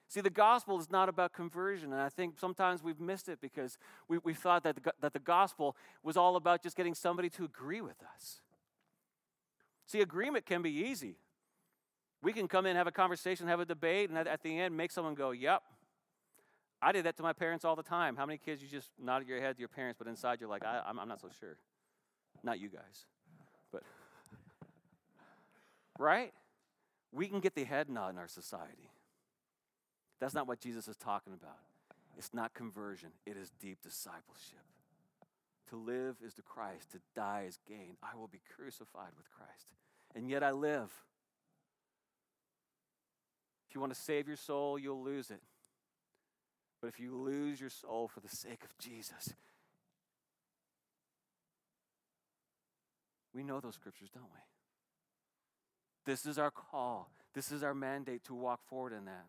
See, 0.08 0.22
the 0.22 0.30
gospel 0.30 0.80
is 0.80 0.90
not 0.90 1.10
about 1.10 1.34
conversion, 1.34 1.92
and 1.92 2.00
I 2.00 2.08
think 2.08 2.38
sometimes 2.38 2.82
we've 2.82 2.98
missed 2.98 3.28
it 3.28 3.40
because 3.42 3.76
we, 4.08 4.18
we 4.24 4.32
thought 4.32 4.62
that 4.62 4.82
the, 4.82 4.92
that 5.00 5.12
the 5.12 5.18
gospel 5.18 5.76
was 6.02 6.16
all 6.16 6.36
about 6.36 6.62
just 6.62 6.76
getting 6.76 6.94
somebody 6.94 7.28
to 7.30 7.44
agree 7.44 7.82
with 7.82 8.02
us. 8.14 8.40
See, 9.86 10.00
agreement 10.00 10.46
can 10.46 10.62
be 10.62 10.70
easy. 10.70 11.16
We 12.22 12.32
can 12.32 12.48
come 12.48 12.64
in, 12.64 12.74
have 12.74 12.86
a 12.86 12.92
conversation, 12.92 13.48
have 13.48 13.60
a 13.60 13.66
debate, 13.66 14.08
and 14.08 14.18
at, 14.18 14.26
at 14.26 14.42
the 14.42 14.58
end, 14.58 14.74
make 14.74 14.90
someone 14.92 15.14
go, 15.14 15.32
Yep. 15.32 15.62
I 16.80 16.92
did 16.92 17.06
that 17.06 17.16
to 17.16 17.24
my 17.24 17.32
parents 17.32 17.64
all 17.64 17.74
the 17.74 17.82
time. 17.82 18.14
How 18.14 18.24
many 18.24 18.38
kids 18.38 18.62
you 18.62 18.68
just 18.68 18.90
nodded 19.02 19.26
your 19.26 19.40
head 19.40 19.56
to 19.56 19.58
your 19.58 19.68
parents, 19.68 19.98
but 19.98 20.06
inside 20.06 20.40
you're 20.40 20.48
like, 20.48 20.64
I, 20.64 20.80
I'm, 20.86 20.98
I'm 21.00 21.08
not 21.08 21.20
so 21.20 21.28
sure. 21.40 21.58
Not 22.44 22.60
you 22.60 22.68
guys, 22.68 23.06
but 23.72 23.82
right? 25.98 26.32
We 27.10 27.26
can 27.26 27.40
get 27.40 27.56
the 27.56 27.64
head 27.64 27.90
nod 27.90 28.10
in 28.10 28.18
our 28.18 28.28
society. 28.28 28.92
That's 30.20 30.34
not 30.34 30.46
what 30.46 30.60
Jesus 30.60 30.88
is 30.88 30.96
talking 30.96 31.32
about. 31.32 31.58
It's 32.16 32.34
not 32.34 32.52
conversion, 32.52 33.10
it 33.26 33.36
is 33.36 33.52
deep 33.60 33.78
discipleship. 33.82 34.58
To 35.70 35.76
live 35.76 36.16
is 36.24 36.34
to 36.34 36.42
Christ, 36.42 36.92
to 36.92 36.98
die 37.14 37.44
is 37.46 37.58
gain. 37.68 37.96
I 38.02 38.16
will 38.16 38.26
be 38.26 38.40
crucified 38.56 39.12
with 39.16 39.30
Christ. 39.30 39.66
And 40.14 40.28
yet 40.28 40.42
I 40.42 40.50
live. 40.50 40.90
If 43.68 43.74
you 43.74 43.80
want 43.80 43.92
to 43.92 44.00
save 44.00 44.26
your 44.26 44.36
soul, 44.36 44.78
you'll 44.78 45.02
lose 45.02 45.30
it. 45.30 45.42
But 46.80 46.88
if 46.88 46.98
you 46.98 47.14
lose 47.14 47.60
your 47.60 47.70
soul 47.70 48.08
for 48.08 48.20
the 48.20 48.28
sake 48.28 48.64
of 48.64 48.76
Jesus, 48.78 49.34
we 53.34 53.42
know 53.42 53.60
those 53.60 53.74
scriptures, 53.74 54.08
don't 54.12 54.24
we? 54.24 54.40
This 56.06 56.24
is 56.24 56.38
our 56.38 56.50
call. 56.50 57.10
This 57.34 57.52
is 57.52 57.62
our 57.62 57.74
mandate 57.74 58.24
to 58.24 58.34
walk 58.34 58.60
forward 58.68 58.94
in 58.94 59.04
that. 59.04 59.26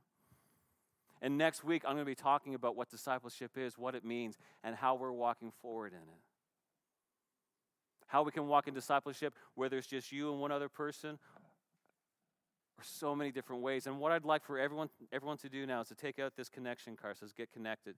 And 1.22 1.38
next 1.38 1.64
week, 1.64 1.84
I'm 1.86 1.94
going 1.94 2.06
to 2.06 2.10
be 2.10 2.16
talking 2.16 2.56
about 2.56 2.76
what 2.76 2.90
discipleship 2.90 3.58
is, 3.58 3.78
what 3.78 3.94
it 3.96 4.06
means, 4.06 4.38
and 4.64 4.76
how 4.76 4.96
we're 4.96 5.12
walking 5.12 5.52
forward 5.62 5.92
in 5.92 6.00
it. 6.00 6.22
How 8.08 8.24
we 8.24 8.32
can 8.32 8.48
walk 8.48 8.68
in 8.68 8.74
discipleship, 8.74 9.34
whether 9.56 9.78
it's 9.78 9.88
just 9.88 10.12
you 10.12 10.32
and 10.32 10.42
one 10.42 10.52
other 10.52 10.70
person, 10.70 11.20
or 12.78 12.84
so 12.84 13.16
many 13.16 13.32
different 13.32 13.62
ways. 13.62 13.86
And 13.86 14.00
what 14.00 14.12
I'd 14.12 14.26
like 14.26 14.46
for 14.46 14.58
everyone, 14.58 14.90
everyone 15.12 15.38
to 15.40 15.50
do 15.50 15.66
now 15.66 15.82
is 15.82 15.90
to 15.90 15.96
take 15.96 16.18
out 16.18 16.36
this 16.38 16.48
connection 16.48 16.96
card, 16.96 17.18
says 17.18 17.34
get 17.34 17.52
connected. 17.52 17.96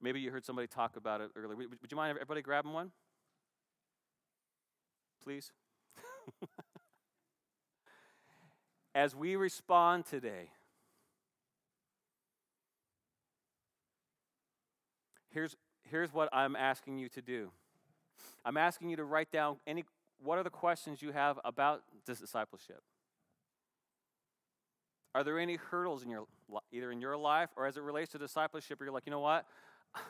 Maybe 0.00 0.20
you 0.20 0.30
heard 0.30 0.44
somebody 0.44 0.68
talk 0.68 0.96
about 0.96 1.20
it 1.20 1.30
earlier. 1.36 1.56
Would, 1.56 1.80
would 1.80 1.90
you 1.90 1.96
mind 1.96 2.10
everybody 2.10 2.42
grabbing 2.42 2.72
one? 2.72 2.92
Please. 5.22 5.52
As 8.94 9.16
we 9.16 9.36
respond 9.36 10.06
today, 10.06 10.50
here's, 15.32 15.56
here's 15.90 16.12
what 16.12 16.28
I'm 16.32 16.56
asking 16.56 16.98
you 16.98 17.08
to 17.10 17.22
do. 17.22 17.50
I'm 18.44 18.56
asking 18.56 18.90
you 18.90 18.96
to 18.96 19.04
write 19.04 19.30
down 19.30 19.56
any 19.66 19.84
what 20.22 20.38
are 20.38 20.44
the 20.44 20.50
questions 20.50 21.02
you 21.02 21.10
have 21.10 21.38
about 21.44 21.82
discipleship? 22.06 22.80
Are 25.14 25.24
there 25.24 25.38
any 25.38 25.56
hurdles 25.56 26.04
in 26.04 26.10
your 26.10 26.26
either 26.72 26.92
in 26.92 27.00
your 27.00 27.16
life 27.16 27.50
or 27.56 27.66
as 27.66 27.76
it 27.76 27.82
relates 27.82 28.12
to 28.12 28.18
discipleship 28.18 28.78
where 28.78 28.86
you're 28.86 28.94
like, 28.94 29.06
you 29.06 29.10
know 29.10 29.20
what? 29.20 29.46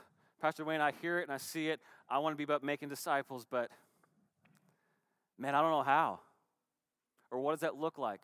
Pastor 0.40 0.64
Wayne, 0.64 0.80
I 0.80 0.92
hear 1.00 1.18
it 1.18 1.22
and 1.24 1.32
I 1.32 1.38
see 1.38 1.68
it. 1.68 1.80
I 2.08 2.18
want 2.18 2.34
to 2.34 2.36
be 2.36 2.44
about 2.44 2.62
making 2.62 2.88
disciples, 2.88 3.46
but 3.48 3.70
man, 5.38 5.54
I 5.54 5.60
don't 5.60 5.70
know 5.70 5.82
how. 5.82 6.20
Or 7.30 7.40
what 7.40 7.52
does 7.52 7.60
that 7.60 7.76
look 7.76 7.96
like? 7.96 8.20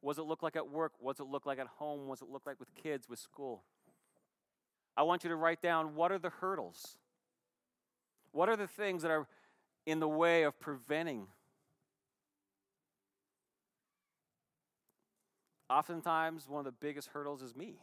What 0.00 0.16
does 0.16 0.24
it 0.24 0.28
look 0.28 0.42
like 0.42 0.56
at 0.56 0.70
work? 0.70 0.92
What 0.98 1.16
does 1.16 1.26
it 1.26 1.30
look 1.30 1.46
like 1.46 1.58
at 1.58 1.66
home? 1.66 2.06
What 2.06 2.18
does 2.18 2.28
it 2.28 2.32
look 2.32 2.46
like 2.46 2.60
with 2.60 2.74
kids, 2.74 3.08
with 3.08 3.18
school? 3.18 3.62
I 4.96 5.02
want 5.02 5.24
you 5.24 5.30
to 5.30 5.36
write 5.36 5.62
down 5.62 5.94
what 5.94 6.12
are 6.12 6.18
the 6.18 6.30
hurdles? 6.30 6.96
What 8.32 8.48
are 8.48 8.56
the 8.56 8.66
things 8.66 9.02
that 9.02 9.10
are 9.10 9.26
in 9.86 10.00
the 10.00 10.08
way 10.08 10.42
of 10.42 10.58
preventing? 10.58 11.26
Oftentimes, 15.70 16.48
one 16.48 16.60
of 16.60 16.64
the 16.66 16.72
biggest 16.72 17.08
hurdles 17.08 17.40
is 17.42 17.56
me. 17.56 17.76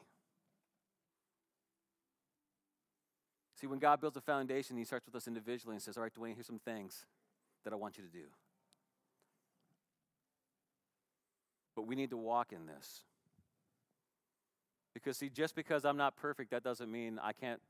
See, 3.59 3.67
when 3.67 3.79
God 3.79 3.99
builds 3.99 4.15
a 4.15 4.21
foundation, 4.21 4.77
He 4.77 4.85
starts 4.85 5.05
with 5.05 5.15
us 5.15 5.27
individually 5.27 5.75
and 5.75 5.81
says, 5.81 5.97
All 5.97 6.03
right, 6.03 6.13
Dwayne, 6.13 6.35
here's 6.35 6.47
some 6.47 6.59
things 6.59 7.05
that 7.63 7.73
I 7.73 7.75
want 7.75 7.97
you 7.97 8.03
to 8.03 8.09
do. 8.09 8.25
But 11.75 11.87
we 11.87 11.95
need 11.95 12.11
to 12.11 12.17
walk 12.17 12.53
in 12.53 12.67
this. 12.67 13.01
Because, 15.01 15.17
see, 15.17 15.29
just 15.29 15.55
because 15.55 15.85
I'm 15.85 15.97
not 15.97 16.15
perfect, 16.15 16.51
that 16.51 16.63
doesn't 16.63 16.91
mean 16.91 17.19
I 17.21 17.31
can't 17.31 17.61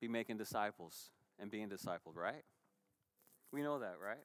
be 0.00 0.08
making 0.08 0.36
disciples 0.36 1.10
and 1.38 1.50
being 1.50 1.68
discipled, 1.68 2.16
right? 2.16 2.44
We 3.52 3.62
know 3.62 3.78
that, 3.78 3.96
right? 4.02 4.22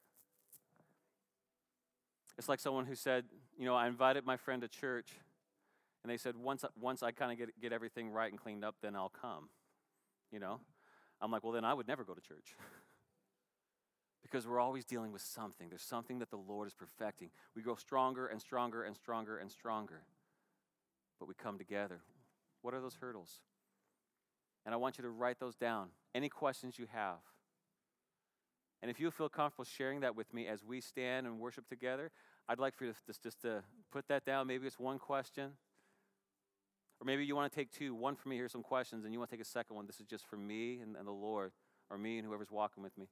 It's 2.38 2.48
like 2.48 2.60
someone 2.60 2.84
who 2.84 2.94
said, 2.94 3.24
you 3.58 3.64
know, 3.64 3.74
I 3.74 3.86
invited 3.86 4.26
my 4.26 4.36
friend 4.36 4.60
to 4.62 4.68
church, 4.68 5.08
and 6.02 6.10
they 6.10 6.18
said, 6.18 6.36
once, 6.36 6.64
once 6.78 7.02
I 7.02 7.12
kind 7.12 7.32
of 7.32 7.38
get, 7.38 7.60
get 7.60 7.72
everything 7.72 8.10
right 8.10 8.30
and 8.30 8.38
cleaned 8.38 8.64
up, 8.64 8.76
then 8.82 8.94
I'll 8.94 9.08
come. 9.08 9.48
You 10.30 10.38
know? 10.38 10.60
I'm 11.20 11.30
like, 11.30 11.42
well, 11.42 11.52
then 11.52 11.64
I 11.64 11.72
would 11.72 11.88
never 11.88 12.04
go 12.04 12.12
to 12.12 12.20
church. 12.20 12.56
because 14.22 14.46
we're 14.46 14.60
always 14.60 14.84
dealing 14.84 15.12
with 15.12 15.22
something. 15.22 15.68
There's 15.68 15.82
something 15.82 16.18
that 16.18 16.30
the 16.30 16.36
Lord 16.36 16.66
is 16.66 16.74
perfecting. 16.74 17.30
We 17.54 17.62
grow 17.62 17.76
stronger 17.76 18.26
and 18.26 18.40
stronger 18.40 18.82
and 18.82 18.96
stronger 18.96 19.38
and 19.38 19.50
stronger. 19.50 20.02
But 21.18 21.28
we 21.28 21.34
come 21.34 21.58
together. 21.58 22.00
What 22.62 22.74
are 22.74 22.80
those 22.80 22.96
hurdles? 23.00 23.40
And 24.64 24.74
I 24.74 24.78
want 24.78 24.98
you 24.98 25.02
to 25.02 25.10
write 25.10 25.38
those 25.38 25.54
down. 25.54 25.88
Any 26.14 26.28
questions 26.28 26.78
you 26.78 26.86
have. 26.92 27.18
And 28.82 28.90
if 28.90 29.00
you 29.00 29.10
feel 29.10 29.28
comfortable 29.28 29.64
sharing 29.64 30.00
that 30.00 30.16
with 30.16 30.32
me 30.34 30.46
as 30.46 30.64
we 30.64 30.80
stand 30.80 31.26
and 31.26 31.38
worship 31.38 31.68
together, 31.68 32.10
I'd 32.48 32.58
like 32.58 32.76
for 32.76 32.84
you 32.84 32.92
to 32.92 32.98
just, 33.06 33.22
just 33.22 33.40
to 33.42 33.62
put 33.90 34.06
that 34.08 34.24
down. 34.24 34.46
Maybe 34.46 34.66
it's 34.66 34.78
one 34.78 34.98
question. 34.98 35.52
Or 37.00 37.04
maybe 37.04 37.24
you 37.24 37.36
want 37.36 37.50
to 37.50 37.56
take 37.56 37.70
two. 37.70 37.94
One 37.94 38.16
for 38.16 38.28
me, 38.28 38.36
here's 38.36 38.52
some 38.52 38.62
questions, 38.62 39.04
and 39.04 39.12
you 39.12 39.18
want 39.18 39.30
to 39.30 39.36
take 39.36 39.44
a 39.44 39.48
second 39.48 39.76
one. 39.76 39.86
This 39.86 40.00
is 40.00 40.06
just 40.06 40.26
for 40.26 40.36
me 40.36 40.80
and, 40.80 40.96
and 40.96 41.06
the 41.06 41.12
Lord, 41.12 41.52
or 41.90 41.98
me 41.98 42.18
and 42.18 42.26
whoever's 42.26 42.50
walking 42.50 42.82
with 42.82 42.96
me. 42.96 43.08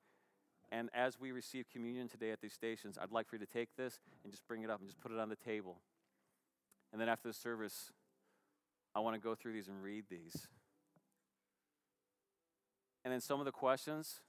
And 0.73 0.91
as 0.95 1.21
we 1.21 1.33
receive 1.33 1.67
communion 1.71 2.09
today 2.09 2.31
at 2.31 2.41
these 2.41 2.53
stations, 2.53 2.99
I'd 3.01 3.13
like 3.13 3.29
for 3.29 3.37
you 3.37 3.41
to 3.45 3.53
take 3.53 3.77
this 3.77 4.01
and 4.25 4.33
just 4.33 4.47
bring 4.49 4.63
it 4.63 4.71
up 4.71 4.81
and 4.81 4.89
just 4.89 5.01
put 5.01 5.13
it 5.13 5.19
on 5.19 5.29
the 5.29 5.37
table. 5.37 5.81
And 6.95 7.01
then 7.01 7.09
after 7.09 7.27
the 7.27 7.35
service, 7.35 7.91
I 8.95 9.01
want 9.01 9.17
to 9.17 9.21
go 9.21 9.35
through 9.35 9.55
these 9.55 9.67
and 9.67 9.83
read 9.83 10.05
these. 10.09 10.47
And 13.05 13.13
then 13.13 13.21
some 13.21 13.41
of 13.41 13.47
the 13.47 13.51
questions 13.51 14.21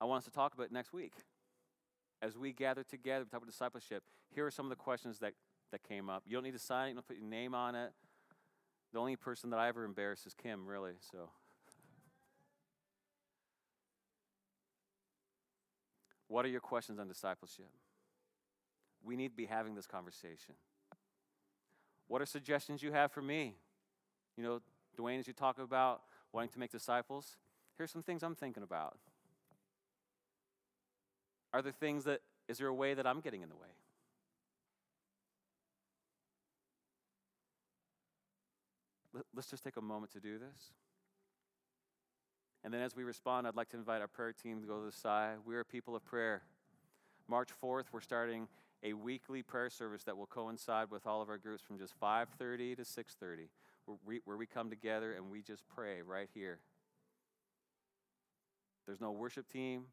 I 0.00 0.04
want 0.04 0.18
us 0.18 0.24
to 0.26 0.30
talk 0.30 0.54
about 0.54 0.70
next 0.70 0.92
week. 0.92 1.14
As 2.22 2.38
we 2.38 2.52
gather 2.52 2.84
together, 2.84 3.24
we 3.24 3.30
talk 3.30 3.38
about 3.38 3.50
discipleship. 3.50 4.04
Here 4.32 4.46
are 4.46 4.50
some 4.52 4.64
of 4.64 4.70
the 4.70 4.76
questions 4.76 5.18
that, 5.18 5.32
that 5.72 5.82
came 5.82 6.08
up. 6.08 6.22
You 6.24 6.36
don't 6.36 6.44
need 6.44 6.52
to 6.52 6.60
sign 6.60 6.86
it, 6.86 6.88
you 6.90 6.94
don't 6.94 7.08
put 7.08 7.16
your 7.16 7.26
name 7.26 7.52
on 7.52 7.74
it. 7.74 7.90
The 8.92 9.00
only 9.00 9.16
person 9.16 9.50
that 9.50 9.58
I 9.58 9.66
ever 9.66 9.82
embarrass 9.82 10.24
is 10.24 10.34
Kim, 10.34 10.68
really, 10.68 10.92
so. 11.00 11.30
What 16.28 16.44
are 16.44 16.48
your 16.48 16.60
questions 16.60 17.00
on 17.00 17.08
discipleship? 17.08 17.70
We 19.04 19.16
need 19.16 19.28
to 19.30 19.36
be 19.36 19.46
having 19.46 19.74
this 19.74 19.86
conversation. 19.86 20.54
What 22.08 22.20
are 22.20 22.26
suggestions 22.26 22.82
you 22.82 22.92
have 22.92 23.12
for 23.12 23.22
me? 23.22 23.54
You 24.36 24.42
know, 24.42 24.60
Dwayne, 24.98 25.18
as 25.20 25.26
you 25.26 25.32
talk 25.32 25.58
about 25.58 26.02
wanting 26.32 26.50
to 26.50 26.58
make 26.58 26.70
disciples, 26.70 27.36
here's 27.76 27.90
some 27.90 28.02
things 28.02 28.22
I'm 28.22 28.34
thinking 28.34 28.62
about. 28.62 28.98
Are 31.52 31.62
there 31.62 31.72
things 31.72 32.04
that, 32.04 32.20
is 32.48 32.58
there 32.58 32.68
a 32.68 32.74
way 32.74 32.94
that 32.94 33.06
I'm 33.06 33.20
getting 33.20 33.42
in 33.42 33.48
the 33.48 33.56
way? 33.56 33.68
Let's 39.34 39.50
just 39.50 39.64
take 39.64 39.76
a 39.76 39.82
moment 39.82 40.12
to 40.12 40.20
do 40.20 40.38
this. 40.38 40.72
And 42.62 42.72
then 42.72 42.80
as 42.80 42.94
we 42.94 43.04
respond, 43.04 43.46
I'd 43.46 43.56
like 43.56 43.70
to 43.70 43.76
invite 43.76 44.00
our 44.00 44.08
prayer 44.08 44.32
team 44.32 44.60
to 44.60 44.66
go 44.66 44.78
to 44.78 44.86
the 44.86 44.92
side. 44.92 45.36
We 45.44 45.56
are 45.56 45.64
people 45.64 45.96
of 45.96 46.04
prayer. 46.04 46.42
March 47.26 47.48
4th, 47.62 47.84
we're 47.92 48.00
starting 48.00 48.48
a 48.82 48.92
weekly 48.94 49.42
prayer 49.42 49.70
service 49.70 50.04
that 50.04 50.16
will 50.16 50.26
coincide 50.26 50.90
with 50.90 51.06
all 51.06 51.20
of 51.20 51.28
our 51.28 51.38
groups 51.38 51.62
from 51.62 51.78
just 51.78 51.98
5:30 52.00 52.76
to 52.76 52.84
6:30, 52.84 53.48
where 53.84 53.98
we, 54.04 54.20
where 54.24 54.36
we 54.36 54.46
come 54.46 54.70
together 54.70 55.12
and 55.12 55.30
we 55.30 55.42
just 55.42 55.66
pray 55.68 56.02
right 56.02 56.30
here. 56.32 56.60
There's 58.86 59.00
no 59.00 59.12
worship 59.12 59.48
team. 59.48 59.86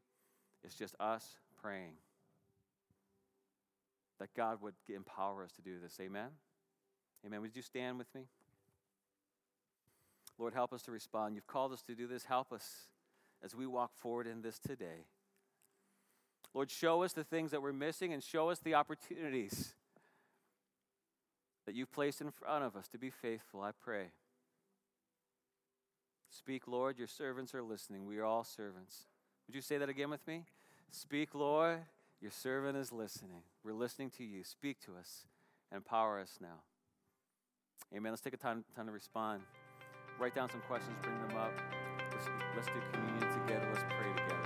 It's 0.64 0.74
just 0.74 0.94
us 0.98 1.36
praying. 1.60 1.96
That 4.18 4.34
God 4.34 4.60
would 4.62 4.74
empower 4.88 5.44
us 5.44 5.52
to 5.52 5.62
do 5.62 5.78
this. 5.78 5.98
Amen. 6.00 6.30
Amen. 7.24 7.40
Would 7.40 7.54
you 7.54 7.62
stand 7.62 7.98
with 7.98 8.12
me? 8.14 8.22
Lord, 10.38 10.54
help 10.54 10.72
us 10.72 10.82
to 10.82 10.92
respond. 10.92 11.34
You've 11.34 11.46
called 11.46 11.72
us 11.72 11.82
to 11.82 11.94
do 11.94 12.06
this. 12.06 12.24
Help 12.24 12.52
us 12.52 12.88
as 13.42 13.54
we 13.54 13.66
walk 13.66 13.96
forward 13.96 14.26
in 14.26 14.42
this 14.42 14.58
today. 14.58 15.06
Lord, 16.58 16.72
show 16.72 17.04
us 17.04 17.12
the 17.12 17.22
things 17.22 17.52
that 17.52 17.62
we're 17.62 17.72
missing 17.72 18.12
and 18.12 18.20
show 18.20 18.50
us 18.50 18.58
the 18.58 18.74
opportunities 18.74 19.74
that 21.66 21.76
you've 21.76 21.92
placed 21.92 22.20
in 22.20 22.32
front 22.32 22.64
of 22.64 22.74
us 22.74 22.88
to 22.88 22.98
be 22.98 23.10
faithful, 23.10 23.62
I 23.62 23.70
pray. 23.70 24.06
Speak, 26.30 26.66
Lord, 26.66 26.98
your 26.98 27.06
servants 27.06 27.54
are 27.54 27.62
listening. 27.62 28.06
We 28.06 28.18
are 28.18 28.24
all 28.24 28.42
servants. 28.42 29.04
Would 29.46 29.54
you 29.54 29.60
say 29.60 29.78
that 29.78 29.88
again 29.88 30.10
with 30.10 30.26
me? 30.26 30.46
Speak, 30.90 31.32
Lord, 31.32 31.78
your 32.20 32.32
servant 32.32 32.76
is 32.76 32.90
listening. 32.90 33.42
We're 33.62 33.72
listening 33.72 34.10
to 34.18 34.24
you. 34.24 34.42
Speak 34.42 34.80
to 34.80 34.96
us 34.98 35.26
and 35.70 35.76
empower 35.76 36.18
us 36.18 36.38
now. 36.40 36.62
Amen. 37.96 38.10
Let's 38.10 38.22
take 38.22 38.34
a 38.34 38.36
time, 38.36 38.64
time 38.74 38.86
to 38.86 38.92
respond. 38.92 39.42
Write 40.18 40.34
down 40.34 40.50
some 40.50 40.62
questions, 40.62 40.96
bring 41.02 41.20
them 41.28 41.36
up. 41.36 41.52
Let's, 42.10 42.26
let's 42.56 42.66
do 42.66 42.82
communion 42.92 43.46
together. 43.46 43.70
Let's 43.72 43.84
pray 43.84 44.37